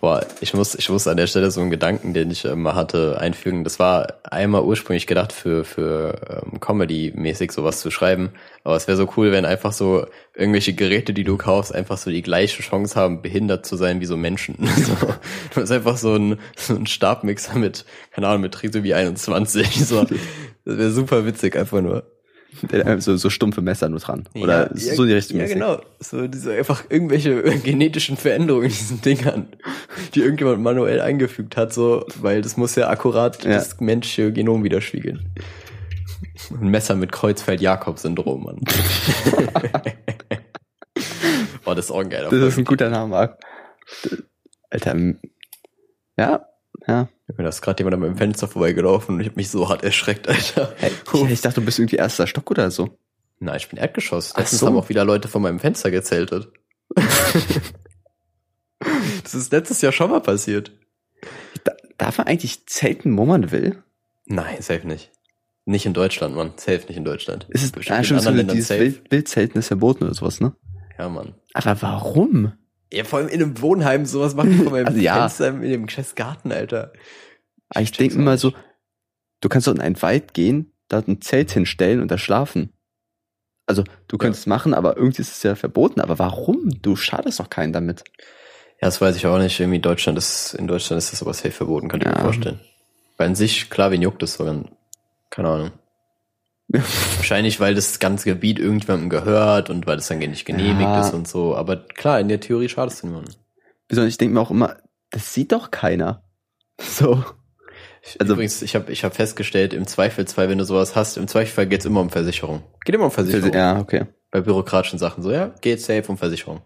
Boah, 0.00 0.24
ich 0.40 0.54
muss, 0.54 0.74
ich 0.74 0.88
muss 0.88 1.06
an 1.06 1.16
der 1.16 1.26
Stelle 1.26 1.50
so 1.50 1.60
einen 1.60 1.70
Gedanken, 1.70 2.14
den 2.14 2.30
ich 2.30 2.44
mal 2.44 2.74
hatte, 2.74 3.18
einfügen. 3.18 3.64
Das 3.64 3.78
war 3.78 4.20
einmal 4.22 4.62
ursprünglich 4.62 5.06
gedacht 5.06 5.32
für, 5.32 5.64
für 5.64 6.42
ähm, 6.44 6.60
Comedy-mäßig 6.60 7.50
sowas 7.52 7.80
zu 7.80 7.90
schreiben. 7.90 8.30
Aber 8.64 8.76
es 8.76 8.86
wäre 8.86 8.96
so 8.96 9.08
cool, 9.16 9.32
wenn 9.32 9.44
einfach 9.44 9.72
so 9.72 10.06
irgendwelche 10.34 10.74
Geräte, 10.74 11.12
die 11.12 11.24
du 11.24 11.36
kaufst, 11.36 11.74
einfach 11.74 11.98
so 11.98 12.10
die 12.10 12.22
gleiche 12.22 12.62
Chance 12.62 12.94
haben, 12.94 13.22
behindert 13.22 13.66
zu 13.66 13.76
sein 13.76 14.00
wie 14.00 14.06
so 14.06 14.16
Menschen. 14.16 14.56
so, 14.76 14.94
du 15.54 15.60
hast 15.60 15.72
einfach 15.72 15.96
so 15.96 16.14
ein, 16.14 16.38
so 16.56 16.74
ein 16.74 16.86
Stabmixer 16.86 17.58
mit, 17.58 17.84
keine 18.12 18.28
Ahnung, 18.28 18.42
mit 18.42 18.54
Trisomie 18.54 18.94
21. 18.94 19.86
So, 19.86 20.04
das 20.04 20.18
wäre 20.64 20.90
super 20.92 21.26
witzig, 21.26 21.56
einfach 21.56 21.80
nur. 21.80 22.11
So, 22.98 23.16
so 23.16 23.30
stumpfe 23.30 23.62
Messer 23.62 23.88
nur 23.88 23.98
dran. 24.00 24.28
Oder 24.34 24.70
ja, 24.76 24.94
so 24.94 25.04
die 25.04 25.14
Richtung. 25.14 25.38
Ja, 25.40 25.46
genau. 25.46 25.80
So 26.00 26.26
diese 26.28 26.52
einfach 26.52 26.84
irgendwelche 26.90 27.42
genetischen 27.64 28.16
Veränderungen 28.16 28.64
in 28.66 28.70
diesen 28.70 29.00
Dingern, 29.00 29.48
die 30.14 30.20
irgendjemand 30.20 30.62
manuell 30.62 31.00
eingefügt 31.00 31.56
hat, 31.56 31.72
so, 31.72 32.06
weil 32.20 32.42
das 32.42 32.56
muss 32.56 32.74
ja 32.74 32.88
akkurat 32.88 33.42
Ja. 33.44 33.52
das 33.54 33.80
menschliche 33.80 34.32
Genom 34.32 34.64
widerspiegeln. 34.64 35.30
Ein 36.50 36.68
Messer 36.68 36.94
mit 36.94 37.10
Kreuzfeld-Jakob-Syndrom, 37.12 38.44
Mann. 38.44 38.60
Boah, 41.64 41.74
das 41.74 41.86
ist 41.86 41.90
auch 41.90 42.00
ein 42.00 42.10
geiler 42.10 42.28
Das 42.30 42.40
ist 42.40 42.58
ein 42.58 42.64
guter 42.64 42.90
Name. 42.90 43.36
Alter, 44.70 44.96
ja, 46.16 46.46
ja. 46.86 47.08
Da 47.36 47.48
ist 47.48 47.62
gerade 47.62 47.80
jemand 47.80 47.94
an 47.94 48.00
meinem 48.00 48.16
Fenster 48.16 48.48
vorbeigelaufen 48.48 49.14
und 49.14 49.20
ich 49.20 49.28
habe 49.28 49.36
mich 49.36 49.50
so 49.50 49.68
hart 49.68 49.84
erschreckt, 49.84 50.28
Alter. 50.28 50.74
Hey, 50.78 50.90
ich, 50.90 51.30
ich 51.30 51.40
dachte, 51.40 51.60
du 51.60 51.66
bist 51.66 51.78
irgendwie 51.78 51.96
erster 51.96 52.26
Stock 52.26 52.50
oder 52.50 52.70
so. 52.70 52.98
Nein, 53.38 53.56
ich 53.56 53.68
bin 53.68 53.78
Erdgeschoss. 53.78 54.36
Letztens 54.36 54.60
so. 54.60 54.66
haben 54.66 54.76
auch 54.76 54.88
wieder 54.88 55.04
Leute 55.04 55.28
vor 55.28 55.40
meinem 55.40 55.58
Fenster 55.58 55.90
gezeltet. 55.90 56.48
das 59.22 59.34
ist 59.34 59.52
letztes 59.52 59.80
Jahr 59.80 59.92
schon 59.92 60.10
mal 60.10 60.20
passiert. 60.20 60.72
Da, 61.64 61.72
darf 61.98 62.18
man 62.18 62.28
eigentlich 62.28 62.66
zelten, 62.66 63.16
wo 63.16 63.24
man 63.24 63.50
will? 63.50 63.82
Nein, 64.26 64.60
safe 64.60 64.86
nicht. 64.86 65.10
Nicht 65.64 65.86
in 65.86 65.94
Deutschland, 65.94 66.34
Mann. 66.34 66.52
Safe 66.56 66.86
nicht 66.88 66.96
in 66.96 67.04
Deutschland. 67.04 67.46
Ist 67.50 67.62
es 67.62 67.72
Bestimmt 67.72 67.96
ah, 67.96 67.98
in 67.98 68.04
schon 68.04 68.20
so, 68.20 68.28
anderen 68.28 68.48
Ländern 68.48 68.62
safe. 68.62 68.80
Wild, 68.80 69.10
Wildzelten 69.10 69.58
ist 69.58 69.68
verboten 69.68 70.04
oder 70.04 70.14
sowas, 70.14 70.40
ne? 70.40 70.54
Ja, 70.98 71.08
Mann. 71.08 71.34
Aber 71.54 71.82
warum? 71.82 72.52
Ja, 72.92 73.04
vor 73.04 73.18
allem 73.20 73.28
in 73.28 73.42
einem 73.42 73.60
Wohnheim, 73.60 74.04
sowas 74.06 74.34
machen 74.34 74.62
vor 74.62 74.70
meinem 74.72 74.86
Also 74.88 74.98
ja. 75.00 75.14
Fenster 75.14 75.48
in 75.48 75.62
dem 75.62 75.88
scheiß 75.88 76.14
Garten, 76.14 76.52
Alter. 76.52 76.92
Ich, 77.74 77.80
ich 77.84 77.92
denke 77.92 78.14
auch 78.14 78.18
mir 78.18 78.24
mal 78.24 78.32
nicht. 78.32 78.42
so, 78.42 78.52
du 79.40 79.48
kannst 79.48 79.66
doch 79.66 79.74
in 79.74 79.80
einen 79.80 80.00
Wald 80.02 80.34
gehen, 80.34 80.72
da 80.88 80.98
ein 80.98 81.20
Zelt 81.22 81.50
hinstellen 81.50 82.00
und 82.00 82.10
da 82.10 82.18
schlafen. 82.18 82.72
Also, 83.66 83.84
du 84.08 84.18
könntest 84.18 84.42
es 84.42 84.46
machen, 84.46 84.74
aber 84.74 84.96
irgendwie 84.96 85.22
ist 85.22 85.32
es 85.32 85.42
ja 85.42 85.54
verboten. 85.54 86.00
Aber 86.00 86.18
warum? 86.18 86.68
Du 86.82 86.96
schadest 86.96 87.40
doch 87.40 87.48
keinen 87.48 87.72
damit. 87.72 88.04
Ja, 88.80 88.88
das 88.88 89.00
weiß 89.00 89.16
ich 89.16 89.26
auch 89.26 89.38
nicht. 89.38 89.58
Irgendwie 89.58 89.78
Deutschland 89.78 90.18
ist, 90.18 90.52
in 90.54 90.66
Deutschland 90.66 90.98
ist 90.98 91.12
das 91.12 91.22
aber 91.22 91.32
safe 91.32 91.52
verboten, 91.52 91.88
kann 91.88 92.00
ich 92.00 92.06
Ja. 92.06 92.12
mir 92.14 92.20
vorstellen. 92.20 92.60
Weil 93.16 93.28
an 93.28 93.34
sich, 93.36 93.70
klar, 93.70 93.90
wen 93.92 94.02
juckt 94.02 94.20
das 94.20 94.34
sogar? 94.34 94.64
Keine 95.30 95.48
Ahnung. 95.48 95.70
Wahrscheinlich, 96.68 97.60
weil 97.60 97.74
das 97.74 97.98
ganze 97.98 98.30
Gebiet 98.30 98.58
irgendjemandem 98.58 99.10
gehört 99.10 99.68
und 99.70 99.86
weil 99.86 99.96
das 99.96 100.08
dann 100.08 100.18
nicht 100.18 100.44
genehmigt 100.46 100.80
Ja. 100.80 101.00
ist 101.02 101.12
und 101.12 101.28
so. 101.28 101.54
Aber 101.56 101.76
klar, 101.76 102.18
in 102.20 102.28
der 102.28 102.40
Theorie 102.40 102.68
schadest 102.68 103.02
du 103.02 103.08
niemandem. 103.08 103.34
Besonders, 103.88 104.10
ich 104.12 104.18
denke 104.18 104.34
mir 104.34 104.40
auch 104.40 104.50
immer, 104.50 104.76
das 105.10 105.34
sieht 105.34 105.52
doch 105.52 105.70
keiner. 105.70 106.24
So. 106.80 107.22
Also- 108.18 108.32
Übrigens, 108.32 108.62
ich 108.62 108.74
habe 108.74 108.90
ich 108.90 109.04
hab 109.04 109.14
festgestellt, 109.14 109.74
im 109.74 109.86
Zweifelsfall, 109.86 110.48
wenn 110.48 110.58
du 110.58 110.64
sowas 110.64 110.96
hast, 110.96 111.16
im 111.18 111.28
Zweifelsfall 111.28 111.66
geht's 111.66 111.84
immer 111.84 112.00
um 112.00 112.10
Versicherung. 112.10 112.62
Geht 112.84 112.94
immer 112.94 113.04
um 113.04 113.10
Versicherung. 113.10 113.52
Ja, 113.52 113.78
okay. 113.78 114.06
Bei 114.30 114.40
bürokratischen 114.40 114.98
Sachen 114.98 115.22
so, 115.22 115.30
ja, 115.30 115.48
geht 115.60 115.80
safe 115.80 116.04
um 116.08 116.16
Versicherung. 116.16 116.62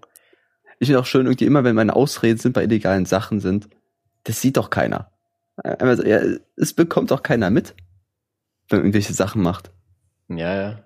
Ich 0.78 0.86
finde 0.88 1.00
auch 1.00 1.06
schön, 1.06 1.26
irgendwie 1.26 1.46
immer, 1.46 1.64
wenn 1.64 1.74
meine 1.74 1.96
Ausreden 1.96 2.38
sind 2.38 2.52
bei 2.52 2.62
illegalen 2.62 3.06
Sachen 3.06 3.40
sind, 3.40 3.68
das 4.24 4.40
sieht 4.40 4.56
doch 4.56 4.70
keiner. 4.70 5.10
Einmal 5.56 5.96
so, 5.96 6.04
ja, 6.04 6.20
es 6.56 6.74
bekommt 6.74 7.10
doch 7.10 7.22
keiner 7.22 7.50
mit, 7.50 7.74
wenn 8.68 8.78
man 8.78 8.86
irgendwelche 8.86 9.12
Sachen 9.14 9.42
macht. 9.42 9.72
Ja, 10.28 10.54
ja. 10.54 10.82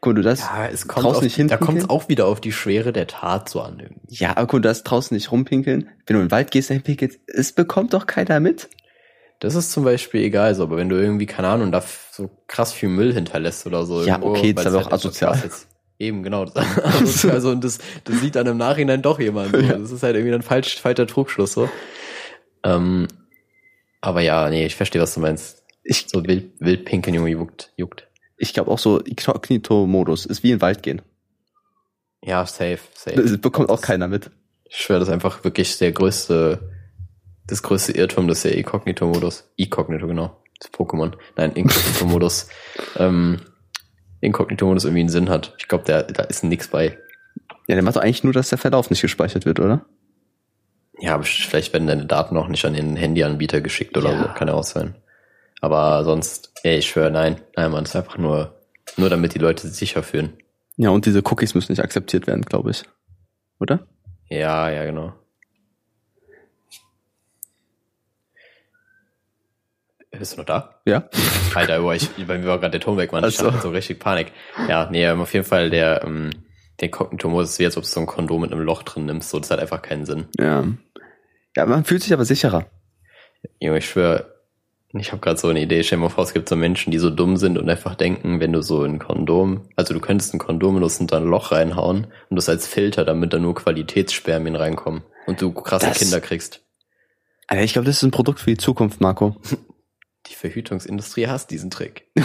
Guck, 0.00 0.12
mal, 0.14 0.16
du 0.16 0.22
das, 0.22 0.40
Ja, 0.40 0.68
es 0.70 0.86
kommt 0.86 1.04
draußen 1.04 1.16
auf, 1.18 1.22
nicht 1.22 1.34
hinten 1.36 1.50
da 1.50 1.56
kommt 1.56 1.78
es 1.78 1.88
auch 1.88 2.08
wieder 2.08 2.26
auf 2.26 2.40
die 2.40 2.52
Schwere 2.52 2.92
der 2.92 3.06
Tat 3.06 3.48
so 3.48 3.60
an. 3.62 3.80
irgendwie. 3.80 4.14
ja, 4.16 4.30
aber 4.36 4.46
guck, 4.46 4.62
du 4.62 4.68
das 4.68 4.82
draußen 4.84 5.14
nicht 5.14 5.32
rumpinkeln. 5.32 5.88
Wenn 6.06 6.14
du 6.16 6.20
in 6.22 6.26
den 6.26 6.30
Wald 6.30 6.50
gehst, 6.50 6.68
dahin 6.70 6.82
pinkelst, 6.82 7.18
es 7.26 7.52
bekommt 7.52 7.94
doch 7.94 8.06
keiner 8.06 8.38
mit. 8.40 8.68
Das 9.40 9.54
ist 9.54 9.72
zum 9.72 9.84
Beispiel 9.84 10.22
egal 10.22 10.54
so, 10.54 10.62
aber 10.62 10.76
wenn 10.76 10.88
du 10.88 10.96
irgendwie, 10.96 11.26
keine 11.26 11.48
Ahnung, 11.48 11.72
da 11.72 11.82
so 12.12 12.30
krass 12.46 12.72
viel 12.72 12.88
Müll 12.88 13.12
hinterlässt 13.12 13.66
oder 13.66 13.84
so. 13.84 14.02
Ja, 14.04 14.14
irgendwo, 14.14 14.30
okay, 14.30 14.52
das 14.52 14.66
ist 14.66 14.72
aber 14.74 14.78
auch 14.86 14.90
halt 14.90 15.00
so 15.02 15.08
asozial. 15.08 15.32
krass 15.32 15.42
jetzt- 15.44 15.68
Eben, 15.98 16.22
genau. 16.22 16.44
Das 16.54 16.64
ist 16.66 16.78
asozial, 16.84 17.40
so, 17.40 17.50
und 17.50 17.62
das, 17.64 17.78
das 18.04 18.20
sieht 18.20 18.34
dann 18.36 18.46
im 18.46 18.56
Nachhinein 18.58 19.00
doch 19.00 19.18
jemand. 19.20 19.54
So. 19.54 19.60
Ja. 19.62 19.78
Das 19.78 19.90
ist 19.90 20.02
halt 20.02 20.16
irgendwie 20.16 20.34
ein 20.34 20.42
falsch, 20.42 20.80
falscher 20.80 21.06
Trugschluss 21.06 21.52
so. 21.54 21.68
Ähm, 22.62 23.08
aber 24.00 24.20
ja, 24.20 24.50
nee, 24.50 24.66
ich 24.66 24.74
verstehe, 24.76 25.00
was 25.00 25.14
du 25.14 25.20
meinst. 25.20 25.62
Ich, 25.82 26.06
So 26.08 26.24
wild, 26.24 26.52
wild 26.60 26.84
pinkeln 26.84 27.14
Junge 27.14 27.30
juckt, 27.30 27.72
juckt. 27.76 28.08
Ich 28.36 28.52
glaube 28.54 28.70
auch 28.70 28.78
so, 28.78 28.98
Inkognito-Modus 29.00 30.26
ist 30.26 30.42
wie 30.42 30.50
in 30.50 30.56
den 30.56 30.62
Wald 30.62 30.82
gehen. 30.82 31.02
Ja, 32.22 32.46
safe, 32.46 32.78
safe. 32.94 33.20
Das 33.20 33.38
bekommt 33.38 33.68
auch 33.70 33.80
keiner 33.80 34.08
mit. 34.08 34.30
Ich 34.64 34.76
schwöre, 34.78 34.98
das 35.00 35.08
ist 35.08 35.14
einfach 35.14 35.44
wirklich 35.44 35.76
der 35.78 35.92
größte, 35.92 36.70
das 37.46 37.62
größte 37.62 37.92
Irrtum, 37.92 38.28
das 38.28 38.38
ist 38.38 38.44
der 38.44 38.56
Inkognito-Modus. 38.56 39.50
Inkognito, 39.56 40.06
genau. 40.06 40.40
Das 40.58 40.72
Pokémon. 40.72 41.12
Nein, 41.36 41.52
Inkognito-Modus. 41.52 42.48
ähm, 42.96 43.40
Inkognito-Modus 44.20 44.84
irgendwie 44.84 45.00
einen 45.00 45.08
Sinn 45.10 45.28
hat. 45.28 45.54
Ich 45.58 45.68
glaube, 45.68 45.84
da 45.84 45.98
ist 46.24 46.44
nix 46.44 46.68
bei. 46.68 46.98
Ja, 47.68 47.74
der 47.74 47.82
macht 47.82 47.96
doch 47.96 48.00
eigentlich 48.02 48.24
nur, 48.24 48.32
dass 48.32 48.48
der 48.48 48.58
Verlauf 48.58 48.88
nicht 48.90 49.02
gespeichert 49.02 49.44
wird, 49.44 49.60
oder? 49.60 49.84
Ja, 50.98 51.14
aber 51.14 51.24
vielleicht 51.24 51.72
werden 51.72 51.86
deine 51.88 52.06
Daten 52.06 52.36
auch 52.36 52.48
nicht 52.48 52.64
an 52.64 52.72
den 52.74 52.96
Handyanbieter 52.96 53.60
geschickt 53.60 53.96
oder 53.98 54.12
Ja. 54.12 54.22
so. 54.22 54.28
Kann 54.34 54.48
ja 54.48 54.54
auch 54.54 54.64
sein. 54.64 54.94
Aber 55.60 56.04
sonst, 56.04 56.52
ey, 56.62 56.78
ich 56.78 56.88
schwöre, 56.88 57.10
nein. 57.10 57.40
Nein, 57.56 57.70
man, 57.70 57.84
es 57.84 57.90
ist 57.90 57.96
einfach 57.96 58.18
nur, 58.18 58.60
nur 58.96 59.08
damit 59.08 59.34
die 59.34 59.38
Leute 59.38 59.66
sich 59.66 59.76
sicher 59.76 60.02
fühlen. 60.02 60.36
Ja, 60.76 60.90
und 60.90 61.06
diese 61.06 61.20
Cookies 61.24 61.54
müssen 61.54 61.72
nicht 61.72 61.82
akzeptiert 61.82 62.26
werden, 62.26 62.42
glaube 62.42 62.70
ich. 62.70 62.84
Oder? 63.60 63.86
Ja, 64.28 64.68
ja, 64.70 64.84
genau. 64.84 65.14
Bist 70.10 70.34
du 70.34 70.38
noch 70.38 70.44
da? 70.44 70.80
Ja. 70.84 71.08
Alter, 71.54 71.80
boah, 71.80 71.94
ich, 71.94 72.08
bei 72.26 72.38
mir 72.38 72.46
war 72.46 72.58
gerade 72.58 72.72
der 72.72 72.80
Ton 72.80 72.96
weg, 72.96 73.12
Mann. 73.12 73.24
Ich 73.24 73.36
Ach 73.38 73.44
so. 73.44 73.52
hatte 73.52 73.62
so 73.62 73.70
richtig 73.70 73.98
Panik. 73.98 74.32
Ja, 74.68 74.88
nee, 74.90 75.04
ähm, 75.04 75.20
auf 75.20 75.32
jeden 75.34 75.44
Fall 75.44 75.70
der, 75.70 76.04
ähm, 76.04 76.30
der 76.80 76.90
Kognito-Modus 76.90 77.50
ist 77.50 77.58
wie, 77.58 77.64
als 77.64 77.76
ob 77.76 77.82
du 77.82 77.88
so 77.88 78.00
ein 78.00 78.06
Kondom 78.06 78.42
mit 78.42 78.52
einem 78.52 78.62
Loch 78.62 78.82
drin 78.84 79.06
nimmst. 79.06 79.30
So, 79.30 79.40
das 79.40 79.50
hat 79.50 79.58
einfach 79.58 79.82
keinen 79.82 80.06
Sinn. 80.06 80.26
Ja. 80.38 80.64
Ja, 81.56 81.66
man 81.66 81.84
fühlt 81.84 82.02
sich 82.02 82.12
aber 82.12 82.24
sicherer. 82.24 82.66
Junge, 83.60 83.78
ich 83.78 83.88
schwöre, 83.88 84.33
ich 85.00 85.12
habe 85.12 85.20
gerade 85.20 85.38
so 85.38 85.48
eine 85.48 85.60
Idee. 85.60 85.82
Stell 85.82 85.98
dir 85.98 86.02
mal 86.04 86.08
vor, 86.08 86.24
es 86.24 86.32
gibt 86.32 86.48
so 86.48 86.56
Menschen, 86.56 86.90
die 86.90 86.98
so 86.98 87.10
dumm 87.10 87.36
sind 87.36 87.58
und 87.58 87.68
einfach 87.68 87.94
denken, 87.94 88.40
wenn 88.40 88.52
du 88.52 88.62
so 88.62 88.82
ein 88.84 88.98
Kondom, 88.98 89.68
also 89.76 89.92
du 89.94 90.00
könntest 90.00 90.32
ein 90.34 90.38
Kondom 90.38 90.74
benutzen 90.74 91.02
und 91.04 91.12
da 91.12 91.16
ein 91.18 91.24
Loch 91.24 91.52
reinhauen 91.52 92.06
und 92.30 92.36
das 92.36 92.48
als 92.48 92.66
Filter, 92.66 93.04
damit 93.04 93.32
da 93.32 93.38
nur 93.38 93.54
Qualitätsspermien 93.54 94.56
reinkommen 94.56 95.02
und 95.26 95.40
du 95.42 95.52
krasse 95.52 95.86
Das- 95.86 95.98
Kinder 95.98 96.20
kriegst. 96.20 96.60
Alter, 97.46 97.62
ich 97.64 97.72
glaube, 97.74 97.86
das 97.86 97.96
ist 97.96 98.02
ein 98.02 98.10
Produkt 98.10 98.40
für 98.40 98.50
die 98.50 98.56
Zukunft, 98.56 99.00
Marco. 99.00 99.36
Die 100.26 100.34
Verhütungsindustrie 100.34 101.26
hasst 101.28 101.50
diesen 101.50 101.70
Trick. 101.70 102.10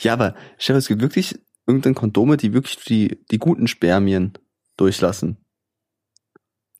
Ja, 0.00 0.12
aber 0.12 0.34
stell 0.58 0.74
dir, 0.74 0.78
es 0.78 0.88
gibt 0.88 1.00
wirklich 1.00 1.38
irgendeine 1.66 1.94
Kondome, 1.94 2.36
die 2.36 2.52
wirklich 2.52 2.76
die, 2.84 3.18
die 3.30 3.38
guten 3.38 3.66
Spermien 3.66 4.34
durchlassen. 4.76 5.38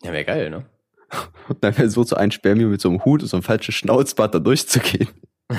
Ja, 0.02 0.12
wäre 0.12 0.24
geil, 0.26 0.50
ne? 0.50 0.66
Und 1.48 1.64
dann 1.64 1.76
wäre 1.76 1.88
so 1.88 2.04
zu 2.04 2.16
ein 2.16 2.30
Spermium 2.30 2.70
mit 2.70 2.80
so 2.80 2.88
einem 2.88 3.04
Hut 3.04 3.22
und 3.22 3.28
so 3.28 3.36
einem 3.36 3.42
falschen 3.42 3.72
Schnauzbart 3.72 4.34
da 4.34 4.38
durchzugehen. 4.38 5.08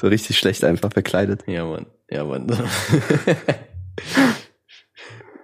So 0.00 0.06
richtig 0.06 0.38
schlecht 0.38 0.62
einfach 0.62 0.92
verkleidet. 0.92 1.42
Ja, 1.48 1.64
Mann. 1.64 1.86
Ja, 2.08 2.24
Mann. 2.24 2.46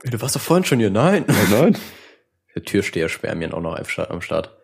du 0.05 0.21
warst 0.21 0.37
doch 0.37 0.41
vorhin 0.41 0.65
schon 0.65 0.79
hier. 0.79 0.91
Nein. 0.91 1.25
nein. 1.51 1.77
Der 2.55 2.63
Türsteher 2.63 3.09
Spermien 3.09 3.53
auch 3.53 3.61
noch 3.61 3.77
am 3.77 4.21
Start-. 4.21 4.57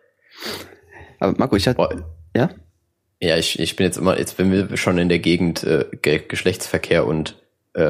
Aber 1.19 1.37
Marco, 1.37 1.57
ich 1.57 1.67
hatte, 1.67 1.75
Boah, 1.75 2.05
ja? 2.33 2.51
Ja, 3.19 3.35
ich, 3.35 3.59
ich 3.59 3.75
bin 3.75 3.85
jetzt 3.85 3.97
immer, 3.97 4.17
jetzt 4.17 4.39
wenn 4.39 4.49
wir 4.53 4.77
schon 4.77 4.97
in 4.97 5.09
der 5.09 5.19
Gegend 5.19 5.65
äh, 5.65 5.83
Ge 6.01 6.19
Geschlechtsverkehr 6.25 7.05
und 7.05 7.40
äh, 7.73 7.83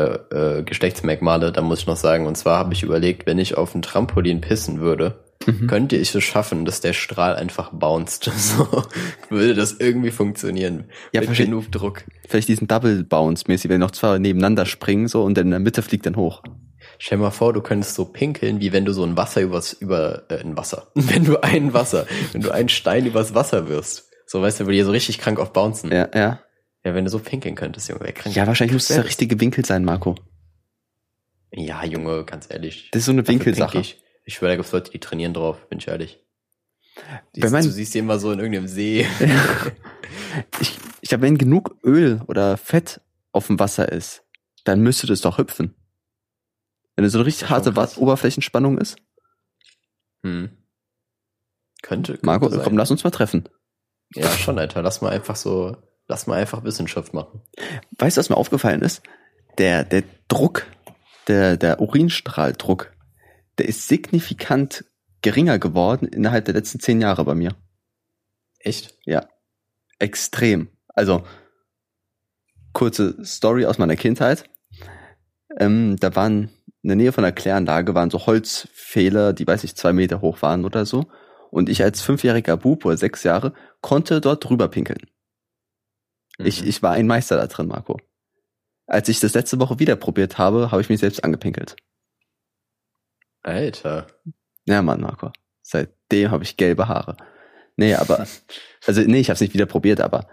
äh, 0.60 0.64
Geschlechtsmerkmale, 0.64 1.52
da 1.52 1.62
muss 1.62 1.80
ich 1.80 1.88
noch 1.88 1.96
sagen, 1.98 2.28
und 2.28 2.38
zwar 2.38 2.58
habe 2.60 2.74
ich 2.74 2.84
überlegt, 2.84 3.26
wenn 3.26 3.40
ich 3.40 3.58
auf 3.58 3.74
ein 3.76 3.82
Trampolin 3.82 4.42
pissen 4.42 4.80
würde, 4.80 5.24
Mhm. 5.48 5.66
könnte 5.66 5.96
ich 5.96 6.14
es 6.14 6.24
schaffen, 6.24 6.66
dass 6.66 6.82
der 6.82 6.94
Strahl 6.94 7.36
einfach 7.36 7.72
bounced. 7.74 8.30
So 8.38 8.84
würde 9.30 9.56
das 9.56 9.74
irgendwie 9.80 10.12
funktionieren. 10.12 10.86
Ja, 11.14 11.22
mit 11.22 11.34
genug 11.36 11.72
Druck. 11.72 12.04
Vielleicht 12.28 12.48
diesen 12.48 12.68
Double 12.68 13.04
Bounce 13.04 13.46
mäßig, 13.48 13.70
wenn 13.72 13.80
noch 13.80 13.90
zwei 13.92 14.20
nebeneinander 14.20 14.68
springen 14.68 15.08
so 15.08 15.24
und 15.24 15.36
dann 15.38 15.48
in 15.48 15.52
der 15.52 15.60
Mitte 15.60 15.82
fliegt 15.82 16.06
dann 16.06 16.16
hoch. 16.16 16.44
Stell 17.00 17.18
dir 17.18 17.24
mal 17.24 17.32
vor, 17.32 17.54
du 17.54 17.62
könntest 17.62 17.96
so 17.96 18.06
pinkeln, 18.06 18.60
wie 18.62 18.72
wenn 18.72 18.86
du 18.86 18.94
so 18.94 19.04
ein 19.04 19.18
Wasser 19.18 19.42
übers, 19.42 19.74
über, 19.74 20.24
äh, 20.30 20.40
ein 20.42 20.56
Wasser. 20.58 20.88
Wenn 20.94 21.24
du 21.26 21.42
ein 21.44 21.74
Wasser, 21.74 22.06
wenn 22.34 22.42
du 22.42 22.52
einen 22.52 22.70
Stein 22.70 23.08
übers 23.08 23.34
Wasser 23.34 23.68
wirst. 23.68 24.10
So, 24.28 24.42
weißt 24.44 24.60
du, 24.60 24.66
würde 24.66 24.78
dir 24.78 24.86
so 24.86 24.92
richtig 24.92 25.18
krank 25.18 25.40
auf 25.40 25.54
bouncen. 25.54 25.92
Ja. 25.92 26.08
Ja, 26.14 26.40
ja. 26.84 26.94
wenn 26.96 27.06
du 27.06 27.12
so 27.12 27.20
pinkeln 27.20 27.56
könntest, 27.56 27.90
Junge, 27.90 28.02
wär 28.02 28.12
krank. 28.14 28.36
Ja, 28.36 28.48
wahrscheinlich 28.48 28.74
muss 28.74 28.88
das 28.88 28.98
der 28.98 29.06
richtige 29.06 29.40
Winkel 29.40 29.66
sein, 29.66 29.84
Marco. 29.86 30.16
Ja, 31.52 31.84
Junge, 31.84 32.24
ganz 32.26 32.48
ehrlich. 32.50 32.90
Das 32.92 33.02
ist 33.02 33.06
so 33.08 33.12
eine 33.12 33.28
Winkelsache. 33.28 33.80
Ich, 33.80 34.02
ich 34.26 34.36
schwöre, 34.36 34.52
da 34.52 34.56
gibt's 34.56 34.72
Leute, 34.72 34.92
die 34.92 35.00
trainieren 35.00 35.34
drauf, 35.34 35.68
bin 35.70 35.80
ich 35.80 35.88
ehrlich. 35.88 36.20
Die, 37.36 37.42
man- 37.42 37.64
du 37.64 37.72
siehst 37.72 37.94
die 37.94 38.00
immer 38.00 38.20
so 38.20 38.32
in 38.32 38.40
irgendeinem 38.40 38.68
See. 38.68 39.06
Ich, 40.62 40.78
ich 41.02 41.10
glaube, 41.10 41.24
wenn 41.24 41.38
genug 41.38 41.78
Öl 41.84 42.22
oder 42.28 42.56
Fett 42.56 43.02
auf 43.34 43.48
dem 43.48 43.60
Wasser 43.60 43.92
ist, 43.92 44.24
dann 44.64 44.82
müsste 44.82 45.08
das 45.08 45.20
doch 45.22 45.38
hüpfen. 45.38 45.76
Wenn 46.96 47.04
es 47.06 47.12
so 47.12 47.18
eine 47.20 47.26
richtig 47.26 47.50
harte 47.50 47.72
Oberflächenspannung 48.00 48.78
ist. 48.78 48.98
Hm. 50.24 50.52
Könnte, 51.82 52.14
könnte 52.14 52.26
Marco, 52.26 52.50
sein. 52.50 52.62
komm, 52.64 52.78
lass 52.78 52.92
uns 52.92 53.04
mal 53.04 53.10
treffen. 53.12 53.50
Ja, 54.14 54.30
schon, 54.30 54.60
Alter. 54.60 54.82
Lass 54.82 55.02
mal 55.02 55.10
einfach 55.12 55.36
so, 55.36 55.76
lass 56.08 56.28
mal 56.28 56.40
einfach 56.40 56.64
Wissenschaft 56.64 57.14
machen. 57.14 57.42
Weißt 57.98 58.18
du, 58.18 58.20
was 58.20 58.30
mir 58.30 58.38
aufgefallen 58.38 58.82
ist? 58.82 59.02
Der, 59.58 59.84
der 59.84 60.04
Druck, 60.28 60.68
der, 61.28 61.58
der 61.58 61.82
Urinstrahldruck, 61.82 62.94
der 63.58 63.68
ist 63.68 63.88
signifikant 63.88 64.86
geringer 65.22 65.60
geworden 65.60 66.08
innerhalb 66.08 66.46
der 66.46 66.54
letzten 66.54 66.80
zehn 66.80 67.02
Jahre 67.02 67.26
bei 67.26 67.36
mir. 67.36 67.56
Echt? 68.60 68.98
Extrem. 70.00 70.70
Also, 70.88 71.24
kurze 72.74 73.24
Story 73.24 73.66
aus 73.66 73.78
meiner 73.78 73.96
Kindheit. 73.96 74.46
Ähm, 75.60 75.98
da 76.00 76.16
waren 76.16 76.50
in 76.84 76.88
der 76.88 76.96
Nähe 76.96 77.12
von 77.12 77.24
der 77.24 77.34
Kläranlage 77.34 77.94
waren 77.94 78.10
so 78.10 78.26
Holzfehler, 78.26 79.34
die 79.34 79.46
weiß 79.46 79.64
ich 79.64 79.76
zwei 79.76 79.94
Meter 79.94 80.22
hoch 80.22 80.42
waren 80.42 80.66
oder 80.66 80.86
so. 80.86 81.06
Und 81.52 81.70
ich 81.70 81.84
als 81.84 82.02
fünfjähriger 82.02 82.58
Bub 82.58 82.86
oder 82.86 82.98
sechs 82.98 83.24
Jahre 83.24 83.54
konnte 83.82 84.22
dort 84.22 84.48
drüber 84.48 84.68
pinkeln. 84.70 85.11
Ich, 86.46 86.62
Mhm. 86.62 86.68
ich 86.70 86.82
war 86.84 86.92
ein 86.94 87.08
Meister 87.08 87.38
da 87.38 87.48
drin, 87.48 87.68
Marco. 87.68 87.98
Als 88.88 89.08
ich 89.10 89.20
das 89.20 89.34
letzte 89.34 89.60
Woche 89.60 89.80
wieder 89.80 89.96
probiert 89.96 90.38
habe, 90.38 90.72
habe 90.72 90.82
ich 90.82 90.90
mich 90.90 91.00
selbst 91.00 91.24
angepinkelt. 91.24 91.76
Alter. 93.44 94.08
Ja, 94.66 94.82
Mann, 94.82 95.02
Marco. 95.02 95.32
Seitdem 95.62 96.32
habe 96.32 96.44
ich 96.44 96.58
gelbe 96.58 96.88
Haare. 96.88 97.18
Nee, 97.78 97.96
aber, 97.96 98.28
also 98.86 99.02
nee, 99.02 99.20
ich 99.20 99.30
habe 99.30 99.36
es 99.36 99.42
nicht 99.42 99.54
wieder 99.54 99.66
probiert, 99.66 100.02
aber 100.02 100.28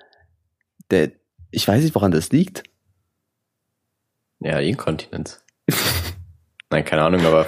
der, 0.90 1.12
ich 1.50 1.66
weiß 1.66 1.82
nicht, 1.82 1.94
woran 1.94 2.10
das 2.10 2.30
liegt. 2.30 2.64
Ja, 4.40 4.58
Inkontinenz. 4.60 5.44
Nein, 6.70 6.84
keine 6.84 7.02
Ahnung, 7.02 7.24
aber 7.24 7.46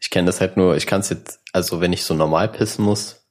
ich 0.00 0.10
kenne 0.10 0.26
das 0.26 0.40
halt 0.40 0.56
nur, 0.56 0.76
ich 0.76 0.86
kann 0.86 1.00
es 1.00 1.08
jetzt, 1.08 1.40
also 1.52 1.80
wenn 1.80 1.92
ich 1.92 2.04
so 2.04 2.14
normal 2.14 2.48
pissen 2.48 2.84
muss, 2.84 3.26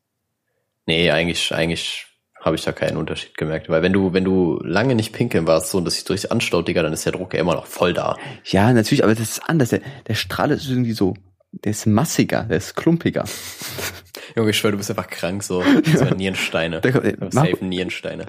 nee, 0.86 1.12
eigentlich, 1.12 1.54
eigentlich 1.54 2.08
habe 2.46 2.56
ich 2.56 2.64
da 2.64 2.72
keinen 2.72 2.96
Unterschied 2.98 3.36
gemerkt. 3.36 3.70
Weil 3.70 3.82
wenn 3.82 3.92
du, 3.92 4.14
wenn 4.14 4.24
du 4.24 4.60
lange 4.64 4.94
nicht 4.94 5.12
pinkeln 5.14 5.48
warst, 5.48 5.72
so, 5.72 5.80
und 5.80 5.86
das 5.86 5.96
sich 5.96 6.06
durchs 6.06 6.26
anstaut, 6.28 6.68
Digga, 6.68 6.84
dann 6.84 6.94
ist 6.94 7.04
der 7.06 7.14
Druck 7.14 7.34
ja 7.34 7.40
immer 7.40 7.56
noch 7.56 7.66
voll 7.66 7.94
da. 7.94 8.18
Ja, 8.46 8.72
natürlich, 8.72 9.04
aber 9.04 9.16
das 9.16 9.24
ist 9.38 9.50
anders. 9.50 9.70
Der, 9.70 9.82
der 10.08 10.14
Strahl 10.14 10.52
ist 10.52 10.70
irgendwie 10.70 10.94
so, 10.94 11.16
der 11.52 11.72
ist 11.72 11.88
massiger, 11.88 12.44
der 12.44 12.58
ist 12.58 12.76
klumpiger. 12.76 13.26
Junge, 14.36 14.52
ich 14.52 14.58
schwör, 14.58 14.72
du 14.72 14.78
bist 14.78 14.92
einfach 14.92 15.08
krank, 15.08 15.42
so, 15.44 15.64
so 15.96 16.06
Nierensteine. 16.06 16.82
Der 16.82 16.94
Marco- 16.94 17.30
safe 17.32 17.66
Nierensteine. 17.66 18.28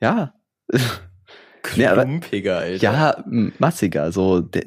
Ja. 0.00 0.32
Klumpiger, 1.62 2.58
Alter. 2.58 2.82
Ja, 2.82 3.24
massiger, 3.58 4.12
so, 4.12 4.40
der, 4.40 4.64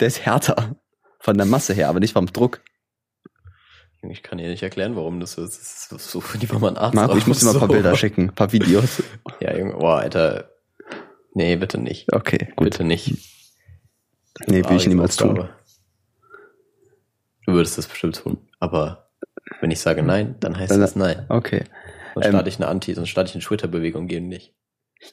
der 0.00 0.08
ist 0.08 0.24
härter. 0.24 0.76
Von 1.22 1.36
der 1.36 1.44
Masse 1.46 1.74
her, 1.74 1.90
aber 1.90 2.00
nicht 2.00 2.14
vom 2.14 2.26
Druck. 2.26 2.62
Ich 4.08 4.22
kann 4.22 4.38
dir 4.38 4.48
nicht 4.48 4.62
erklären, 4.62 4.96
warum 4.96 5.20
das 5.20 5.32
so 5.32 5.44
ist. 5.44 5.58
Das 5.90 5.90
ist 5.92 6.10
so, 6.10 6.22
lieber 6.40 6.58
mal 6.58 6.70
ein 6.70 6.76
Arzt. 6.78 6.94
Marco, 6.94 7.16
ich 7.16 7.26
muss 7.26 7.40
dir 7.40 7.46
mal 7.46 7.52
ein 7.52 7.58
paar 7.58 7.68
so. 7.68 7.74
Bilder 7.74 7.96
schicken, 7.96 8.22
ein 8.30 8.34
paar 8.34 8.52
Videos. 8.52 9.02
Ja, 9.40 9.56
Junge, 9.56 9.74
boah, 9.74 9.98
Alter. 9.98 10.50
Nee, 11.34 11.56
bitte 11.56 11.78
nicht. 11.78 12.12
Okay, 12.12 12.48
gut. 12.56 12.70
Bitte 12.70 12.84
nicht. 12.84 13.14
Nee, 14.46 14.64
will 14.64 14.76
ich 14.76 14.86
niemals 14.86 15.16
tun. 15.16 15.30
Aufgabe. 15.30 15.50
Du 17.46 17.52
würdest 17.52 17.78
das 17.78 17.86
bestimmt 17.86 18.16
tun. 18.16 18.38
Aber 18.58 19.10
wenn 19.60 19.70
ich 19.70 19.80
sage 19.80 20.02
nein, 20.02 20.36
dann 20.40 20.58
heißt 20.58 20.72
das 20.72 20.96
nein. 20.96 21.26
Okay. 21.28 21.64
Sonst 22.14 22.26
ähm, 22.26 22.32
starte 22.32 22.48
ich 22.48 22.56
eine 22.56 22.68
Anti, 22.68 22.94
sonst 22.94 23.08
starte 23.08 23.28
ich 23.28 23.34
eine 23.34 23.44
Twitter-Bewegung 23.44 24.06
gegen 24.06 24.30
dich. 24.30 24.54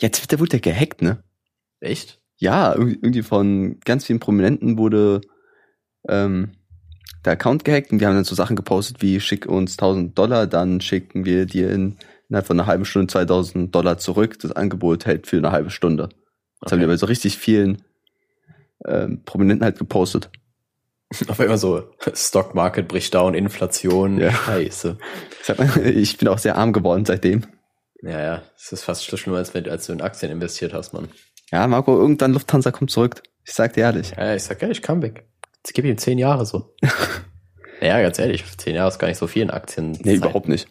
Ja, 0.02 0.10
Twitter 0.10 0.40
wurde 0.40 0.58
ja 0.58 0.60
gehackt, 0.60 1.02
ne? 1.02 1.24
Echt? 1.80 2.22
Ja, 2.38 2.74
irgendwie 2.74 2.96
irgendwie 2.96 3.24
von 3.24 3.80
ganz 3.82 4.06
vielen 4.06 4.20
Prominenten 4.20 4.78
wurde 4.78 5.22
ähm, 6.08 6.52
der 7.26 7.34
Account 7.34 7.66
gehackt 7.66 7.92
und 7.92 8.00
die 8.00 8.06
haben 8.06 8.16
dann 8.16 8.24
so 8.24 8.36
Sachen 8.36 8.56
gepostet 8.56 9.02
wie 9.02 9.20
schick 9.20 9.46
uns 9.46 9.74
1000 9.74 10.18
Dollar, 10.18 10.48
dann 10.48 10.82
schicken 10.82 11.26
wir 11.26 11.46
dir 11.46 11.72
in, 11.72 11.98
innerhalb 12.30 12.48
von 12.48 12.60
einer 12.60 12.68
halben 12.68 12.86
Stunde 12.86 13.08
2000 13.12 13.74
Dollar 13.74 13.98
zurück. 13.98 14.38
Das 14.40 14.52
Angebot 14.52 15.06
hält 15.06 15.28
für 15.28 15.38
eine 15.38 15.52
halbe 15.52 15.70
Stunde. 15.70 16.10
Das 16.62 16.72
haben 16.72 16.80
die 16.80 16.86
Okay. 16.86 16.92
aber 16.92 16.98
so 16.98 17.06
richtig 17.06 17.38
vielen 17.38 17.82
ähm, 18.86 19.24
Prominenten 19.26 19.64
halt 19.66 19.78
gepostet. 19.78 20.30
Auf 21.28 21.40
einmal 21.40 21.58
so, 21.58 21.84
Stock 22.14 22.54
Market 22.54 22.88
bricht 22.88 23.14
down, 23.14 23.34
Inflation, 23.34 24.20
Ja. 24.20 24.32
scheiße. 24.32 24.98
Ich, 25.84 26.18
bin 26.18 26.28
auch 26.28 26.38
sehr 26.40 26.58
arm 26.58 26.74
geworden 26.74 27.06
seitdem. 27.06 27.44
Ja, 28.02 28.22
ja, 28.22 28.42
es 28.58 28.72
ist 28.74 28.84
fast 28.84 29.06
schlimmer, 29.06 29.38
als, 29.38 29.54
wenn, 29.54 29.68
als 29.70 29.88
du 29.88 29.94
in 29.94 30.02
Aktien 30.02 30.32
investiert 30.32 30.74
hast, 30.74 30.94
Mann. 30.94 31.08
Ja, 31.52 31.66
Marco, 31.68 31.98
irgendwann 31.98 32.34
Lufthansa 32.34 32.72
kommt 32.72 32.92
zurück. 32.92 33.24
Ich 33.46 33.54
sag 33.54 33.74
dir 33.74 33.82
ehrlich. 33.86 34.12
Ja, 34.18 34.36
ich 34.36 34.44
sag, 34.44 34.62
ja, 34.62 34.68
ich 34.70 34.82
kann 34.82 35.02
weg. 35.02 35.26
Jetzt 35.68 35.74
gib 35.74 35.84
ihm 35.84 35.98
zehn 35.98 36.18
Jahre 36.18 36.46
so. 36.46 36.74
ja, 37.82 38.02
ganz 38.02 38.18
ehrlich, 38.20 38.46
zehn 38.58 38.76
Jahre 38.76 38.88
ist 38.88 39.00
gar 39.00 39.10
nicht 39.10 39.18
so 39.18 39.28
viel 39.28 39.42
in 39.42 39.50
Aktien. 39.52 39.98
Nee, 40.02 40.16
überhaupt 40.16 40.48
nicht. 40.48 40.70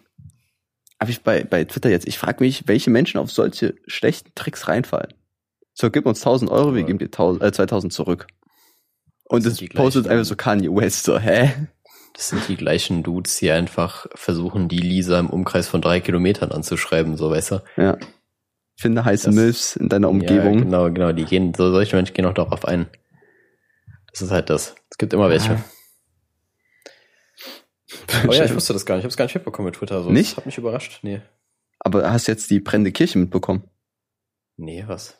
Aber 0.99 1.11
ich 1.11 1.22
bei, 1.22 1.44
bei 1.44 1.64
Twitter 1.64 1.90
jetzt, 1.90 2.09
ich 2.09 2.16
frage 2.16 2.42
mich, 2.42 2.66
welche 2.66 2.88
Menschen 2.90 3.18
auf 3.18 3.30
solche 3.30 3.74
schlechten 3.86 4.30
Tricks 4.34 4.68
reinfallen. 4.68 5.12
So, 5.74 5.90
gib 5.90 6.07
uns 6.07 6.20
1000 6.20 6.51
Euro, 6.51 6.72
wir 6.72 6.80
Ja. 6.80 6.86
geben 6.86 6.99
dir 6.99 7.11
1000, 7.11 7.42
äh, 7.42 7.53
2000 7.53 7.92
zurück. 7.92 8.26
Und 9.24 9.44
Das 9.44 9.59
das 9.59 9.68
postet 9.74 10.09
einfach 10.09 10.24
so 10.24 10.34
Kanye 10.34 10.70
West, 10.74 11.05
so, 11.05 11.18
hä? 11.18 11.53
Das 12.14 12.30
sind 12.30 12.49
die 12.49 12.57
gleichen 12.57 13.03
Dudes, 13.03 13.36
die 13.36 13.51
einfach 13.51 14.07
versuchen, 14.14 14.68
die 14.68 14.78
Lisa 14.78 15.18
im 15.18 15.28
Umkreis 15.28 15.68
von 15.68 15.82
drei 15.82 16.01
Kilometern 16.01 16.51
anzuschreiben, 16.53 17.18
so 17.18 17.30
weißt 17.30 17.51
du. 17.51 17.62
Ja. 17.76 17.99
Finde 18.78 19.05
heiße 19.05 19.26
Das- 19.26 19.34
Milfs 19.34 19.76
in 19.76 19.90
deiner 19.90 20.07
Ja, 20.07 20.12
Umgebung. 20.12 20.59
genau, 20.61 20.84
genau. 20.90 21.12
Die 21.12 21.26
gehen, 21.26 21.53
so 21.55 21.70
solche 21.70 21.94
Menschen 21.97 22.14
gehen 22.14 22.24
auch 22.24 22.32
darauf 22.32 22.64
ein. 22.64 22.86
Das 24.17 24.23
ist 24.23 24.31
halt 24.31 24.49
das. 24.49 24.75
Es 24.91 24.97
gibt 24.97 25.12
immer 25.12 25.29
welche. 25.29 25.53
Ah. 25.53 25.64
Oh 28.27 28.33
ja, 28.33 28.45
ich 28.45 28.55
wusste 28.55 28.73
das 28.73 28.87
gar 28.87 28.95
nicht. 28.97 29.03
Ich 29.03 29.05
habe 29.05 29.11
es 29.11 29.17
gar 29.17 29.27
nicht 29.27 29.35
mitbekommen 29.35 29.67
mit 29.67 29.75
Twitter. 29.75 30.03
So. 30.03 30.11
Nicht? 30.11 30.31
Das 30.33 30.37
hat 30.39 30.47
mich 30.47 30.57
überrascht. 30.59 31.01
Nee. 31.03 31.21
Aber 31.81 32.11
hast 32.11 32.27
jetzt 32.27 32.51
die 32.51 32.61
brennende 32.61 32.93
Kirche 32.93 33.19
mitbekommen? 33.19 33.64
Nee, 34.57 34.85
was? 34.87 35.19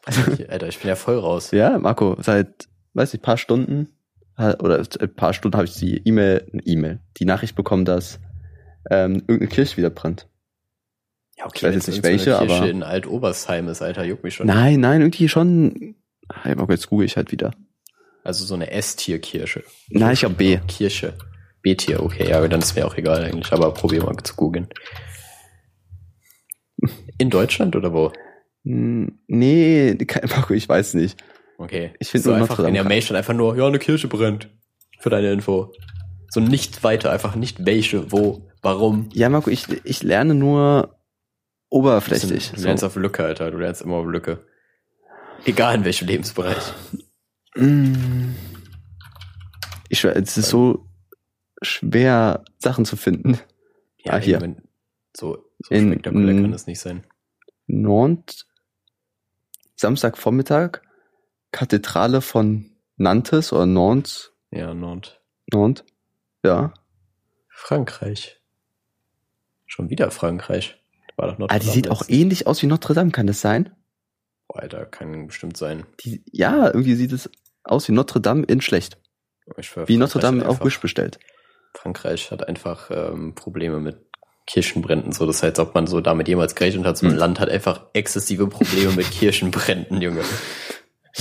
Alter, 0.49 0.69
ich 0.69 0.79
bin 0.79 0.89
ja 0.89 0.97
voll 0.97 1.19
raus. 1.19 1.51
Ja, 1.53 1.79
Marco, 1.79 2.17
seit, 2.21 2.69
weiß 2.95 3.13
ich, 3.13 3.21
paar 3.21 3.37
Stunden, 3.37 3.93
oder 4.39 4.83
ein 5.01 5.15
paar 5.15 5.35
Stunden 5.35 5.57
habe 5.57 5.67
ich 5.67 5.75
die 5.75 5.99
E-Mail, 6.07 6.51
E-Mail, 6.65 7.01
die 7.19 7.27
Nachricht 7.27 7.55
bekommen, 7.55 7.85
dass 7.85 8.19
ähm, 8.91 9.17
irgendeine 9.17 9.49
Kirche 9.49 9.77
wieder 9.77 9.91
brennt. 9.91 10.27
Ja, 11.37 11.47
Ich 11.55 11.63
weiß 11.63 11.75
jetzt 11.75 11.89
nicht 11.89 12.03
welche, 12.03 12.37
Kirche 12.37 12.55
aber- 12.55 12.69
in 12.71 12.83
Alt-Obersheim 12.83 13.69
ist, 13.69 13.83
Alter, 13.83 14.05
juckt 14.05 14.25
mich 14.25 14.35
schon. 14.35 14.47
Nein, 14.47 14.81
nein, 14.81 15.03
irgendwie 15.03 15.29
schon. 15.29 15.97
Ah, 16.29 16.55
Marco, 16.55 16.73
jetzt 16.73 16.89
google 16.89 17.05
ich 17.07 17.17
halt 17.19 17.31
wieder. 17.31 17.51
Also 18.27 18.45
so 18.45 18.55
eine 18.55 18.71
S-Tier-Kirche. 18.73 19.63
Nein, 19.89 20.15
ich 20.15 20.21
glaube 20.21 20.35
B. 20.35 20.59
Kirche. 20.67 21.15
B-Tier, 21.63 22.03
okay, 22.03 22.29
ja, 22.29 22.47
dann 22.47 22.61
ist 22.61 22.75
mir 22.77 22.87
auch 22.87 22.97
egal 22.97 23.25
eigentlich, 23.25 23.53
aber 23.53 23.73
probier 23.73 24.05
mal 24.05 24.17
zu 24.23 24.35
googeln. 24.35 24.69
In 27.19 27.31
Deutschland 27.31 27.75
oder 27.77 27.93
wo? 27.93 28.13
Hm, 28.65 29.21
Nee, 29.27 29.95
kein 30.07 30.29
Marco, 30.31 30.55
ich 30.55 30.69
weiß 30.69 30.95
nicht. 30.95 31.23
Okay. 31.59 31.93
Ich 31.99 32.09
find 32.09 32.25
so 32.25 32.33
einfach 32.33 32.59
in 32.61 32.75
der 32.75 32.85
Mail 32.85 33.01
stand 33.01 33.19
einfach 33.19 33.35
nur, 33.35 33.57
ja, 33.57 33.67
eine 33.67 33.79
Kirche 33.79 34.09
brennt. 34.09 34.49
Für 34.99 35.11
deine 35.11 35.33
Info. 35.33 35.73
So 36.31 36.41
nicht 36.41 36.83
weiter, 36.83 37.13
einfach 37.13 37.37
nicht 37.37 37.65
welche, 37.65 38.11
wo, 38.13 38.49
warum. 38.63 39.09
Ja, 39.13 39.29
Marco, 39.29 39.51
ich, 39.51 39.67
ich 39.85 40.03
lerne 40.03 40.35
nur 40.35 40.99
oberflächlich. 41.69 42.53
Du 42.53 42.63
lernst 42.63 42.85
auf 42.85 42.97
Lücke, 42.97 43.25
Alter. 43.25 43.51
Du 43.51 43.59
lernst 43.59 43.83
immer 43.83 43.97
auf 43.97 44.07
Lücke. 44.07 44.45
Egal 45.45 45.77
in 45.77 45.85
welchem 45.85 46.09
Lebensbereich. 46.09 46.73
Mm. 47.57 48.35
Ich 49.89 50.05
es 50.05 50.37
ist 50.37 50.49
so 50.51 50.87
schwer, 51.63 52.45
Sachen 52.59 52.85
zu 52.85 52.97
finden. 52.97 53.39
Ja, 53.99 54.15
Ah, 54.15 54.19
hier. 54.19 54.41
wenn- 54.41 54.63
so, 55.17 55.45
so 55.61 55.75
In- 55.75 55.89
spektakulär 55.93 56.35
kann 56.43 56.53
das 56.53 56.67
nicht 56.67 56.81
sein. 56.81 57.07
Nantes, 57.67 58.47
Samstagvormittag, 59.77 60.83
Kathedrale 61.53 62.21
von 62.21 62.71
Nantes 62.97 63.53
oder 63.53 63.67
Nantes, 63.67 64.33
Ja, 64.51 64.75
Nord. 64.75 65.21
Nantes, 65.53 65.85
ja. 66.45 66.73
Frankreich. 67.49 68.41
Schon 69.67 69.91
wieder 69.91 70.11
Frankreich. 70.11 70.83
War 71.17 71.29
doch 71.29 71.39
Notre 71.39 71.55
Ah, 71.55 71.59
die 71.59 71.67
sieht 71.69 71.89
auch 71.91 72.03
ähnlich 72.09 72.47
aus 72.47 72.63
wie 72.63 72.67
Notre 72.67 72.95
Dame, 72.95 73.11
kann 73.11 73.27
das 73.27 73.41
sein? 73.41 73.75
Boah, 74.49 74.61
Alter, 74.61 74.87
kann 74.87 75.27
bestimmt 75.27 75.57
sein. 75.57 75.87
Die, 76.05 76.23
ja, 76.31 76.67
irgendwie 76.67 76.95
sieht 76.95 77.13
es 77.13 77.31
aus 77.71 77.89
wie 77.89 77.93
Notre 77.93 78.21
Dame 78.21 78.45
in 78.45 78.61
schlecht. 78.61 78.99
Schwör, 79.61 79.89
Wie 79.89 79.97
Notre 79.97 80.19
Dame 80.21 80.49
auf 80.49 80.65
Wish 80.65 80.81
bestellt. 80.81 81.19
Frankreich 81.75 82.31
hat 82.31 82.49
einfach 82.49 82.91
ähm, 82.91 83.35
Probleme 83.35 83.79
mit 83.81 83.99
Kirchenbränden. 84.47 85.13
So, 85.13 85.27
das 85.27 85.43
heißt, 85.43 85.59
ob 85.59 85.75
man 85.75 85.87
so 85.87 86.01
damit 86.01 86.29
jemals 86.29 86.55
gerechnet 86.55 86.85
hat, 86.87 86.97
so 86.97 87.07
ein 87.07 87.13
Hm. 87.13 87.19
Land 87.19 87.41
hat 87.41 87.49
einfach 87.49 87.83
exzessive 87.93 88.47
Probleme 88.49 88.93
mit 88.93 89.11
Kirchenbränden, 89.11 90.01
Junge. 90.01 90.23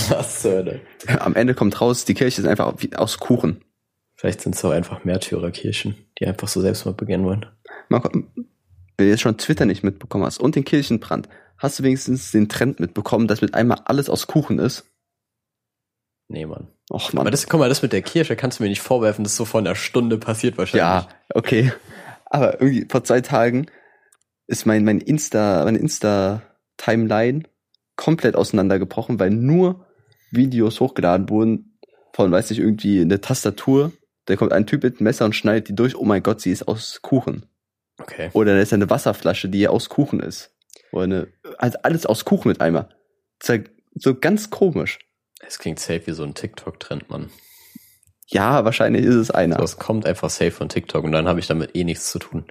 Was 0.09 0.41
zur 0.41 0.51
Hölle? 0.51 0.81
Am 1.19 1.35
Ende 1.35 1.53
kommt 1.53 1.79
raus, 1.79 2.05
die 2.05 2.13
Kirche 2.13 2.41
ist 2.41 2.47
einfach 2.47 2.73
wie 2.77 2.95
aus 2.95 3.17
Kuchen. 3.17 3.61
Vielleicht 4.15 4.41
sind 4.41 4.55
es 4.55 4.63
auch 4.63 4.71
einfach 4.71 5.03
Märtyrerkirchen, 5.03 5.95
die 6.19 6.27
einfach 6.27 6.47
so 6.47 6.61
Selbstmord 6.61 6.97
begehen 6.97 7.23
wollen. 7.25 7.45
Marco, 7.89 8.09
wenn 8.13 8.45
du 8.97 9.05
jetzt 9.05 9.21
schon 9.21 9.37
Twitter 9.37 9.65
nicht 9.65 9.83
mitbekommen 9.83 10.25
hast 10.25 10.39
und 10.39 10.55
den 10.55 10.65
Kirchenbrand, 10.65 11.27
hast 11.57 11.79
du 11.79 11.83
wenigstens 11.83 12.31
den 12.31 12.49
Trend 12.49 12.79
mitbekommen, 12.79 13.27
dass 13.27 13.41
mit 13.41 13.53
einmal 13.53 13.81
alles 13.85 14.09
aus 14.09 14.27
Kuchen 14.27 14.59
ist? 14.59 14.85
Nee, 16.27 16.45
Mann. 16.45 16.67
Och 16.89 17.13
Mann. 17.13 17.21
Aber 17.21 17.31
das, 17.31 17.47
guck 17.47 17.59
mal, 17.59 17.69
das 17.69 17.81
mit 17.81 17.93
der 17.93 18.01
Kirche 18.01 18.35
kannst 18.35 18.59
du 18.59 18.63
mir 18.63 18.69
nicht 18.69 18.81
vorwerfen, 18.81 19.23
das 19.23 19.33
ist 19.33 19.37
so 19.37 19.45
vor 19.45 19.59
einer 19.59 19.75
Stunde 19.75 20.17
passiert 20.17 20.57
wahrscheinlich. 20.57 20.81
ja, 20.81 21.07
okay. 21.33 21.71
Aber 22.25 22.59
irgendwie 22.61 22.87
vor 22.89 23.03
zwei 23.03 23.21
Tagen 23.21 23.67
ist 24.47 24.65
mein, 24.65 24.83
mein 24.83 24.99
Insta, 24.99 25.63
meine 25.63 25.77
Insta-Timeline 25.77 27.43
komplett 27.95 28.35
auseinandergebrochen, 28.35 29.19
weil 29.19 29.29
nur 29.29 29.85
Videos 30.31 30.79
hochgeladen 30.79 31.29
wurden 31.29 31.79
von, 32.13 32.31
weiß 32.31 32.49
nicht, 32.49 32.59
irgendwie 32.59 33.01
eine 33.01 33.21
Tastatur. 33.21 33.91
Da 34.25 34.35
kommt 34.35 34.51
ein 34.51 34.65
Typ 34.65 34.83
mit 34.83 34.95
einem 34.95 35.05
Messer 35.05 35.25
und 35.25 35.35
schneidet 35.35 35.69
die 35.69 35.75
durch. 35.75 35.95
Oh 35.95 36.05
mein 36.05 36.23
Gott, 36.23 36.41
sie 36.41 36.51
ist 36.51 36.67
aus 36.67 36.99
Kuchen. 37.01 37.45
Okay. 37.97 38.29
Oder 38.33 38.55
da 38.55 38.61
ist 38.61 38.73
eine 38.73 38.89
Wasserflasche, 38.89 39.49
die 39.49 39.67
aus 39.67 39.89
Kuchen 39.89 40.19
ist. 40.19 40.51
Oder 40.91 41.03
eine, 41.03 41.27
also 41.57 41.77
alles 41.83 42.05
aus 42.05 42.25
Kuchen 42.25 42.49
mit 42.49 42.61
Eimer. 42.61 42.89
Ja 43.43 43.59
so 43.95 44.15
ganz 44.15 44.49
komisch. 44.49 44.99
Es 45.39 45.59
klingt 45.59 45.79
safe 45.79 46.07
wie 46.07 46.11
so 46.11 46.23
ein 46.23 46.33
TikTok-Trend, 46.33 47.09
Mann. 47.09 47.29
Ja, 48.27 48.65
wahrscheinlich 48.65 49.05
ist 49.05 49.15
es 49.15 49.31
einer. 49.31 49.57
Das 49.57 49.77
kommt 49.77 50.05
einfach 50.05 50.29
safe 50.29 50.51
von 50.51 50.69
TikTok 50.69 51.03
und 51.03 51.11
dann 51.11 51.27
habe 51.27 51.39
ich 51.39 51.47
damit 51.47 51.75
eh 51.75 51.83
nichts 51.83 52.09
zu 52.09 52.19
tun. 52.19 52.45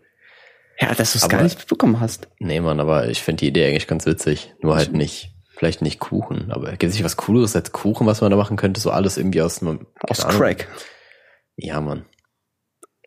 ja, 0.78 0.94
dass 0.94 1.12
du 1.12 1.18
es 1.18 1.28
gar 1.28 1.42
nicht 1.42 1.58
mitbekommen 1.58 1.98
hast. 2.00 2.28
Nee, 2.38 2.60
Mann, 2.60 2.78
aber 2.80 3.08
ich 3.08 3.22
finde 3.22 3.40
die 3.40 3.48
Idee 3.48 3.66
eigentlich 3.68 3.86
ganz 3.88 4.06
witzig. 4.06 4.54
Nur 4.60 4.76
halt 4.76 4.92
nicht, 4.92 5.34
vielleicht 5.56 5.82
nicht 5.82 5.98
Kuchen. 5.98 6.52
Aber 6.52 6.70
gibt 6.70 6.84
es 6.84 6.94
nicht 6.94 7.04
was 7.04 7.16
Cooleres 7.16 7.56
als 7.56 7.72
Kuchen, 7.72 8.06
was 8.06 8.20
man 8.20 8.30
da 8.30 8.36
machen 8.36 8.56
könnte? 8.56 8.80
So 8.80 8.90
alles 8.90 9.16
irgendwie 9.16 9.42
aus 9.42 9.60
einem, 9.62 9.86
Aus 10.00 10.20
Ahnung. 10.24 10.40
Crack. 10.40 10.68
Ja, 11.56 11.80
Mann. 11.80 12.04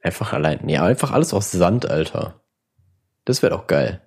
Einfach 0.01 0.33
allein. 0.33 0.67
Ja, 0.67 0.83
einfach 0.85 1.11
alles 1.11 1.33
aus 1.33 1.51
Sand, 1.51 1.89
Alter. 1.89 2.41
Das 3.25 3.41
wäre 3.41 3.51
doch 3.55 3.67
geil. 3.67 4.01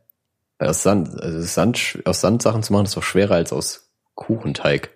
Weil 0.59 0.69
aus 0.69 0.83
Sand, 0.83 1.19
also 1.21 1.41
Sand, 1.41 1.99
aus 2.05 2.21
Sandsachen 2.21 2.63
zu 2.63 2.73
machen, 2.75 2.85
ist 2.85 2.97
doch 2.97 3.03
schwerer 3.03 3.35
als 3.37 3.53
aus 3.53 3.91
Kuchenteig. 4.15 4.91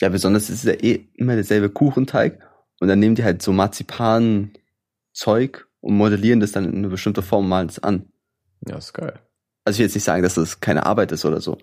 Ja, 0.00 0.08
besonders 0.08 0.50
ist 0.50 0.64
es 0.64 0.64
ja 0.64 0.72
eh 0.72 1.06
immer 1.14 1.34
derselbe 1.34 1.70
Kuchenteig. 1.70 2.40
Und 2.80 2.88
dann 2.88 2.98
nehmen 2.98 3.14
die 3.14 3.24
halt 3.24 3.42
so 3.42 3.52
Marzipan-Zeug 3.52 5.66
und 5.80 5.96
modellieren 5.96 6.40
das 6.40 6.52
dann 6.52 6.64
in 6.64 6.76
eine 6.78 6.88
bestimmte 6.88 7.22
Form, 7.22 7.48
malen 7.48 7.68
es 7.68 7.82
an. 7.82 8.06
Ja, 8.66 8.76
ist 8.76 8.92
geil. 8.92 9.20
Also 9.64 9.76
ich 9.76 9.78
will 9.80 9.86
jetzt 9.86 9.94
nicht 9.94 10.04
sagen, 10.04 10.22
dass 10.22 10.34
das 10.34 10.60
keine 10.60 10.86
Arbeit 10.86 11.12
ist 11.12 11.24
oder 11.24 11.40
so. 11.40 11.58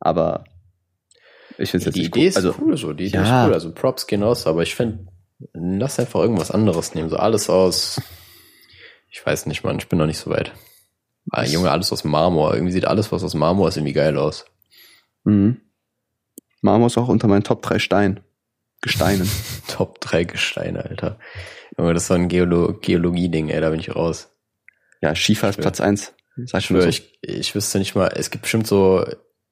Aber 0.00 0.44
ich 1.58 1.70
finde 1.70 1.88
es 1.88 1.96
Ja, 1.96 2.02
jetzt 2.02 2.06
die 2.14 2.18
Idee 2.18 2.20
cool. 2.20 2.26
ist 2.28 2.36
Also, 2.36 2.54
cool, 2.60 2.76
so. 2.76 2.92
Die 2.92 3.06
Idee 3.06 3.16
Ja. 3.18 3.42
ist 3.42 3.46
cool. 3.48 3.54
Also 3.54 3.72
Props 3.72 4.06
gehen 4.06 4.22
aus, 4.22 4.46
aber 4.46 4.62
ich 4.62 4.74
finde, 4.74 5.06
lass 5.52 5.98
einfach 5.98 6.20
irgendwas 6.20 6.50
anderes 6.50 6.94
nehmen. 6.94 7.10
So 7.10 7.16
alles 7.16 7.50
aus, 7.50 8.00
ich 9.10 9.24
weiß 9.24 9.46
nicht, 9.46 9.64
Mann, 9.64 9.78
ich 9.78 9.88
bin 9.88 9.98
noch 9.98 10.06
nicht 10.06 10.18
so 10.18 10.30
weit. 10.30 10.52
Ah, 11.30 11.44
Junge, 11.44 11.70
alles 11.70 11.90
aus 11.92 12.04
Marmor. 12.04 12.54
Irgendwie 12.54 12.72
sieht 12.72 12.84
alles, 12.86 13.10
was 13.10 13.24
aus 13.24 13.34
Marmor 13.34 13.68
ist, 13.68 13.76
irgendwie 13.76 13.92
geil 13.94 14.16
aus. 14.16 14.44
mhm. 15.24 15.60
Marmor 16.64 16.86
ist 16.86 16.96
auch 16.96 17.08
unter 17.08 17.28
meinen 17.28 17.44
Top 17.44 17.60
3 17.60 17.78
Steinen. 17.78 18.20
Gesteinen. 18.80 19.30
Top 19.68 20.00
3 20.00 20.24
Gesteine, 20.24 20.82
Alter. 20.82 21.18
Junge, 21.76 21.92
das 21.92 22.08
war 22.08 22.16
ein 22.16 22.28
Geolo 22.28 22.72
Geologie-Ding, 22.80 23.50
ey, 23.50 23.60
da 23.60 23.68
bin 23.68 23.80
ich 23.80 23.94
raus. 23.94 24.30
ja, 25.02 25.14
Schiefer 25.14 25.50
ist. 25.50 25.60
Platz 25.60 25.80
1. 25.80 26.14
Sag 26.46 26.60
Ich, 26.60 26.66
schon 26.66 26.80
so. 26.80 26.88
ich, 26.88 27.12
ich 27.20 27.54
wüsste 27.54 27.78
nicht 27.78 27.94
mal, 27.94 28.10
es 28.16 28.30
gibt 28.30 28.42
bestimmt 28.42 28.66
so, 28.66 29.04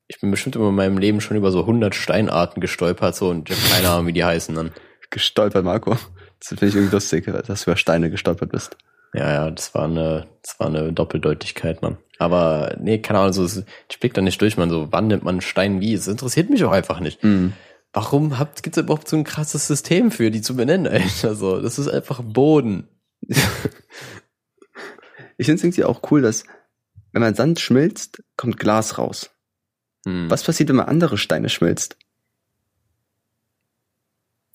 ich 0.09 0.21
bin 0.21 0.31
bestimmt 0.31 0.57
immer 0.57 0.71
in 0.71 0.75
meinem 0.75 0.97
Leben 0.97 1.21
schon 1.21 1.37
über 1.37 1.51
so 1.53 1.61
100 1.61 1.95
Steinarten 1.95 2.63
gestolpert, 2.63 3.15
so, 3.15 3.29
und 3.29 3.51
ich 3.51 3.57
habe 3.57 3.75
keine 3.75 3.91
Ahnung, 3.91 4.07
wie 4.07 4.15
die 4.15 4.25
heißen 4.25 4.55
dann. 4.55 4.73
Gestolpert, 5.11 5.65
Marco. 5.65 5.99
Das 6.41 6.49
finde 6.49 6.67
ich 6.67 6.75
irgendwie 6.75 6.95
lustig, 6.95 7.27
dass 7.27 7.65
du 7.65 7.71
über 7.71 7.77
Steine 7.77 8.11
gestolpert 8.11 8.51
bist. 8.51 8.79
Ja, 9.15 9.31
ja, 9.31 9.51
das 9.51 9.75
war 9.75 9.85
eine, 9.85 10.27
das 10.43 10.59
war 10.59 10.69
eine 10.69 10.93
Doppeldeutigkeit, 10.93 11.83
Mann. 11.83 11.99
Aber, 12.19 12.77
nee, 12.81 12.99
keine 12.99 13.19
Ahnung, 13.19 13.33
so, 13.33 13.63
ich 13.89 14.01
blick 14.01 14.15
da 14.15 14.23
nicht 14.23 14.41
durch, 14.41 14.57
man, 14.57 14.71
so, 14.71 14.89
wann 14.91 15.09
nimmt 15.09 15.25
man 15.25 15.35
einen 15.35 15.41
Stein 15.41 15.81
wie? 15.81 15.93
Es 15.93 16.09
interessiert 16.09 16.51
mich 16.51 16.65
auch 16.65 16.73
einfach 16.73 17.01
nicht. 17.01 17.23
Mhm. 17.23 17.53
Warum 17.93 18.39
habt, 18.39 18.63
gibt's 18.63 18.79
überhaupt 18.79 19.09
so 19.09 19.17
ein 19.17 19.25
krasses 19.25 19.67
System 19.67 20.11
für, 20.11 20.31
die 20.31 20.41
zu 20.41 20.57
benennen, 20.57 20.87
Alter, 20.93 21.35
so? 21.35 21.61
Das 21.61 21.79
ist 21.79 21.89
einfach 21.89 22.23
Boden. 22.23 22.89
Ich 25.39 25.47
finde 25.47 25.59
es 25.59 25.65
irgendwie 25.65 25.85
auch 25.85 26.03
cool, 26.13 26.23
dass 26.23 26.45
wenn 27.11 27.23
man 27.23 27.35
Sand 27.35 27.59
schmilzt, 27.59 28.23
kommt 28.37 28.59
Glas 28.59 28.99
raus. 28.99 29.31
Hm, 30.07 30.31
Was 30.31 30.45
passiert, 30.45 30.69
wenn 30.69 30.77
man 30.77 30.87
andere 30.87 31.19
Steine 31.19 31.49
schmilzt? 31.49 31.97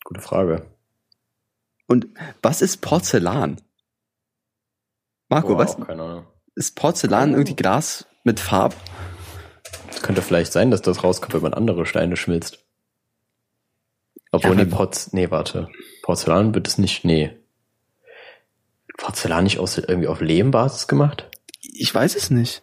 Gute 0.06 0.22
Frage. 0.22 0.66
Und 1.88 2.08
was 2.42 2.62
ist 2.62 2.78
Porzellan? 2.78 3.60
Marco, 5.30 5.50
Boah, 5.50 5.58
was 5.60 5.78
keine 5.78 6.02
Ahnung. 6.04 6.26
ist 6.56 6.76
Porzellan 6.76 7.32
irgendwie 7.34 7.56
Glas 7.56 8.06
mit 8.24 8.40
Farb? 8.40 8.76
Es 9.90 10.02
könnte 10.02 10.22
vielleicht 10.22 10.52
sein, 10.54 10.72
dass 10.72 10.82
das 10.82 11.04
rauskommt, 11.04 11.34
wenn 11.34 11.42
man 11.42 11.54
andere 11.54 11.86
Steine 11.86 12.16
schmilzt. 12.18 12.60
Obwohl, 14.32 14.52
Ja, 14.52 14.56
nee, 14.58 14.62
aber- 14.64 14.76
Porz, 14.78 15.14
nee, 15.14 15.32
warte. 15.32 15.70
Porzellan 16.04 16.54
wird 16.54 16.68
es 16.68 16.78
nicht, 16.78 17.04
nee. 17.06 17.32
Porzellan 18.98 19.44
nicht 19.44 19.60
aus, 19.60 19.78
irgendwie 19.78 20.08
auf 20.08 20.22
Lehmbasis 20.22 20.88
gemacht? 20.88 21.30
Ich 21.62 21.94
weiß 21.94 22.16
es 22.16 22.30
nicht. 22.30 22.62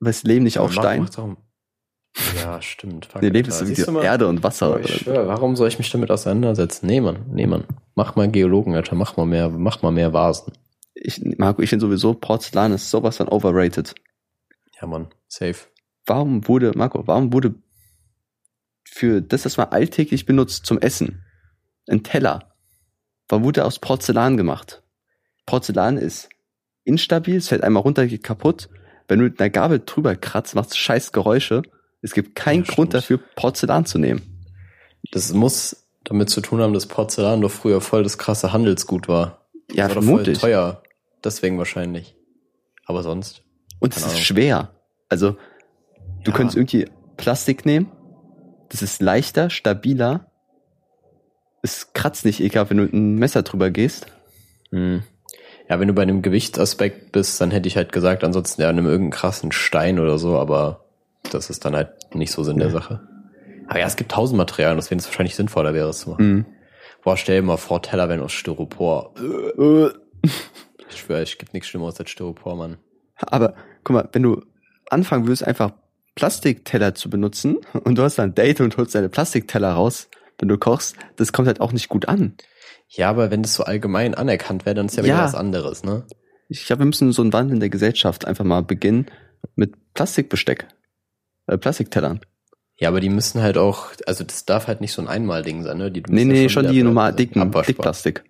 Aber 0.00 0.10
ist 0.10 0.26
Leben 0.26 0.44
nicht 0.44 0.58
auch 0.58 0.68
Mach- 0.68 0.82
Stein? 0.82 1.08
Ja, 2.36 2.62
stimmt. 2.62 3.06
Fuck, 3.06 3.22
Nee, 3.22 3.28
Alter. 3.28 3.48
ist 3.48 3.60
irgendwie 3.60 3.90
mal? 3.90 4.04
Erde 4.04 4.28
und 4.28 4.42
Wasser. 4.44 4.66
Aber 4.66 4.80
ich 4.80 4.94
schwör, 5.00 5.26
warum 5.26 5.56
soll 5.56 5.66
ich 5.68 5.78
mich 5.78 5.90
damit 5.90 6.10
auseinandersetzen? 6.12 6.86
Nee, 6.86 7.00
Mann, 7.00 7.26
nee, 7.32 7.46
Mann. 7.46 7.64
Mach 7.96 8.14
mal 8.14 8.30
Geologen, 8.30 8.76
Alter. 8.76 8.94
Mach 8.94 9.16
mal 9.16 9.26
mehr, 9.26 9.48
mach 9.48 9.82
mal 9.82 9.90
mehr 9.90 10.12
Vasen. 10.12 10.52
Ich, 10.94 11.20
Marco, 11.38 11.60
ich 11.62 11.70
finde 11.70 11.86
sowieso, 11.86 12.14
Porzellan 12.14 12.72
ist 12.72 12.90
sowas 12.90 13.16
von 13.16 13.28
overrated. 13.28 13.94
Ja, 14.80 14.86
Mann. 14.86 15.08
Safe. 15.28 15.56
Warum 16.06 16.46
wurde, 16.48 16.72
Marco, 16.74 17.06
warum 17.06 17.32
wurde 17.32 17.54
für 18.84 19.20
das, 19.20 19.44
was 19.44 19.56
man 19.56 19.68
alltäglich 19.68 20.26
benutzt 20.26 20.66
zum 20.66 20.78
Essen, 20.78 21.24
ein 21.88 22.02
Teller, 22.02 22.54
warum 23.28 23.44
wurde 23.44 23.62
er 23.62 23.66
aus 23.66 23.78
Porzellan 23.78 24.36
gemacht? 24.36 24.82
Porzellan 25.46 25.96
ist 25.98 26.28
instabil, 26.84 27.36
es 27.36 27.48
fällt 27.48 27.64
einmal 27.64 27.82
runter, 27.82 28.06
geht 28.06 28.22
kaputt. 28.22 28.68
Wenn 29.08 29.18
du 29.18 29.24
mit 29.24 29.40
einer 29.40 29.50
Gabel 29.50 29.82
drüber 29.84 30.16
kratzt, 30.16 30.54
macht 30.54 30.70
es 30.70 30.76
scheiß 30.76 31.12
Geräusche. 31.12 31.62
Es 32.02 32.12
gibt 32.12 32.34
keinen 32.34 32.64
Ja, 32.64 32.74
Grund 32.74 32.94
dafür, 32.94 33.18
Porzellan 33.18 33.84
zu 33.86 33.98
nehmen. 33.98 34.22
Das 35.10 35.32
muss 35.32 35.86
damit 36.04 36.30
zu 36.30 36.40
tun 36.40 36.60
haben, 36.60 36.72
dass 36.74 36.86
Porzellan 36.86 37.40
doch 37.40 37.50
früher 37.50 37.80
voll 37.80 38.02
das 38.02 38.18
krasse 38.18 38.52
Handelsgut 38.52 39.08
war. 39.08 39.46
Ja, 39.72 39.84
war 39.84 39.88
doch 39.88 39.94
voll 39.96 40.02
vermutlich. 40.04 40.38
teuer. 40.38 40.82
Deswegen 41.24 41.58
wahrscheinlich. 41.58 42.16
Aber 42.86 43.02
sonst. 43.02 43.42
Und 43.80 43.96
es 43.96 44.04
ist 44.06 44.20
schwer. 44.20 44.70
Also, 45.08 45.32
du 46.24 46.30
Ja. 46.30 46.36
könntest 46.36 46.56
irgendwie 46.56 46.86
Plastik 47.16 47.64
nehmen. 47.66 47.90
Das 48.68 48.82
ist 48.82 49.00
leichter, 49.00 49.50
stabiler. 49.50 50.30
Es 51.62 51.92
kratzt 51.94 52.24
nicht 52.24 52.40
ekelhaft, 52.40 52.70
wenn 52.70 52.76
du 52.78 52.82
mit 52.84 52.92
einem 52.92 53.14
Messer 53.16 53.42
drüber 53.42 53.70
gehst. 53.70 54.06
Hm. 54.70 55.02
Ja, 55.68 55.80
wenn 55.80 55.88
du 55.88 55.94
bei 55.94 56.02
einem 56.02 56.20
Gewichtsaspekt 56.20 57.12
bist, 57.12 57.40
dann 57.40 57.50
hätte 57.50 57.68
ich 57.68 57.76
halt 57.76 57.90
gesagt, 57.92 58.22
ansonsten 58.22 58.60
ja, 58.60 58.70
nimm 58.72 58.84
irgendeinen 58.84 59.12
krassen 59.12 59.50
Stein 59.52 59.98
oder 59.98 60.18
so, 60.18 60.36
aber 60.38 60.84
das 61.32 61.48
ist 61.48 61.64
dann 61.64 61.74
halt 61.74 62.14
nicht 62.14 62.32
so 62.32 62.42
Sinn 62.44 62.58
der 62.58 62.66
Ja. 62.68 62.72
Sache. 62.74 63.00
Aber 63.66 63.78
ja, 63.78 63.86
es 63.86 63.96
gibt 63.96 64.12
tausend 64.12 64.36
Materialien, 64.36 64.76
deswegen 64.76 64.98
ist 64.98 65.06
es 65.06 65.10
wahrscheinlich 65.10 65.36
sinnvoller 65.36 65.72
wäre, 65.72 65.88
es 65.88 66.00
zu 66.00 66.10
machen. 66.10 66.26
Mhm. 66.32 66.46
Boah, 67.02 67.16
stell 67.16 67.36
dir 67.40 67.46
mal 67.46 67.56
vor, 67.56 67.80
Teller 67.80 68.10
wären 68.10 68.20
aus 68.20 68.32
Styropor. 68.32 69.14
Ich 70.94 71.00
schwöre, 71.00 71.22
es 71.22 71.36
gibt 71.38 71.52
nichts 71.54 71.68
Schlimmeres 71.68 71.98
als 71.98 72.10
Styropor, 72.10 72.56
Mann. 72.56 72.78
Aber 73.16 73.54
guck 73.84 73.94
mal, 73.94 74.08
wenn 74.12 74.22
du 74.22 74.42
anfangen 74.90 75.26
würdest, 75.26 75.44
einfach 75.46 75.72
Plastikteller 76.14 76.94
zu 76.94 77.10
benutzen 77.10 77.58
und 77.84 77.96
du 77.98 78.02
hast 78.02 78.18
dann 78.18 78.30
ein 78.30 78.34
Date 78.34 78.60
und 78.60 78.76
holst 78.76 78.94
deine 78.94 79.08
Plastikteller 79.08 79.72
raus, 79.72 80.08
wenn 80.38 80.48
du 80.48 80.58
kochst, 80.58 80.96
das 81.16 81.32
kommt 81.32 81.48
halt 81.48 81.60
auch 81.60 81.72
nicht 81.72 81.88
gut 81.88 82.06
an. 82.08 82.34
Ja, 82.88 83.10
aber 83.10 83.30
wenn 83.30 83.42
das 83.42 83.54
so 83.54 83.64
allgemein 83.64 84.14
anerkannt 84.14 84.66
wäre, 84.66 84.74
dann 84.74 84.86
ist 84.86 84.96
ja 84.96 85.04
wieder 85.04 85.14
Ja. 85.14 85.24
was 85.24 85.34
anderes, 85.34 85.82
ne? 85.84 86.06
Ich 86.48 86.66
glaube, 86.66 86.80
wir 86.80 86.86
müssen 86.86 87.10
so 87.12 87.22
einen 87.22 87.32
Wandel 87.32 87.54
in 87.54 87.60
der 87.60 87.70
Gesellschaft 87.70 88.26
einfach 88.26 88.44
mal 88.44 88.62
beginnen 88.62 89.06
mit 89.56 89.74
Plastikbesteck. 89.94 90.68
Äh, 91.46 91.58
Plastiktellern. 91.58 92.20
Ja, 92.76 92.88
aber 92.88 93.00
die 93.00 93.08
müssen 93.08 93.40
halt 93.42 93.56
auch, 93.56 93.88
also 94.06 94.24
das 94.24 94.44
darf 94.44 94.66
halt 94.66 94.80
nicht 94.80 94.92
so 94.92 95.00
ein 95.02 95.08
Einmalding 95.08 95.62
sein, 95.62 95.78
ne? 95.78 95.90
Die 95.90 96.02
Nee, 96.08 96.24
nee, 96.24 96.42
ja 96.44 96.48
schon 96.48 96.64
wieder 96.64 96.72
die 96.72 96.82
normal 96.82 97.12
dicken. 97.14 97.50
Dickplastik. 97.50 98.24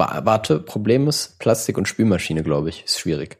Aber 0.00 0.24
warte, 0.26 0.58
Problem 0.60 1.06
ist, 1.08 1.38
Plastik 1.38 1.78
und 1.78 1.86
Spülmaschine, 1.88 2.42
glaube 2.42 2.68
ich, 2.68 2.84
ist 2.84 2.98
schwierig. 2.98 3.38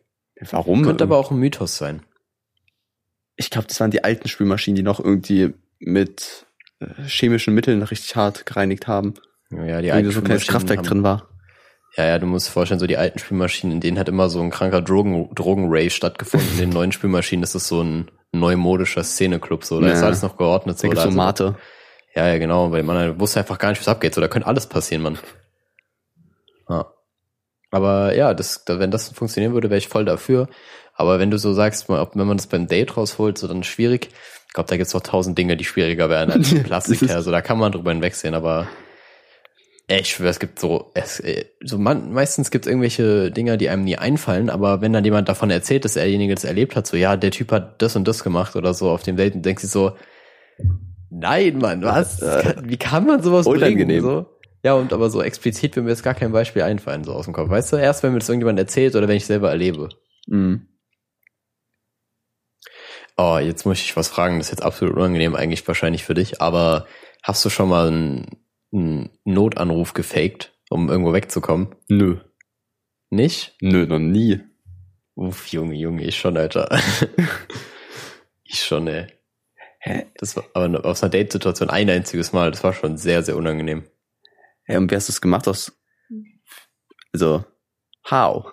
Warum? 0.51 0.83
Könnte 0.83 1.05
aber 1.05 1.17
auch 1.19 1.31
ein 1.31 1.39
Mythos 1.39 1.77
sein. 1.77 2.03
ich 3.37 3.51
glaube, 3.51 3.67
das 3.69 3.81
waren 3.81 3.91
die 3.91 4.05
alten 4.05 4.29
Spülmaschinen, 4.29 4.77
die 4.77 4.83
noch 4.83 5.01
irgendwie 5.01 5.55
mit 5.79 6.47
äh, 6.81 6.87
chemischen 7.07 7.55
Mitteln 7.55 7.83
richtig 7.83 8.15
hart 8.17 8.47
gereinigt 8.47 8.87
haben. 8.87 9.15
Ja, 9.51 9.81
die 9.83 9.91
alten 9.93 10.11
so 10.11 10.21
ein 10.21 10.25
kleines 10.25 10.47
Kraftwerk 10.47 10.79
haben- 10.79 10.87
drin 10.87 11.03
war. 11.03 11.29
Ja, 11.97 12.07
ja, 12.07 12.19
du 12.19 12.27
musst 12.27 12.49
dir 12.49 12.53
vorstellen, 12.53 12.81
so 12.81 12.87
die 12.89 12.97
alten 12.97 13.19
Spülmaschinen, 13.21 13.77
in 13.77 13.81
denen 13.81 13.99
hat 14.01 14.09
immer 14.09 14.29
so 14.29 14.41
ein 14.41 14.51
kranker 14.51 14.83
Drogen, 14.83 15.33
Drogenrave 15.35 15.91
stattgefunden. 15.91 16.49
In 16.55 16.59
den 16.59 16.71
neuen 16.71 16.91
Spülmaschinen 16.93 17.45
ist 17.45 17.55
es 17.55 17.69
so 17.69 17.83
ein 17.83 18.11
neumodischer 18.33 19.05
Szeneclub, 19.05 19.65
so. 19.65 19.81
Da 19.81 19.87
Ja. 19.89 19.93
ist 19.93 20.03
alles 20.03 20.23
noch 20.23 20.37
geordnet, 20.37 20.79
so. 20.79 20.89
Da 20.91 21.03
so 21.03 21.09
ist- 21.11 21.15
Mate. 21.15 21.55
Ja, 22.17 22.27
ja, 22.29 22.39
genau, 22.39 22.71
weil 22.73 22.83
man 22.85 23.19
wusste 23.21 23.39
einfach 23.41 23.59
gar 23.59 23.71
nicht, 23.71 23.81
was 23.81 23.89
abgeht. 23.89 24.15
So, 24.15 24.21
da 24.21 24.29
könnte 24.29 24.47
alles 24.49 24.67
passieren, 24.69 25.03
Mann. 25.03 25.19
Ja. 27.75 27.79
Aber 27.79 28.15
ja, 28.15 28.35
das, 28.35 28.65
da- 28.65 28.79
wenn 28.79 28.91
das 28.91 29.09
funktionieren 29.11 29.53
würde, 29.55 29.69
wäre 29.71 29.79
ich 29.79 29.89
voll 29.89 30.05
dafür. 30.05 30.49
Aber 30.95 31.19
wenn 31.19 31.31
du 31.31 31.39
so 31.39 31.53
sagst, 31.53 31.89
mal, 31.89 32.01
ob- 32.01 32.15
wenn 32.17 32.27
man 32.27 32.37
das 32.37 32.47
beim 32.47 32.67
Date 32.69 32.97
rausholt, 32.97 33.37
so 33.39 33.49
dann 33.49 33.65
schwierig. 33.65 34.09
Ich 34.47 34.53
glaube, 34.55 34.69
da 34.69 34.77
gibt's 34.77 34.93
doch 34.93 35.01
tausend 35.03 35.37
Dinge, 35.37 35.57
die 35.57 35.65
schwieriger 35.65 36.09
wären 36.09 36.31
als 36.31 36.51
Das 36.55 36.63
Plastik 36.63 37.03
ist- 37.03 37.11
her. 37.11 37.23
So, 37.23 37.31
da 37.31 37.41
kann 37.43 37.59
man 37.59 37.73
drüber 37.73 37.91
hinwegsehen, 37.91 38.35
aber 38.35 38.69
ich 39.87 40.09
schwöre, 40.09 40.31
es 40.31 40.39
gibt 40.39 40.59
so, 40.61 40.93
es, 40.95 41.21
äh, 41.21 41.45
so 41.63 41.77
man, 41.77 42.11
meistens 42.13 42.51
gibt's 42.51 42.67
irgendwelche 42.67 43.31
Dinger, 43.31 43.59
die 43.59 43.69
einem 43.69 43.85
nie 43.85 43.97
einfallen, 43.99 44.49
aber 44.49 44.81
wenn 44.81 44.95
dann 44.95 45.05
jemand 45.05 45.29
davon 45.29 45.51
erzählt, 45.51 45.85
dass 45.85 45.93
derjenige 45.95 46.35
das 46.35 46.45
erlebt 46.45 46.75
hat, 46.75 46.87
so, 46.87 46.97
ja, 46.97 47.17
der 47.19 47.31
Typ 47.33 47.53
hat 47.53 47.83
das 47.83 47.95
und 47.95 48.09
das 48.09 48.25
gemacht 48.25 48.57
oder 48.57 48.73
so 48.73 48.89
auf 48.89 49.03
dem 49.03 49.17
Date, 49.17 49.35
und 49.35 49.45
denkst 49.45 49.63
du 49.63 49.69
so, 49.69 49.93
nein, 51.11 51.59
Mann, 51.59 51.83
was? 51.83 52.21
Kann, 52.21 52.63
wie 52.69 52.77
kann 52.79 53.07
man 53.07 53.23
sowas 53.23 53.47
Unangenehm. 53.47 53.87
bringen? 53.87 54.01
So? 54.01 54.27
Ja, 54.65 54.73
und 54.73 54.95
aber 54.95 55.11
so 55.11 55.23
explizit 55.23 55.77
wird 55.77 55.85
mir 55.85 55.91
jetzt 55.91 56.03
gar 56.03 56.15
kein 56.15 56.33
Beispiel 56.33 56.63
einfallen, 56.63 57.05
so 57.05 57.13
aus 57.13 57.27
dem 57.27 57.35
Kopf. 57.35 57.51
Weißt 57.51 57.71
du, 57.73 57.77
erst 57.77 58.03
wenn 58.03 58.13
mir 58.13 58.19
das 58.19 58.31
irgendjemand 58.31 58.59
erzählt 58.59 58.97
oder 58.97 59.07
wenn 59.07 59.19
ich 59.19 59.27
selber 59.27 59.51
erlebe. 59.51 59.91
Mhm. 60.27 60.67
Oh, 63.19 63.39
jetzt 63.39 63.67
muss 63.67 63.81
ich 63.81 63.95
was 63.95 64.09
fragen, 64.09 64.39
das 64.39 64.47
ist 64.47 64.53
jetzt 64.53 64.63
absolut 64.63 64.97
unangenehm 64.97 65.37
eigentlich 65.37 65.69
wahrscheinlich 65.69 66.03
für 66.05 66.15
dich, 66.15 66.41
aber 66.41 66.87
hast 67.23 67.45
du 67.45 67.51
schon 67.51 67.69
mal 67.69 67.89
einen, 67.89 68.27
einen 68.73 69.11
Notanruf 69.25 69.93
gefaked, 69.93 70.53
um 70.71 70.89
irgendwo 70.89 71.13
wegzukommen? 71.13 71.77
Nö. 71.89 72.17
Nicht? 73.11 73.55
Nö, 73.61 73.87
noch 73.87 73.99
nie. 73.99 74.41
Uff, 75.15 75.47
Junge, 75.49 75.75
Junge, 75.75 76.05
ich 76.05 76.19
schon, 76.19 76.39
Alter. 76.39 76.77
ich 78.45 78.63
schon, 78.63 78.89
ey. 78.89 79.09
Hä? 79.79 80.07
Das 80.17 80.35
war 80.37 80.45
aber 80.55 80.87
aus 80.87 81.03
einer 81.03 81.11
Date-Situation 81.11 81.69
ein 81.69 81.91
einziges 81.91 82.33
Mal, 82.33 82.51
das 82.51 82.65
war 82.65 82.73
schon 82.73 82.97
sehr, 82.97 83.23
sehr 83.23 83.37
unangenehm. 83.37 83.85
Hä, 84.67 84.77
und 84.77 84.91
wie 84.91 84.97
hast 84.97 85.09
du 85.09 85.13
es 85.13 85.21
gemacht 85.21 85.47
aus, 85.49 85.73
also, 87.13 87.45
how? 88.11 88.53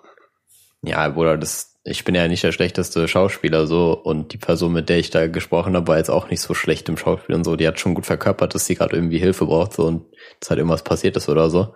Ja, 0.82 1.08
Bruder, 1.08 1.36
das, 1.38 1.78
ich 1.84 2.04
bin 2.04 2.14
ja 2.14 2.28
nicht 2.28 2.42
der 2.44 2.52
schlechteste 2.52 3.06
Schauspieler 3.08 3.66
so 3.66 3.92
und 3.92 4.32
die 4.32 4.38
Person, 4.38 4.72
mit 4.72 4.88
der 4.88 4.98
ich 4.98 5.10
da 5.10 5.26
gesprochen 5.26 5.74
habe, 5.76 5.88
war 5.88 5.98
jetzt 5.98 6.10
auch 6.10 6.28
nicht 6.30 6.40
so 6.40 6.54
schlecht 6.54 6.88
im 6.88 6.96
Schauspiel 6.96 7.34
und 7.34 7.44
so. 7.44 7.56
Die 7.56 7.66
hat 7.66 7.80
schon 7.80 7.94
gut 7.94 8.06
verkörpert, 8.06 8.54
dass 8.54 8.66
sie 8.66 8.74
gerade 8.74 8.94
irgendwie 8.96 9.18
Hilfe 9.18 9.46
braucht 9.46 9.72
so 9.74 9.86
und 9.86 10.06
dass 10.40 10.50
halt 10.50 10.58
irgendwas 10.58 10.84
passiert 10.84 11.16
ist 11.16 11.28
oder 11.28 11.50
so. 11.50 11.74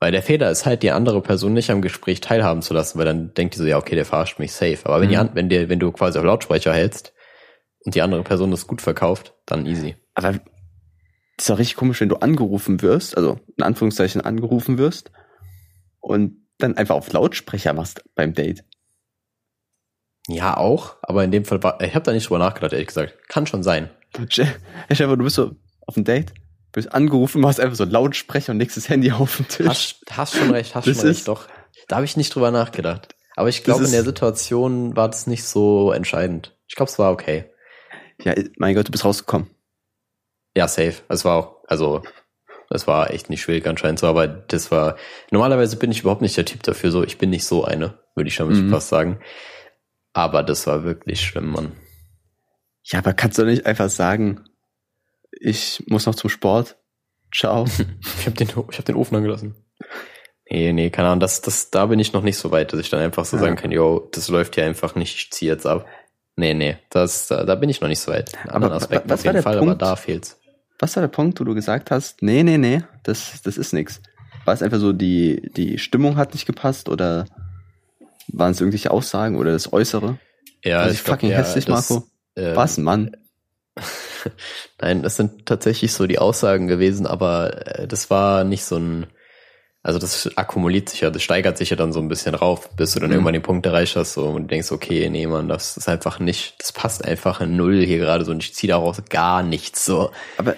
Weil 0.00 0.12
der 0.12 0.22
Fehler 0.22 0.50
ist 0.50 0.64
halt, 0.64 0.82
die 0.84 0.92
andere 0.92 1.20
Person 1.22 1.54
nicht 1.54 1.70
am 1.70 1.82
Gespräch 1.82 2.20
teilhaben 2.20 2.62
zu 2.62 2.72
lassen, 2.72 2.98
weil 2.98 3.04
dann 3.06 3.34
denkt 3.34 3.54
die 3.54 3.58
so, 3.58 3.64
ja, 3.66 3.78
okay, 3.78 3.96
der 3.96 4.04
verarscht 4.04 4.38
mich 4.38 4.52
safe. 4.52 4.78
Aber 4.84 5.00
wenn, 5.00 5.08
die, 5.08 5.16
Mhm. 5.16 5.20
an- 5.22 5.30
wenn, 5.34 5.48
dir, 5.48 5.68
wenn 5.68 5.80
du 5.80 5.90
quasi 5.90 6.18
auf 6.18 6.24
Lautsprecher 6.24 6.72
hältst 6.72 7.12
und 7.84 7.94
die 7.96 8.02
andere 8.02 8.22
Person 8.22 8.52
das 8.52 8.66
gut 8.68 8.80
verkauft, 8.80 9.34
dann 9.46 9.66
easy. 9.66 9.96
Aber 10.14 10.38
das 11.38 11.44
ist 11.44 11.50
doch 11.50 11.58
richtig 11.58 11.76
komisch, 11.76 12.00
wenn 12.00 12.08
du 12.08 12.16
angerufen 12.16 12.82
wirst, 12.82 13.16
also 13.16 13.38
in 13.56 13.62
Anführungszeichen 13.62 14.20
angerufen 14.20 14.76
wirst 14.76 15.12
und 16.00 16.44
dann 16.58 16.76
einfach 16.76 16.96
auf 16.96 17.12
Lautsprecher 17.12 17.72
machst 17.72 18.02
beim 18.16 18.34
Date. 18.34 18.64
Ja, 20.26 20.56
auch, 20.56 20.96
aber 21.00 21.22
in 21.22 21.30
dem 21.30 21.44
Fall 21.44 21.62
war, 21.62 21.80
ich 21.80 21.94
habe 21.94 22.04
da 22.04 22.12
nicht 22.12 22.28
drüber 22.28 22.40
nachgedacht, 22.40 22.72
ehrlich 22.72 22.88
gesagt. 22.88 23.14
Kann 23.28 23.46
schon 23.46 23.62
sein. 23.62 23.88
Vor, 24.12 24.26
du 25.16 25.16
bist 25.24 25.36
so 25.36 25.52
auf 25.86 25.94
dem 25.94 26.02
Date, 26.02 26.34
bist 26.72 26.92
angerufen, 26.92 27.40
machst 27.40 27.60
einfach 27.60 27.76
so 27.76 27.84
Lautsprecher 27.84 28.50
und 28.50 28.58
legst 28.58 28.76
das 28.76 28.88
Handy 28.88 29.12
auf 29.12 29.36
den 29.36 29.46
Tisch. 29.46 29.66
Hast, 29.66 30.00
hast 30.10 30.34
schon 30.34 30.50
recht, 30.50 30.74
hast 30.74 30.88
Das 30.88 30.96
schon 30.96 31.06
recht, 31.06 31.28
doch. 31.28 31.46
Da 31.86 31.96
habe 31.96 32.04
ich 32.04 32.16
nicht 32.16 32.34
drüber 32.34 32.50
nachgedacht. 32.50 33.14
Aber 33.36 33.48
ich 33.48 33.62
glaube, 33.62 33.84
in 33.84 33.92
der 33.92 34.02
Situation 34.02 34.96
war 34.96 35.08
das 35.08 35.28
nicht 35.28 35.44
so 35.44 35.92
entscheidend. 35.92 36.56
Ich 36.66 36.74
glaube, 36.74 36.90
es 36.90 36.98
war 36.98 37.12
okay. 37.12 37.44
Ja, 38.24 38.34
mein 38.56 38.74
Gott, 38.74 38.88
du 38.88 38.90
bist 38.90 39.04
rausgekommen. 39.04 39.48
Ja, 40.56 40.66
safe. 40.68 40.94
Es 41.08 41.24
war 41.24 41.36
auch, 41.36 41.64
also, 41.68 42.02
es 42.70 42.86
war 42.86 43.10
echt 43.10 43.30
nicht 43.30 43.42
schwierig 43.42 43.66
anscheinend 43.66 43.98
so, 43.98 44.06
aber 44.06 44.26
das 44.28 44.70
war, 44.70 44.96
normalerweise 45.30 45.76
bin 45.76 45.90
ich 45.90 46.00
überhaupt 46.00 46.22
nicht 46.22 46.36
der 46.36 46.44
Typ 46.44 46.62
dafür 46.62 46.90
so, 46.90 47.02
ich 47.04 47.18
bin 47.18 47.30
nicht 47.30 47.44
so 47.44 47.64
eine, 47.64 47.98
würde 48.14 48.28
ich 48.28 48.34
schon 48.34 48.48
Mhm. 48.48 48.70
fast 48.70 48.88
sagen. 48.88 49.20
Aber 50.12 50.42
das 50.42 50.66
war 50.66 50.84
wirklich 50.84 51.20
schlimm, 51.20 51.50
Mann. 51.50 51.72
Ja, 52.84 52.98
aber 53.00 53.12
kannst 53.12 53.38
du 53.38 53.44
nicht 53.44 53.66
einfach 53.66 53.88
sagen, 53.90 54.44
ich 55.30 55.84
muss 55.86 56.06
noch 56.06 56.14
zum 56.14 56.30
Sport. 56.30 56.76
Ciao. 57.34 57.66
Ich 58.18 58.26
habe 58.26 58.36
den, 58.36 58.48
ich 58.48 58.78
hab 58.78 58.84
den 58.84 58.96
Ofen 58.96 59.16
angelassen. 59.16 59.54
Nee, 60.50 60.72
nee, 60.72 60.88
keine 60.90 61.08
Ahnung, 61.08 61.20
das, 61.20 61.42
das, 61.42 61.70
da 61.70 61.86
bin 61.86 61.98
ich 61.98 62.14
noch 62.14 62.22
nicht 62.22 62.38
so 62.38 62.50
weit, 62.50 62.72
dass 62.72 62.80
ich 62.80 62.88
dann 62.88 63.00
einfach 63.00 63.26
so 63.26 63.36
Ja. 63.36 63.42
sagen 63.42 63.56
kann, 63.56 63.70
yo, 63.70 64.08
das 64.12 64.28
läuft 64.28 64.54
hier 64.54 64.64
einfach 64.64 64.94
nicht, 64.94 65.14
ich 65.16 65.30
zieh 65.30 65.46
jetzt 65.46 65.66
ab. 65.66 65.86
Nee, 66.38 66.54
nee, 66.54 66.76
das, 66.90 67.26
da, 67.26 67.44
da 67.44 67.54
bin 67.56 67.68
ich 67.68 67.80
noch 67.80 67.88
nicht 67.88 67.98
so 68.00 68.12
weit. 68.12 68.32
In 68.44 68.50
anderen 68.50 68.74
Aspekten 68.74 69.10
was 69.10 69.20
auf 69.20 69.24
war 69.26 69.32
jeden 69.32 69.34
der 69.34 69.42
Fall, 69.42 69.58
Punkt? 69.58 69.72
aber 69.72 69.78
da 69.90 69.96
fehlt's. 69.96 70.38
Was 70.78 70.94
war 70.94 71.00
der 71.00 71.08
Punkt, 71.08 71.40
wo 71.40 71.44
du 71.44 71.54
gesagt 71.54 71.90
hast, 71.90 72.22
nee, 72.22 72.44
nee, 72.44 72.58
nee, 72.58 72.82
das, 73.02 73.42
das 73.42 73.58
ist 73.58 73.72
nix? 73.72 74.00
War 74.44 74.54
es 74.54 74.62
einfach 74.62 74.78
so, 74.78 74.92
die, 74.92 75.50
die 75.56 75.78
Stimmung 75.78 76.16
hat 76.16 76.34
nicht 76.34 76.46
gepasst 76.46 76.88
oder 76.88 77.26
waren 78.28 78.52
es 78.52 78.60
irgendwelche 78.60 78.92
Aussagen 78.92 79.36
oder 79.36 79.50
das 79.50 79.72
Äußere? 79.72 80.18
Ja, 80.64 80.78
Also 80.80 80.94
ich 80.94 81.02
fucking 81.02 81.30
hässlich, 81.30 81.66
Marco. 81.66 82.04
ähm, 82.36 82.54
Was, 82.54 82.78
Mann? 82.78 83.16
Nein, 84.80 85.02
das 85.02 85.16
sind 85.16 85.46
tatsächlich 85.46 85.92
so 85.92 86.06
die 86.06 86.18
Aussagen 86.18 86.68
gewesen, 86.68 87.06
aber 87.06 87.66
äh, 87.80 87.88
das 87.88 88.10
war 88.10 88.44
nicht 88.44 88.64
so 88.64 88.76
ein, 88.76 89.06
also 89.88 89.98
das 89.98 90.36
akkumuliert 90.36 90.90
sich 90.90 91.00
ja, 91.00 91.08
das 91.08 91.22
steigert 91.22 91.56
sich 91.56 91.70
ja 91.70 91.76
dann 91.76 91.94
so 91.94 91.98
ein 92.00 92.08
bisschen 92.08 92.34
rauf, 92.34 92.68
bis 92.76 92.92
du 92.92 93.00
dann 93.00 93.08
Mhm. 93.08 93.14
irgendwann 93.14 93.32
den 93.32 93.42
Punkt 93.42 93.64
erreicht 93.64 93.96
hast 93.96 94.12
so, 94.12 94.26
und 94.26 94.50
denkst, 94.50 94.70
okay, 94.70 95.08
nee, 95.08 95.26
Mann, 95.26 95.48
das 95.48 95.78
ist 95.78 95.88
einfach 95.88 96.20
nicht, 96.20 96.56
das 96.58 96.72
passt 96.72 97.02
einfach 97.06 97.40
in 97.40 97.56
Null 97.56 97.80
hier 97.82 97.96
gerade 97.96 98.26
so 98.26 98.32
und 98.32 98.44
ich 98.44 98.52
ziehe 98.54 98.70
daraus 98.70 99.02
gar 99.08 99.42
nichts 99.42 99.86
so. 99.86 100.10
Aber 100.36 100.56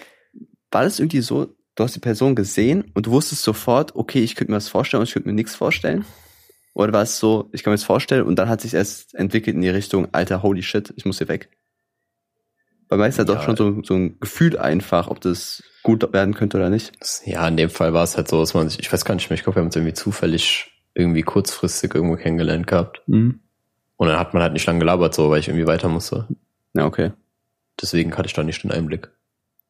war 0.72 0.83
das 0.83 0.99
irgendwie 0.99 1.20
so, 1.20 1.47
du 1.76 1.85
hast 1.85 1.95
die 1.95 2.01
Person 2.01 2.35
gesehen 2.35 2.91
und 2.95 3.07
du 3.07 3.12
wusstest 3.12 3.45
sofort, 3.45 3.95
okay, 3.95 4.18
ich 4.18 4.35
könnte 4.35 4.51
mir 4.51 4.57
das 4.57 4.68
vorstellen 4.68 5.03
und 5.03 5.07
ich 5.07 5.12
könnte 5.12 5.28
mir 5.28 5.35
nichts 5.35 5.55
vorstellen? 5.55 6.05
Oder 6.74 6.93
war 6.93 7.03
es 7.03 7.20
so, 7.20 7.49
ich 7.53 7.62
kann 7.62 7.70
mir 7.70 7.76
das 7.76 7.85
vorstellen 7.85 8.24
und 8.24 8.35
dann 8.37 8.49
hat 8.49 8.61
sich 8.62 8.74
erst 8.74 9.14
entwickelt 9.14 9.55
in 9.55 9.62
die 9.62 9.68
Richtung, 9.68 10.09
alter, 10.11 10.43
holy 10.43 10.64
shit, 10.64 10.93
ich 10.97 11.05
muss 11.05 11.18
hier 11.18 11.28
weg? 11.28 11.51
Weil 12.91 12.99
meist 12.99 13.18
hat 13.18 13.28
Ja. 13.28 13.36
doch 13.36 13.43
schon 13.43 13.57
so, 13.57 13.82
so 13.82 13.95
ein 13.95 14.18
Gefühl 14.20 14.59
einfach, 14.59 15.09
ob 15.09 15.20
das 15.20 15.62
gut 15.82 16.12
werden 16.12 16.34
könnte 16.34 16.59
oder 16.59 16.68
nicht. 16.68 16.93
Ja, 17.24 17.49
in 17.49 17.57
dem 17.57 17.70
Fall 17.70 17.95
war 17.95 18.03
es 18.05 18.16
halt 18.16 18.28
so, 18.28 18.38
dass 18.41 18.53
man 18.53 18.68
sich, 18.68 18.80
ich 18.80 18.93
weiß 18.93 19.05
gar 19.07 19.14
nicht 19.14 19.30
mehr, 19.30 19.36
ich 19.36 19.45
glaube, 19.45 19.57
wir 19.57 19.61
haben 19.61 19.68
uns 19.68 19.76
irgendwie 19.76 19.95
zufällig 19.95 20.72
irgendwie 20.93 21.22
kurzfristig 21.22 21.95
irgendwo 21.95 22.16
kennengelernt 22.16 22.66
gehabt. 22.66 23.01
Mhm. 23.07 23.41
Und 23.97 24.09
dann 24.09 24.18
hat 24.18 24.34
man 24.34 24.43
halt 24.43 24.53
nicht 24.55 24.66
lange 24.66 24.80
gelabert, 24.80 25.14
so, 25.14 25.30
weil 25.30 25.38
ich 25.38 25.49
irgendwie 25.49 25.66
weiter 25.66 25.88
musste. 25.88 26.26
Ja, 26.74 26.84
okay. 26.84 27.12
Deswegen 27.80 28.16
hatte 28.16 28.26
ich 28.26 28.32
da 28.34 28.43
nicht 28.43 28.62
den 28.64 28.72
Einblick. 28.72 29.09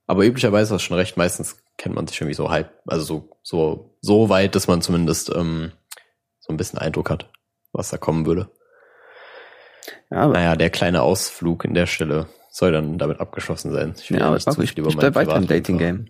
Aber 0.06 0.24
üblicherweise 0.24 0.74
hast 0.74 0.82
du 0.82 0.86
schon 0.88 0.96
recht, 0.96 1.16
meistens 1.16 1.62
kennt 1.76 1.94
man 1.94 2.06
sich 2.06 2.20
irgendwie 2.20 2.34
so 2.34 2.50
halb, 2.50 2.72
also 2.86 3.04
so, 3.04 3.36
so, 3.42 3.96
so 4.00 4.28
weit, 4.28 4.54
dass 4.54 4.66
man 4.66 4.82
zumindest 4.82 5.30
ähm, 5.34 5.72
so 6.40 6.52
ein 6.52 6.56
bisschen 6.56 6.78
Eindruck 6.78 7.10
hat, 7.10 7.30
was 7.72 7.90
da 7.90 7.96
kommen 7.98 8.24
würde. 8.26 8.50
Ja, 10.10 10.18
aber, 10.22 10.32
Naja, 10.32 10.56
der 10.56 10.70
kleine 10.70 11.02
Ausflug 11.02 11.64
in 11.64 11.74
der 11.74 11.86
Stelle 11.86 12.26
soll 12.50 12.72
dann 12.72 12.98
damit 12.98 13.20
abgeschlossen 13.20 13.72
sein. 13.72 13.94
Ich 13.96 14.10
will 14.10 14.18
ja, 14.18 14.26
aber 14.26 14.34
nicht 14.34 14.46
Marco, 14.46 14.62
ich, 14.62 14.76
ich 14.76 14.96
bleib 14.96 15.14
weiter 15.14 15.36
im 15.36 15.46
Dating-Game. 15.46 16.08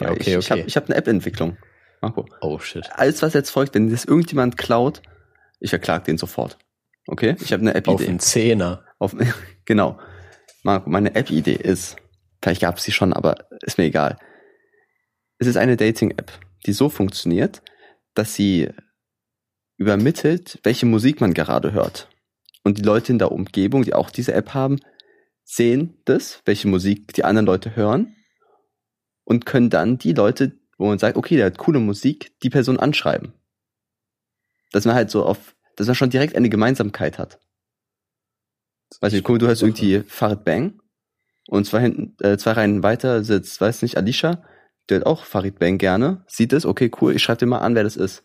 Ja, 0.00 0.10
okay, 0.10 0.20
ich, 0.20 0.28
Ich 0.28 0.50
habe 0.50 0.60
okay. 0.60 0.68
ich 0.68 0.76
hab 0.76 0.86
eine 0.86 0.96
App-Entwicklung. 0.96 1.56
Marco. 2.00 2.26
Oh 2.40 2.58
shit. 2.58 2.88
Alles, 2.94 3.22
was 3.22 3.34
jetzt 3.34 3.50
folgt, 3.50 3.74
wenn 3.74 3.90
das 3.90 4.04
irgendjemand 4.04 4.56
klaut, 4.56 5.02
ich 5.60 5.70
verklag 5.70 6.04
den 6.04 6.18
sofort. 6.18 6.58
Okay? 7.06 7.36
Ich 7.40 7.52
habe 7.52 7.60
eine 7.60 7.70
Auf 7.70 7.76
App-Idee. 7.76 8.06
den 8.06 8.18
Zehner. 8.18 8.84
Auf, 8.98 9.14
genau. 9.64 10.00
Marco, 10.62 10.88
meine 10.88 11.14
App-Idee 11.14 11.54
ist, 11.54 11.96
vielleicht 12.42 12.62
gab 12.62 12.78
es 12.78 12.84
sie 12.84 12.92
schon, 12.92 13.12
aber 13.12 13.46
ist 13.62 13.78
mir 13.78 13.84
egal. 13.84 14.16
Es 15.38 15.46
ist 15.46 15.56
eine 15.56 15.76
Dating-App, 15.76 16.32
die 16.66 16.72
so 16.72 16.88
funktioniert, 16.88 17.62
dass 18.14 18.34
sie 18.34 18.70
übermittelt, 19.76 20.58
welche 20.62 20.86
Musik 20.86 21.20
man 21.20 21.34
gerade 21.34 21.72
hört. 21.72 22.08
Und 22.64 22.78
die 22.78 22.82
Leute 22.82 23.12
in 23.12 23.18
der 23.18 23.32
Umgebung, 23.32 23.82
die 23.82 23.94
auch 23.94 24.10
diese 24.10 24.32
App 24.34 24.54
haben, 24.54 24.78
sehen 25.52 25.98
das, 26.06 26.40
welche 26.46 26.66
Musik 26.66 27.12
die 27.12 27.24
anderen 27.24 27.44
Leute 27.44 27.76
hören 27.76 28.16
und 29.24 29.44
können 29.44 29.68
dann 29.68 29.98
die 29.98 30.14
Leute, 30.14 30.58
wo 30.78 30.86
man 30.86 30.98
sagt, 30.98 31.18
okay, 31.18 31.36
der 31.36 31.46
hat 31.46 31.58
coole 31.58 31.78
Musik, 31.78 32.32
die 32.42 32.48
Person 32.48 32.80
anschreiben. 32.80 33.34
Dass 34.72 34.86
man 34.86 34.94
halt 34.94 35.10
so 35.10 35.26
auf, 35.26 35.54
dass 35.76 35.86
man 35.88 35.94
schon 35.94 36.08
direkt 36.08 36.36
eine 36.36 36.48
Gemeinsamkeit 36.48 37.18
hat. 37.18 37.38
Weiß 39.00 39.12
nicht, 39.12 39.24
guck, 39.24 39.38
du 39.38 39.46
hörst 39.46 39.62
irgendwie 39.62 40.02
Farid 40.06 40.44
Bang 40.44 40.80
und 41.48 41.66
zwei 41.66 41.80
hinten, 41.80 42.16
äh, 42.24 42.38
zwei 42.38 42.52
Reihen 42.52 42.82
weiter 42.82 43.22
sitzt, 43.22 43.60
weiß 43.60 43.82
nicht, 43.82 43.98
Alicia, 43.98 44.42
der 44.88 45.00
hat 45.00 45.06
auch 45.06 45.24
Farid 45.24 45.58
Bang 45.58 45.76
gerne, 45.76 46.24
sieht 46.28 46.54
es, 46.54 46.64
okay, 46.64 46.90
cool, 47.00 47.14
ich 47.14 47.22
schreibe 47.22 47.40
dir 47.40 47.46
mal 47.46 47.58
an, 47.58 47.74
wer 47.74 47.84
das 47.84 47.96
ist. 47.96 48.22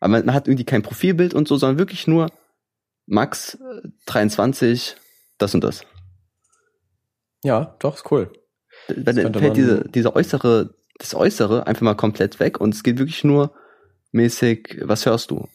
Aber 0.00 0.10
man, 0.10 0.26
man 0.26 0.34
hat 0.34 0.48
irgendwie 0.48 0.64
kein 0.64 0.82
Profilbild 0.82 1.34
und 1.34 1.46
so, 1.46 1.56
sondern 1.56 1.78
wirklich 1.78 2.08
nur 2.08 2.32
Max 3.06 3.54
äh, 3.54 3.88
23, 4.06 4.96
das 5.38 5.54
und 5.54 5.62
das. 5.62 5.84
Ja, 7.44 7.76
doch, 7.78 7.96
ist 7.96 8.10
cool. 8.10 8.32
Weil 8.88 9.04
dann 9.04 9.14
fällt 9.14 9.34
man- 9.42 9.54
diese, 9.54 9.84
diese 9.88 10.14
äußere, 10.16 10.74
das 10.98 11.14
Äußere 11.14 11.66
einfach 11.66 11.82
mal 11.82 11.94
komplett 11.94 12.40
weg 12.40 12.60
und 12.60 12.74
es 12.74 12.82
geht 12.82 12.98
wirklich 12.98 13.24
nur 13.24 13.52
mäßig, 14.12 14.80
was 14.82 15.06
hörst 15.06 15.30
du? 15.30 15.46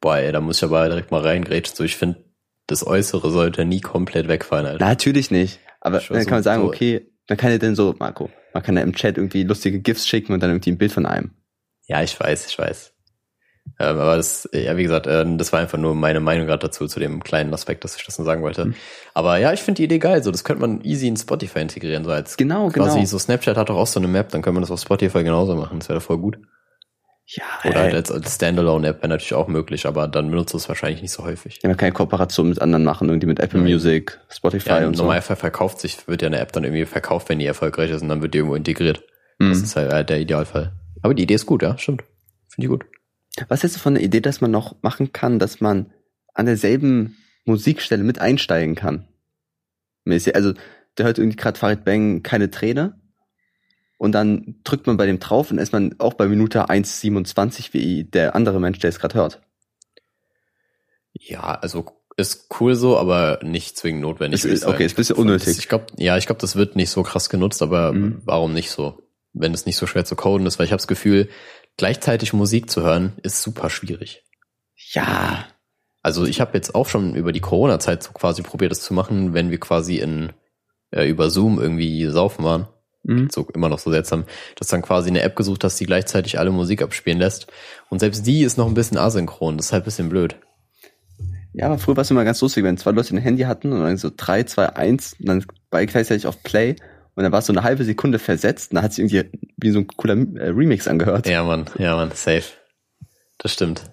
Boah, 0.00 0.16
ey, 0.16 0.32
da 0.32 0.40
muss 0.40 0.56
ich 0.58 0.64
aber 0.64 0.88
direkt 0.88 1.10
mal 1.10 1.20
reingrätschen. 1.20 1.76
So, 1.76 1.84
ich 1.84 1.96
finde, 1.96 2.24
das 2.66 2.86
Äußere 2.86 3.30
sollte 3.30 3.64
nie 3.64 3.80
komplett 3.80 4.28
wegfallen, 4.28 4.66
Alter. 4.66 4.84
Natürlich 4.84 5.30
nicht. 5.30 5.60
Aber 5.80 5.98
dann 5.98 6.08
so- 6.22 6.24
kann 6.24 6.36
man 6.36 6.42
sagen, 6.42 6.62
so- 6.62 6.68
okay, 6.68 7.06
dann 7.26 7.36
kann 7.36 7.50
er 7.52 7.58
denn 7.58 7.74
so, 7.76 7.94
Marco, 7.98 8.30
man 8.54 8.62
kann 8.62 8.76
ja 8.76 8.82
im 8.82 8.94
Chat 8.94 9.16
irgendwie 9.18 9.42
lustige 9.44 9.80
GIFs 9.80 10.06
schicken 10.06 10.32
und 10.32 10.42
dann 10.42 10.50
irgendwie 10.50 10.70
ein 10.72 10.78
Bild 10.78 10.92
von 10.92 11.06
einem. 11.06 11.32
Ja, 11.86 12.02
ich 12.02 12.18
weiß, 12.18 12.46
ich 12.46 12.58
weiß. 12.58 12.92
Ähm, 13.78 13.98
aber 13.98 14.16
das, 14.16 14.48
ja, 14.52 14.76
wie 14.76 14.82
gesagt, 14.82 15.06
äh, 15.06 15.24
das 15.36 15.52
war 15.52 15.60
einfach 15.60 15.78
nur 15.78 15.94
meine 15.94 16.20
Meinung 16.20 16.46
gerade 16.46 16.66
dazu, 16.66 16.86
zu 16.86 17.00
dem 17.00 17.22
kleinen 17.22 17.52
Aspekt, 17.54 17.84
dass 17.84 17.96
ich 17.96 18.04
das 18.04 18.18
nur 18.18 18.26
sagen 18.26 18.42
wollte. 18.42 18.66
Mhm. 18.66 18.74
Aber 19.14 19.38
ja, 19.38 19.52
ich 19.52 19.60
finde 19.60 19.76
die 19.78 19.84
Idee 19.84 19.98
geil. 19.98 20.22
So, 20.22 20.30
das 20.30 20.44
könnte 20.44 20.60
man 20.60 20.82
easy 20.82 21.08
in 21.08 21.16
Spotify 21.16 21.60
integrieren, 21.60 22.04
so 22.04 22.10
als 22.10 22.36
Genau, 22.36 22.68
quasi 22.68 22.96
genau. 22.98 23.06
so 23.06 23.18
Snapchat 23.18 23.56
hat 23.56 23.68
doch 23.68 23.76
auch 23.76 23.86
so 23.86 24.00
eine 24.00 24.08
Map, 24.08 24.28
dann 24.30 24.42
können 24.42 24.56
wir 24.56 24.60
das 24.60 24.70
auf 24.70 24.80
Spotify 24.80 25.22
genauso 25.24 25.54
machen. 25.54 25.78
Das 25.78 25.88
wäre 25.88 26.00
voll 26.00 26.18
gut. 26.18 26.38
Ja, 27.26 27.44
Oder 27.64 27.76
ey. 27.76 27.82
halt 27.82 27.94
als, 27.94 28.10
als 28.10 28.34
Standalone-App 28.34 28.98
wäre 28.98 29.08
natürlich 29.08 29.34
auch 29.34 29.46
möglich, 29.46 29.86
aber 29.86 30.08
dann 30.08 30.30
benutzt 30.30 30.52
du 30.52 30.56
es 30.58 30.68
wahrscheinlich 30.68 31.00
nicht 31.00 31.12
so 31.12 31.22
häufig. 31.24 31.60
Ja, 31.62 31.68
man 31.68 31.76
kann 31.76 31.86
ja 31.88 31.92
Kooperation 31.94 32.48
mit 32.48 32.60
anderen 32.60 32.82
machen, 32.82 33.08
irgendwie 33.08 33.28
mit 33.28 33.38
Apple 33.38 33.60
Ja. 33.60 33.64
Music, 33.66 34.18
Spotify 34.28 34.68
Ja, 34.70 34.78
im 34.78 34.88
und 34.88 34.96
so. 34.96 35.04
Normalfall 35.04 35.36
verkauft 35.36 35.80
sich, 35.80 36.08
wird 36.08 36.22
ja 36.22 36.26
eine 36.26 36.40
App 36.40 36.50
dann 36.52 36.64
irgendwie 36.64 36.86
verkauft, 36.86 37.28
wenn 37.28 37.38
die 37.38 37.46
erfolgreich 37.46 37.90
ist 37.92 38.02
und 38.02 38.08
dann 38.08 38.20
wird 38.20 38.34
die 38.34 38.38
irgendwo 38.38 38.56
integriert. 38.56 39.04
Das 39.38 39.58
Mhm. 39.58 39.64
ist 39.64 39.76
halt, 39.76 39.92
halt 39.92 40.10
der 40.10 40.18
Idealfall. 40.20 40.72
Aber 41.02 41.14
die 41.14 41.22
Idee 41.22 41.34
ist 41.34 41.46
gut, 41.46 41.62
ja, 41.62 41.78
stimmt. 41.78 42.02
Finde 42.48 42.66
ich 42.66 42.68
gut. 42.68 42.84
Was 43.48 43.62
hältst 43.62 43.76
du 43.76 43.80
von 43.80 43.94
der 43.94 44.02
Idee, 44.02 44.20
dass 44.20 44.40
man 44.40 44.50
noch 44.50 44.82
machen 44.82 45.12
kann, 45.12 45.38
dass 45.38 45.60
man 45.60 45.92
an 46.34 46.46
derselben 46.46 47.16
Musikstelle 47.44 48.02
mit 48.02 48.18
einsteigen 48.18 48.74
kann. 48.74 49.06
Mäßig. 50.04 50.34
Also 50.34 50.54
der 50.96 51.06
hört 51.06 51.18
irgendwie 51.18 51.36
gerade 51.36 51.58
Farid 51.58 51.84
Bang 51.84 52.22
keine 52.22 52.50
Träne 52.50 52.98
und 53.98 54.12
dann 54.12 54.56
drückt 54.64 54.86
man 54.86 54.96
bei 54.96 55.06
dem 55.06 55.18
drauf 55.18 55.50
und 55.50 55.58
ist 55.58 55.72
man 55.72 55.94
auch 55.98 56.14
bei 56.14 56.26
Minute 56.26 56.68
1,27 56.68 57.72
wie 57.72 58.04
der 58.04 58.34
andere 58.34 58.60
Mensch, 58.60 58.78
der 58.78 58.88
es 58.88 58.98
gerade 58.98 59.14
hört. 59.14 59.40
Ja, 61.12 61.58
also 61.60 61.86
ist 62.16 62.48
cool 62.60 62.74
so, 62.74 62.98
aber 62.98 63.40
nicht 63.42 63.76
zwingend 63.76 64.02
notwendig. 64.02 64.44
Ist, 64.44 64.66
okay, 64.66 64.84
ist 64.84 64.92
ein 64.92 64.96
bisschen 64.96 65.16
unnötig. 65.16 65.58
Ich 65.58 65.68
glaube, 65.68 65.86
ja, 65.96 66.16
ich 66.16 66.26
glaube, 66.26 66.40
das 66.40 66.56
wird 66.56 66.76
nicht 66.76 66.90
so 66.90 67.02
krass 67.02 67.30
genutzt, 67.30 67.62
aber 67.62 67.92
mhm. 67.92 68.20
warum 68.24 68.52
nicht 68.52 68.70
so? 68.70 69.02
Wenn 69.32 69.54
es 69.54 69.64
nicht 69.64 69.76
so 69.76 69.86
schwer 69.86 70.04
zu 70.04 70.16
coden 70.16 70.46
ist, 70.46 70.58
weil 70.58 70.66
ich 70.66 70.72
habe 70.72 70.80
das 70.80 70.88
Gefühl, 70.88 71.28
gleichzeitig 71.76 72.32
Musik 72.32 72.70
zu 72.70 72.82
hören, 72.82 73.14
ist 73.22 73.42
super 73.42 73.70
schwierig. 73.70 74.24
Ja. 74.92 75.46
Also 76.02 76.24
ich 76.24 76.40
habe 76.40 76.54
jetzt 76.54 76.74
auch 76.74 76.88
schon 76.88 77.14
über 77.14 77.32
die 77.32 77.40
Corona-Zeit 77.40 78.02
so 78.02 78.12
quasi 78.12 78.42
probiert, 78.42 78.70
das 78.70 78.80
zu 78.80 78.94
machen, 78.94 79.34
wenn 79.34 79.50
wir 79.50 79.60
quasi 79.60 79.96
in 79.96 80.32
äh, 80.90 81.08
über 81.08 81.30
Zoom 81.30 81.60
irgendwie 81.60 82.06
saufen 82.06 82.44
waren 82.44 82.68
Mhm. 83.02 83.28
So 83.30 83.46
immer 83.54 83.68
noch 83.68 83.78
so 83.78 83.90
seltsam, 83.90 84.24
dass 84.56 84.68
dann 84.68 84.82
quasi 84.82 85.08
eine 85.08 85.22
App 85.22 85.36
gesucht 85.36 85.64
hast, 85.64 85.78
die 85.80 85.86
gleichzeitig 85.86 86.38
alle 86.38 86.50
Musik 86.50 86.82
abspielen 86.82 87.18
lässt. 87.18 87.46
Und 87.88 88.00
selbst 88.00 88.26
die 88.26 88.42
ist 88.42 88.58
noch 88.58 88.66
ein 88.66 88.74
bisschen 88.74 88.98
asynchron, 88.98 89.56
das 89.56 89.66
ist 89.66 89.72
halt 89.72 89.82
ein 89.82 89.86
bisschen 89.86 90.08
blöd. 90.08 90.36
Ja, 91.52 91.66
aber 91.66 91.78
früher 91.78 91.96
war 91.96 92.02
es 92.02 92.10
immer 92.10 92.24
ganz 92.24 92.40
lustig, 92.40 92.62
wenn 92.62 92.76
zwei 92.76 92.92
Leute 92.92 93.14
ein 93.14 93.18
Handy 93.18 93.42
hatten 93.42 93.72
und 93.72 93.80
dann 93.80 93.96
so 93.96 94.10
drei, 94.14 94.44
zwei, 94.44 94.68
eins 94.76 95.16
und 95.18 95.26
dann 95.26 95.44
beide 95.70 95.90
gleichzeitig 95.90 96.26
auf 96.26 96.42
Play 96.42 96.76
und 97.20 97.24
dann 97.24 97.32
war 97.32 97.40
es 97.40 97.46
so 97.46 97.52
eine 97.52 97.64
halbe 97.64 97.84
Sekunde 97.84 98.18
versetzt 98.18 98.70
und 98.70 98.76
dann 98.76 98.84
hat 98.84 98.94
sich 98.94 99.04
irgendwie 99.12 99.38
wie 99.58 99.70
so 99.72 99.80
ein 99.80 99.86
cooler 99.86 100.14
äh, 100.14 100.48
Remix 100.48 100.88
angehört. 100.88 101.28
Ja, 101.28 101.44
Mann, 101.44 101.66
ja, 101.76 101.94
Mann, 101.94 102.12
safe. 102.12 102.44
Das 103.36 103.52
stimmt. 103.52 103.90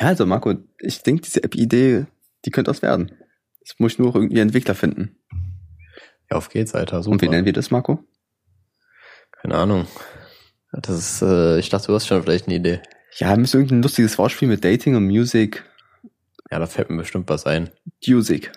Ja, 0.00 0.06
also 0.06 0.24
Marco, 0.24 0.54
ich 0.78 1.02
denke, 1.02 1.20
diese 1.20 1.44
App-Idee, 1.44 2.06
die 2.46 2.50
könnte 2.50 2.70
was 2.70 2.80
werden. 2.80 3.12
Jetzt 3.60 3.78
muss 3.78 3.92
ich 3.92 3.98
nur 3.98 4.14
irgendwie 4.14 4.38
Entwickler 4.38 4.74
finden. 4.74 5.18
Ja, 6.30 6.38
auf 6.38 6.48
geht's, 6.48 6.74
Alter. 6.74 7.02
Super. 7.02 7.12
Und 7.12 7.20
wie 7.20 7.28
nennen 7.28 7.44
wir 7.44 7.52
das, 7.52 7.70
Marco? 7.70 8.02
Keine 9.42 9.56
Ahnung. 9.56 9.86
Das 10.72 10.96
ist, 10.96 11.20
äh, 11.20 11.58
ich 11.58 11.68
dachte, 11.68 11.88
du 11.88 11.94
hast 11.94 12.06
schon 12.06 12.22
vielleicht 12.22 12.46
eine 12.46 12.56
Idee. 12.56 12.80
Ja, 13.18 13.32
wir 13.32 13.36
müssen 13.36 13.58
irgendein 13.58 13.82
lustiges 13.82 14.16
Wortspiel 14.16 14.48
mit 14.48 14.64
Dating 14.64 14.96
und 14.96 15.04
Music. 15.04 15.62
Ja, 16.50 16.58
da 16.58 16.66
fällt 16.66 16.88
mir 16.88 16.96
bestimmt 16.96 17.28
was 17.28 17.44
ein. 17.44 17.68
Music. 18.06 18.50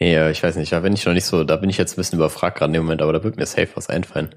Ja, 0.00 0.30
ich 0.30 0.42
weiß 0.42 0.56
nicht, 0.56 0.72
da 0.72 0.80
bin 0.80 0.92
ich 0.92 1.04
noch 1.04 1.12
nicht 1.12 1.26
so, 1.26 1.44
da 1.44 1.56
bin 1.56 1.70
ich 1.70 1.78
jetzt 1.78 1.92
ein 1.92 1.96
bisschen 1.96 2.18
überfragt 2.18 2.58
gerade 2.58 2.74
im 2.74 2.82
Moment, 2.82 3.02
aber 3.02 3.12
da 3.12 3.22
wird 3.24 3.36
mir 3.36 3.46
safe 3.46 3.70
was 3.74 3.88
einfallen. 3.88 4.34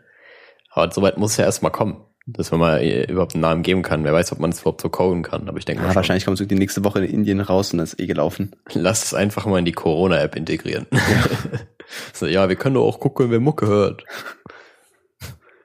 Aber 0.71 0.91
soweit 0.91 1.17
muss 1.17 1.31
es 1.31 1.37
ja 1.37 1.45
erstmal 1.45 1.71
kommen 1.71 2.05
dass 2.25 2.51
man 2.51 2.59
mal 2.59 2.81
äh, 2.81 3.03
überhaupt 3.11 3.33
einen 3.33 3.41
Namen 3.41 3.63
geben 3.63 3.81
kann. 3.81 4.03
Wer 4.03 4.13
weiß, 4.13 4.31
ob 4.31 4.39
man 4.39 4.51
es 4.51 4.61
überhaupt 4.61 4.81
so 4.81 4.89
coden 4.89 5.23
kann, 5.23 5.49
aber 5.49 5.57
ich 5.57 5.65
denke 5.65 5.83
ja, 5.83 5.93
wahrscheinlich 5.93 6.25
kommt 6.25 6.39
es 6.39 6.47
die 6.47 6.55
nächste 6.55 6.83
Woche 6.83 7.03
in 7.03 7.11
Indien 7.11 7.41
raus 7.41 7.73
und 7.73 7.79
das 7.79 7.93
ist 7.93 7.99
eh 7.99 8.07
gelaufen. 8.07 8.55
Lass 8.73 9.03
es 9.03 9.13
einfach 9.13 9.45
mal 9.45 9.59
in 9.59 9.65
die 9.65 9.73
Corona-App 9.73 10.35
integrieren. 10.35 10.87
Ja. 10.91 10.99
so, 12.13 12.25
ja, 12.25 12.47
wir 12.47 12.55
können 12.55 12.75
doch 12.75 12.87
auch 12.87 12.99
gucken, 12.99 13.29
wer 13.29 13.39
Mucke 13.39 13.67
hört. 13.67 14.05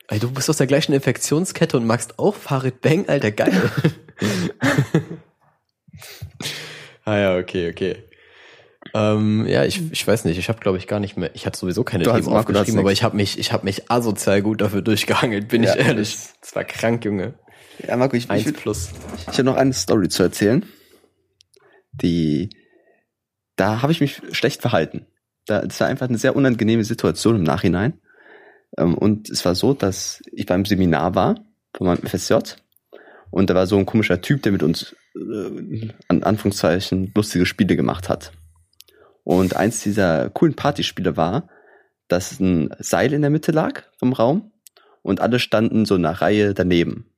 Ey, 0.09 0.19
du 0.19 0.31
bist 0.33 0.51
aus 0.51 0.57
der 0.57 0.67
gleichen 0.67 0.93
Infektionskette 0.95 1.77
und 1.77 1.87
magst 1.87 2.19
auch 2.19 2.35
Farid 2.35 2.81
Bang, 2.81 3.09
alter, 3.09 3.31
geil. 3.31 3.53
ah 7.05 7.17
ja, 7.17 7.37
okay, 7.37 7.71
okay. 7.71 8.08
Ähm, 8.99 9.47
ja, 9.47 9.65
ich, 9.65 9.93
ich 9.93 10.07
weiß 10.07 10.25
nicht, 10.25 10.39
ich 10.39 10.49
habe 10.49 10.59
glaube 10.59 10.79
ich 10.79 10.87
gar 10.87 10.99
nicht 10.99 11.17
mehr, 11.17 11.31
ich 11.35 11.47
hatte 11.47 11.59
sowieso 11.59 11.85
keine 11.85 12.05
du 12.05 12.13
Themen 12.13 12.27
aufgeschrieben, 12.29 12.81
aber 12.81 12.91
ich 12.91 13.03
habe 13.03 13.17
mich, 13.17 13.39
ich 13.39 13.53
habe 13.53 13.65
mich 13.65 13.91
asozial 13.91 14.43
gut 14.43 14.61
dafür 14.61 14.83
durchgehangelt, 14.83 15.49
bin 15.49 15.63
ja, 15.63 15.75
ich 15.75 15.87
ehrlich. 15.87 16.17
Das 16.41 16.57
war 16.57 16.65
krank, 16.65 17.05
Junge. 17.05 17.35
Ja, 17.87 17.97
Marco, 17.97 18.17
ich, 18.17 18.29
Eins 18.29 18.47
ich, 18.47 18.57
plus. 18.57 18.91
ich 19.21 19.35
habe 19.35 19.45
noch 19.45 19.57
eine 19.57 19.73
Story 19.73 20.09
zu 20.09 20.23
erzählen. 20.25 20.65
Die, 21.93 22.51
da 23.57 23.83
habe 23.83 23.93
ich 23.93 24.01
mich 24.01 24.21
schlecht 24.33 24.63
verhalten. 24.63 25.07
Da, 25.47 25.63
das 25.63 25.79
war 25.81 25.87
einfach 25.87 26.09
eine 26.09 26.19
sehr 26.19 26.35
unangenehme 26.35 26.85
Situation 26.85 27.37
im 27.37 27.45
Nachhinein. 27.45 28.01
Ähm, 28.77 28.97
und 28.97 29.31
es 29.31 29.45
war 29.45 29.55
so, 29.55 29.75
dass 29.75 30.23
ich 30.33 30.47
beim 30.47 30.65
Seminar 30.65 31.15
war 31.15 31.37
von 31.75 31.87
meinem 31.87 32.03
FSJ 32.03 32.35
und 33.31 33.51
da 33.51 33.55
war 33.55 33.67
so 33.67 33.77
ein 33.77 33.87
komischer 33.87 34.21
Typ, 34.21 34.43
der 34.43 34.53
mit 34.53 34.63
uns 34.63 34.97
äh, 35.15 35.91
an 36.09 36.23
Anführungszeichen 36.23 37.13
lustige 37.15 37.47
Spiele 37.47 37.77
gemacht 37.77 38.09
hat. 38.09 38.33
Und 39.29 39.57
eins 39.57 39.83
dieser 39.83 40.31
coolen 40.31 40.55
Partyspiele 40.55 41.19
war, 41.19 41.51
dass 42.09 42.41
ein 42.41 42.75
Seil 42.79 43.13
in 43.13 43.21
der 43.21 43.29
Mitte 43.29 43.53
lag 43.53 43.83
vom 43.99 44.15
Raum 44.15 44.53
und 45.03 45.21
alle 45.21 45.39
standen 45.39 45.85
so 45.85 45.97
in 45.97 46.07
einer 46.07 46.19
Reihe 46.19 46.55
daneben. 46.55 47.13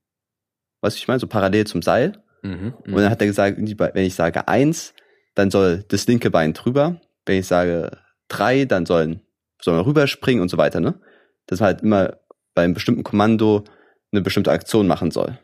Weißt 0.80 0.96
du, 0.96 0.98
ich 0.98 1.06
meine, 1.06 1.20
so 1.20 1.28
parallel 1.28 1.68
zum 1.68 1.82
Seil. 1.82 2.20
Mhm, 2.42 2.74
und 2.84 2.96
dann 2.96 3.10
hat 3.10 3.20
er 3.20 3.28
gesagt, 3.28 3.58
wenn 3.58 4.04
ich 4.04 4.14
sage 4.16 4.48
eins, 4.48 4.92
dann 5.36 5.52
soll 5.52 5.84
das 5.86 6.08
linke 6.08 6.32
Bein 6.32 6.52
drüber. 6.52 7.00
Wenn 7.26 7.38
ich 7.38 7.46
sage 7.46 7.96
drei, 8.26 8.64
dann 8.64 8.86
sollen, 8.86 9.20
soll 9.62 9.76
man 9.76 9.84
rüberspringen 9.84 10.42
und 10.42 10.48
so 10.48 10.58
weiter, 10.58 10.80
ne? 10.80 11.00
Dass 11.46 11.60
man 11.60 11.66
halt 11.68 11.82
immer 11.82 12.18
bei 12.54 12.64
einem 12.64 12.74
bestimmten 12.74 13.04
Kommando 13.04 13.62
eine 14.10 14.20
bestimmte 14.20 14.50
Aktion 14.50 14.88
machen 14.88 15.12
soll. 15.12 15.38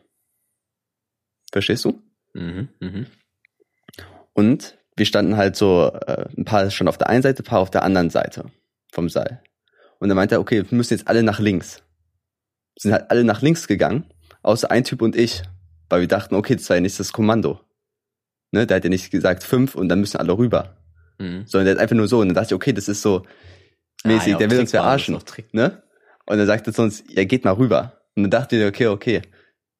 Verstehst 1.49 1.85
du? 1.85 2.03
Mhm, 2.33 2.67
mh. 2.81 3.05
Und 4.33 4.76
wir 4.97 5.05
standen 5.05 5.37
halt 5.37 5.55
so 5.55 5.91
äh, 6.07 6.25
ein 6.35 6.43
paar 6.43 6.69
schon 6.71 6.87
auf 6.87 6.97
der 6.97 7.07
einen 7.07 7.21
Seite, 7.21 7.43
ein 7.43 7.45
paar 7.45 7.59
auf 7.59 7.71
der 7.71 7.83
anderen 7.83 8.09
Seite 8.09 8.45
vom 8.91 9.09
Seil. 9.09 9.41
Und 9.99 10.09
dann 10.09 10.15
meinte 10.15 10.35
er, 10.35 10.41
okay, 10.41 10.69
wir 10.69 10.75
müssen 10.75 10.93
jetzt 10.93 11.07
alle 11.07 11.23
nach 11.23 11.39
links. 11.39 11.83
Wir 12.75 12.81
sind 12.81 12.91
halt 12.93 13.09
alle 13.09 13.23
nach 13.23 13.41
links 13.41 13.67
gegangen, 13.67 14.05
außer 14.41 14.69
ein 14.69 14.83
Typ 14.83 15.01
und 15.01 15.15
ich, 15.15 15.43
weil 15.89 16.01
wir 16.01 16.07
dachten, 16.07 16.35
okay, 16.35 16.55
das 16.55 16.69
war 16.69 16.77
ja 16.77 16.81
nicht 16.81 16.99
das 16.99 17.13
Kommando. 17.13 17.61
Ne, 18.51 18.65
der 18.65 18.77
hat 18.77 18.83
ja 18.83 18.89
nicht 18.89 19.11
gesagt 19.11 19.43
fünf 19.43 19.75
und 19.75 19.89
dann 19.89 19.99
müssen 19.99 20.17
alle 20.17 20.37
rüber. 20.37 20.77
Mhm. 21.19 21.45
Sondern 21.45 21.65
der 21.65 21.75
hat 21.75 21.81
einfach 21.81 21.95
nur 21.95 22.07
so. 22.07 22.19
Und 22.19 22.29
dann 22.29 22.35
dachte 22.35 22.53
ich, 22.53 22.55
okay, 22.55 22.73
das 22.73 22.87
ist 22.87 23.01
so 23.01 23.23
mäßig, 24.03 24.27
ah, 24.27 24.31
ja, 24.31 24.37
der 24.37 24.51
will 24.51 24.59
uns 24.59 24.71
verarschen. 24.71 25.17
Ne? 25.51 25.83
Und 26.25 26.37
dann 26.37 26.47
sagte 26.47 26.71
sonst, 26.71 27.03
ja, 27.09 27.23
geht 27.25 27.45
mal 27.45 27.53
rüber. 27.53 28.01
Und 28.15 28.23
dann 28.23 28.31
dachte 28.31 28.55
ich, 28.55 28.65
okay, 28.65 28.87
okay, 28.87 29.21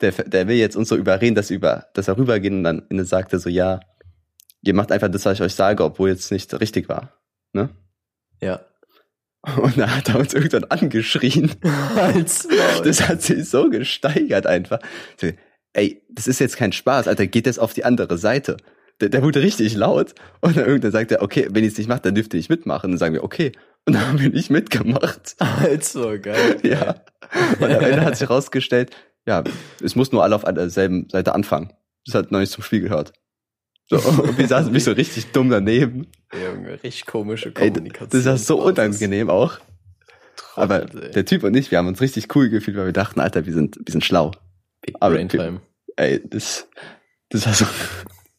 der, 0.01 0.11
der 0.11 0.47
will 0.47 0.57
jetzt 0.57 0.75
uns 0.75 0.89
so 0.89 0.95
überreden, 0.95 1.35
dass, 1.35 1.49
über, 1.49 1.87
dass 1.93 2.07
er 2.07 2.17
rübergeht 2.17 2.51
und 2.51 2.63
dann, 2.63 2.79
und 2.79 2.97
dann 2.97 3.05
sagt 3.05 3.33
er 3.33 3.39
so, 3.39 3.49
ja, 3.49 3.79
ihr 4.61 4.73
macht 4.73 4.91
einfach 4.91 5.09
das, 5.09 5.25
was 5.25 5.35
ich 5.35 5.41
euch 5.41 5.55
sage, 5.55 5.83
obwohl 5.83 6.09
jetzt 6.09 6.31
nicht 6.31 6.59
richtig 6.59 6.89
war. 6.89 7.13
Ne? 7.53 7.69
Ja. 8.41 8.61
Und 9.55 9.77
da 9.77 9.95
hat 9.95 10.09
er 10.09 10.19
uns 10.19 10.33
irgendwann 10.33 10.65
angeschrien. 10.65 11.51
Als 11.95 12.47
das 12.83 13.07
hat 13.07 13.21
sich 13.21 13.49
so 13.49 13.69
gesteigert 13.69 14.45
einfach. 14.45 14.79
Ey, 15.73 16.03
das 16.09 16.27
ist 16.27 16.39
jetzt 16.39 16.57
kein 16.57 16.73
Spaß, 16.73 17.07
Alter, 17.07 17.27
geht 17.27 17.45
jetzt 17.45 17.59
auf 17.59 17.73
die 17.73 17.85
andere 17.85 18.17
Seite. 18.17 18.57
Der, 18.99 19.09
der 19.09 19.21
wurde 19.21 19.41
richtig 19.41 19.75
laut. 19.75 20.15
Und 20.41 20.57
dann 20.57 20.65
irgendwann 20.65 20.91
sagt 20.91 21.11
er, 21.11 21.21
okay, 21.21 21.47
wenn 21.51 21.63
ich 21.63 21.73
es 21.73 21.77
nicht 21.77 21.87
mache, 21.87 22.01
dann 22.01 22.15
dürfte 22.15 22.37
ich 22.37 22.49
mitmachen. 22.49 22.87
Und 22.87 22.91
dann 22.93 22.97
sagen 22.97 23.13
wir, 23.13 23.23
okay. 23.23 23.51
Und 23.85 23.93
dann 23.93 24.07
haben 24.07 24.19
wir 24.19 24.29
nicht 24.29 24.49
mitgemacht. 24.49 25.35
Also, 25.39 26.19
geil. 26.19 26.57
Ja. 26.63 27.03
Und 27.59 27.71
am 27.71 27.83
Ende 27.83 28.03
hat 28.03 28.17
sich 28.17 28.27
herausgestellt, 28.27 28.91
ja, 29.25 29.43
es 29.83 29.95
muss 29.95 30.11
nur 30.11 30.23
alle 30.23 30.35
auf 30.35 30.43
derselben 30.43 31.09
Seite 31.09 31.35
anfangen. 31.35 31.73
Das 32.05 32.15
hat 32.15 32.31
noch 32.31 32.39
nicht 32.39 32.51
zum 32.51 32.63
Spiel 32.63 32.81
gehört. 32.81 33.13
So, 33.89 33.97
und 33.97 34.37
wir 34.37 34.47
saßen 34.47 34.71
mich 34.71 34.83
so 34.83 34.91
richtig 34.93 35.31
dumm 35.31 35.49
daneben. 35.49 36.07
Junge, 36.33 36.73
richtig 36.73 37.05
komische 37.05 37.51
Kommunikation. 37.51 38.09
Ey, 38.11 38.17
das 38.17 38.25
war 38.25 38.37
so 38.37 38.61
unangenehm 38.63 39.29
auch. 39.29 39.59
Aber 40.55 40.83
ey. 40.83 41.11
der 41.11 41.25
Typ 41.25 41.43
und 41.43 41.55
ich, 41.55 41.71
wir 41.71 41.77
haben 41.77 41.87
uns 41.87 42.01
richtig 42.01 42.35
cool 42.35 42.49
gefühlt, 42.49 42.75
weil 42.77 42.87
wir 42.87 42.93
dachten, 42.93 43.19
Alter, 43.19 43.45
wir 43.45 43.53
sind, 43.53 43.77
wir 43.77 43.91
sind 43.91 44.03
schlau. 44.03 44.31
Big 44.81 44.95
Aber 44.99 45.15
Brain 45.15 45.29
Time. 45.29 45.61
Ey, 45.95 46.21
das, 46.23 46.67
das 47.29 47.45
war 47.45 47.53
so, 47.53 47.65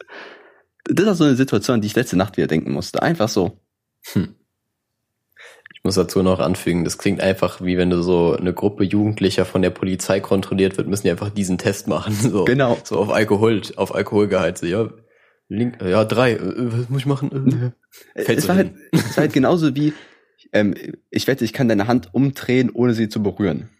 das 0.84 1.06
war 1.06 1.14
so 1.14 1.24
eine 1.24 1.36
Situation, 1.36 1.74
an 1.74 1.80
die 1.80 1.86
ich 1.86 1.96
letzte 1.96 2.16
Nacht 2.16 2.36
wieder 2.36 2.46
denken 2.46 2.72
musste. 2.72 3.02
Einfach 3.02 3.28
so. 3.28 3.58
Hm. 4.12 4.34
Ich 5.74 5.84
muss 5.84 5.94
dazu 5.94 6.22
noch 6.22 6.40
anfügen, 6.40 6.84
das 6.84 6.98
klingt 6.98 7.20
einfach 7.20 7.60
wie 7.62 7.78
wenn 7.78 7.88
du 7.88 8.02
so 8.02 8.36
eine 8.36 8.52
Gruppe 8.52 8.82
Jugendlicher 8.82 9.44
von 9.44 9.62
der 9.62 9.70
Polizei 9.70 10.18
kontrolliert 10.18 10.76
wird, 10.76 10.88
müssen 10.88 11.04
die 11.04 11.10
einfach 11.10 11.30
diesen 11.30 11.56
Test 11.56 11.86
machen. 11.86 12.14
So, 12.20 12.44
genau. 12.44 12.76
So 12.82 12.98
auf 12.98 13.10
Alkohol, 13.10 13.62
auf 13.76 13.94
Alkoholgehalt. 13.94 14.58
So, 14.58 14.66
ja, 14.66 14.90
Link, 15.48 15.80
ja, 15.82 16.04
drei. 16.04 16.32
Äh, 16.34 16.40
was 16.40 16.88
muss 16.88 17.00
ich 17.00 17.06
machen? 17.06 17.74
Äh, 18.14 18.22
Fällt 18.22 18.38
es, 18.38 18.44
so 18.44 18.48
war 18.48 18.56
halt, 18.56 18.74
es 18.92 19.16
war 19.16 19.22
halt 19.22 19.32
genauso 19.32 19.74
wie, 19.74 19.94
ähm, 20.52 20.74
ich 21.10 21.26
wette, 21.26 21.44
ich 21.44 21.52
kann 21.52 21.68
deine 21.68 21.86
Hand 21.86 22.14
umdrehen, 22.14 22.70
ohne 22.70 22.94
sie 22.94 23.08
zu 23.08 23.22
berühren. 23.22 23.70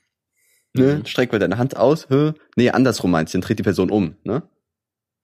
Ne? 0.74 0.96
Mhm. 0.96 1.06
Streck 1.06 1.32
mal 1.32 1.38
deine 1.38 1.58
Hand 1.58 1.76
aus. 1.76 2.08
Hä? 2.08 2.32
Nee, 2.56 2.70
andersrum 2.70 3.10
meinst 3.10 3.34
du, 3.34 3.38
dann 3.38 3.46
dreht 3.46 3.58
die 3.58 3.64
Person 3.64 3.90
um. 3.90 4.16
Ne? 4.24 4.42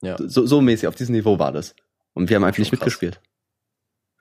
Ja. 0.03 0.17
So, 0.19 0.47
so 0.47 0.61
mäßig, 0.61 0.87
auf 0.87 0.97
diesem 0.97 1.15
Niveau 1.15 1.39
war 1.39 1.53
das. 1.53 1.75
Und 2.13 2.29
wir 2.29 2.37
haben 2.37 2.45
einfach 2.45 2.59
nicht 2.59 2.71
krass. 2.71 2.81
mitgespielt. 2.81 3.21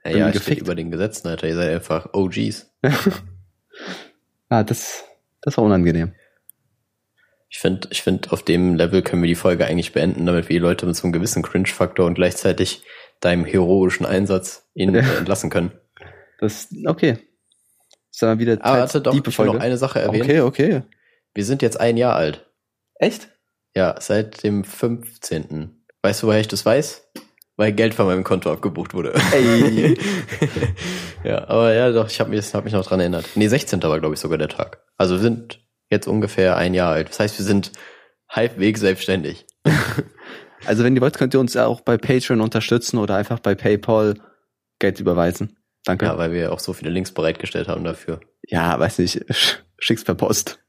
Ja, 0.05 0.11
ja 0.11 0.31
gefickt. 0.31 0.61
über 0.61 0.75
den 0.75 0.91
Gesetzen, 0.91 1.27
Alter. 1.27 1.47
Ihr 1.47 1.55
seid 1.55 1.73
einfach 1.73 2.13
OGs. 2.13 2.73
ja, 4.49 4.63
das, 4.63 5.03
das 5.41 5.57
war 5.57 5.63
unangenehm. 5.63 6.13
Ich 7.53 7.59
finde, 7.59 7.87
ich 7.91 8.01
finde, 8.01 8.31
auf 8.31 8.41
dem 8.41 8.73
Level 8.73 9.03
können 9.03 9.21
wir 9.21 9.27
die 9.27 9.35
Folge 9.35 9.67
eigentlich 9.67 9.93
beenden, 9.93 10.25
damit 10.25 10.49
wir 10.49 10.55
die 10.55 10.63
Leute 10.63 10.87
mit 10.87 10.95
so 10.95 11.03
einem 11.03 11.13
gewissen 11.13 11.43
Cringe-Faktor 11.43 12.07
und 12.07 12.15
gleichzeitig 12.15 12.81
deinem 13.19 13.45
heroischen 13.45 14.07
Einsatz 14.07 14.67
ihnen 14.73 14.95
ja. 14.95 15.01
entlassen 15.19 15.51
können. 15.51 15.71
Das, 16.39 16.69
okay. 16.87 17.19
Ist 18.11 18.21
wieder 18.39 18.57
Aber 18.61 18.79
warte 18.79 19.01
doch, 19.01 19.13
ich 19.13 19.37
will 19.37 19.45
noch 19.45 19.59
eine 19.59 19.77
Sache 19.77 19.99
erwähnen. 19.99 20.23
Okay, 20.23 20.41
okay. 20.41 20.81
Wir 21.35 21.45
sind 21.45 21.61
jetzt 21.61 21.79
ein 21.79 21.95
Jahr 21.95 22.15
alt. 22.15 22.43
Echt? 22.95 23.29
Ja, 23.75 23.97
seit 23.99 24.41
dem 24.41 24.63
15. 24.63 25.85
Weißt 26.01 26.23
du, 26.23 26.27
woher 26.27 26.39
ich 26.39 26.47
das 26.47 26.65
weiß? 26.65 27.07
Weil 27.55 27.71
Geld 27.73 27.93
von 27.93 28.07
meinem 28.07 28.23
Konto 28.23 28.51
abgebucht 28.51 28.95
wurde. 28.95 29.13
Ey. 29.31 29.95
ja, 31.23 31.47
aber 31.47 31.75
ja, 31.75 31.91
doch, 31.91 32.09
ich 32.09 32.19
habe 32.19 32.31
mich, 32.31 32.51
hab 32.55 32.63
mich 32.63 32.73
noch 32.73 32.85
dran 32.85 32.99
erinnert. 32.99 33.25
Nee, 33.35 33.47
16. 33.47 33.83
war, 33.83 33.99
glaube 33.99 34.15
ich, 34.15 34.19
sogar 34.19 34.39
der 34.39 34.49
Tag. 34.49 34.83
Also 34.97 35.15
wir 35.15 35.21
sind 35.21 35.62
jetzt 35.93 36.07
ungefähr 36.07 36.57
ein 36.57 36.73
Jahr 36.73 36.91
alt. 36.91 37.09
Das 37.09 37.19
heißt, 37.19 37.37
wir 37.39 37.45
sind 37.45 37.71
halbwegs 38.29 38.79
selbstständig. 38.81 39.45
Also 40.65 40.85
wenn 40.85 40.95
ihr 40.95 41.01
wollt, 41.01 41.17
könnt 41.17 41.33
ihr 41.33 41.41
uns 41.41 41.53
ja 41.55 41.65
auch 41.65 41.81
bei 41.81 41.97
Patreon 41.97 42.39
unterstützen 42.39 42.97
oder 42.97 43.17
einfach 43.17 43.39
bei 43.39 43.53
PayPal 43.53 44.13
Geld 44.79 44.97
überweisen. 45.01 45.57
Danke. 45.83 46.05
Ja, 46.05 46.17
weil 46.17 46.31
wir 46.31 46.53
auch 46.53 46.59
so 46.59 46.71
viele 46.71 46.89
Links 46.89 47.11
bereitgestellt 47.11 47.67
haben 47.67 47.83
dafür. 47.83 48.21
Ja, 48.47 48.79
weiß 48.79 48.99
nicht, 48.99 49.17
sch- 49.29 49.57
schick's 49.77 50.05
per 50.05 50.15
Post. 50.15 50.59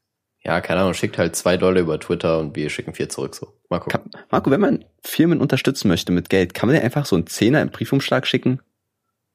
Ja, 0.42 0.60
keine 0.60 0.80
Ahnung, 0.80 0.94
schickt 0.94 1.16
halt 1.16 1.36
zwei 1.36 1.56
Dollar 1.56 1.80
über 1.80 2.00
Twitter 2.00 2.40
und 2.40 2.56
wir 2.56 2.70
schicken 2.70 2.92
vier 2.94 3.08
zurück 3.08 3.36
so. 3.36 3.56
Gucken. 3.68 3.88
Kann, 4.10 4.10
Marco, 4.32 4.50
wenn 4.50 4.60
man 4.60 4.84
Firmen 5.04 5.40
unterstützen 5.40 5.86
möchte 5.86 6.10
mit 6.10 6.28
Geld, 6.28 6.54
kann 6.54 6.68
man 6.68 6.74
dir 6.74 6.82
einfach 6.82 7.06
so 7.06 7.14
einen 7.14 7.28
Zehner 7.28 7.62
im 7.62 7.70
Briefumschlag 7.70 8.26
schicken? 8.26 8.60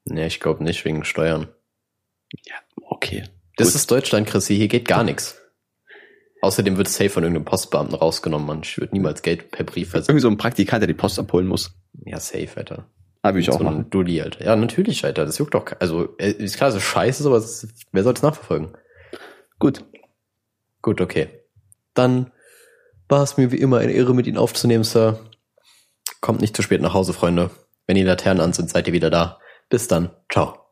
Nee, 0.03 0.27
ich 0.27 0.41
glaube 0.41 0.61
nicht 0.61 0.83
wegen 0.83 1.05
Steuern. 1.05 1.47
Okay. 2.81 3.23
Das 3.55 3.69
Gut. 3.69 3.75
ist 3.75 3.91
Deutschland, 3.91 4.27
Chrissy, 4.27 4.57
hier 4.57 4.67
geht 4.67 4.89
gar 4.89 5.05
nichts. 5.05 5.38
Außerdem 6.41 6.77
wird 6.77 6.87
safe 6.87 7.09
von 7.09 7.23
irgendeinem 7.23 7.45
Postbeamten 7.45 7.95
rausgenommen, 7.95 8.47
man. 8.47 8.61
Ich 8.63 8.77
würde 8.77 8.93
niemals 8.93 9.21
Geld 9.21 9.51
per 9.51 9.65
Brief 9.65 9.89
versenden. 9.89 10.11
Irgendwie 10.11 10.21
so 10.21 10.29
ein 10.29 10.37
Praktikant, 10.37 10.81
der 10.81 10.87
die 10.87 10.93
Post 10.93 11.19
abholen 11.19 11.47
muss. 11.47 11.73
Ja, 12.05 12.19
safe, 12.19 12.49
Alter. 12.55 12.85
Habe 13.23 13.39
ich 13.39 13.47
so 13.47 13.53
auch 13.53 13.59
machen. 13.59 13.79
ein 13.79 13.89
Dulli, 13.89 14.21
Alter. 14.21 14.45
Ja, 14.45 14.55
natürlich, 14.55 15.03
Alter. 15.03 15.25
Das 15.25 15.37
juckt 15.37 15.53
doch. 15.53 15.65
Also, 15.79 16.15
äh, 16.17 16.31
ist 16.31 16.55
klar, 16.55 16.73
ist 16.73 16.81
scheiße, 16.81 17.25
aber 17.25 17.37
es 17.37 17.67
wer 17.91 18.03
soll 18.03 18.13
es 18.13 18.21
nachverfolgen? 18.21 18.69
Gut. 19.59 19.83
Gut, 20.81 21.01
okay. 21.01 21.27
Dann 21.93 22.31
war 23.09 23.23
es 23.23 23.35
mir 23.35 23.51
wie 23.51 23.57
immer 23.57 23.79
eine 23.79 23.91
Ehre, 23.91 24.13
mit 24.13 24.27
Ihnen 24.27 24.37
aufzunehmen, 24.37 24.85
Sir. 24.85 25.19
Kommt 26.21 26.39
nicht 26.39 26.55
zu 26.55 26.61
spät 26.61 26.81
nach 26.81 26.93
Hause, 26.93 27.11
Freunde. 27.11 27.49
Wenn 27.85 27.95
die 27.95 28.03
Laternen 28.03 28.41
an 28.41 28.53
sind, 28.53 28.69
seid 28.69 28.87
ihr 28.87 28.93
wieder 28.93 29.09
da. 29.09 29.39
Bis 29.67 29.87
dann. 29.87 30.11
Ciao. 30.31 30.68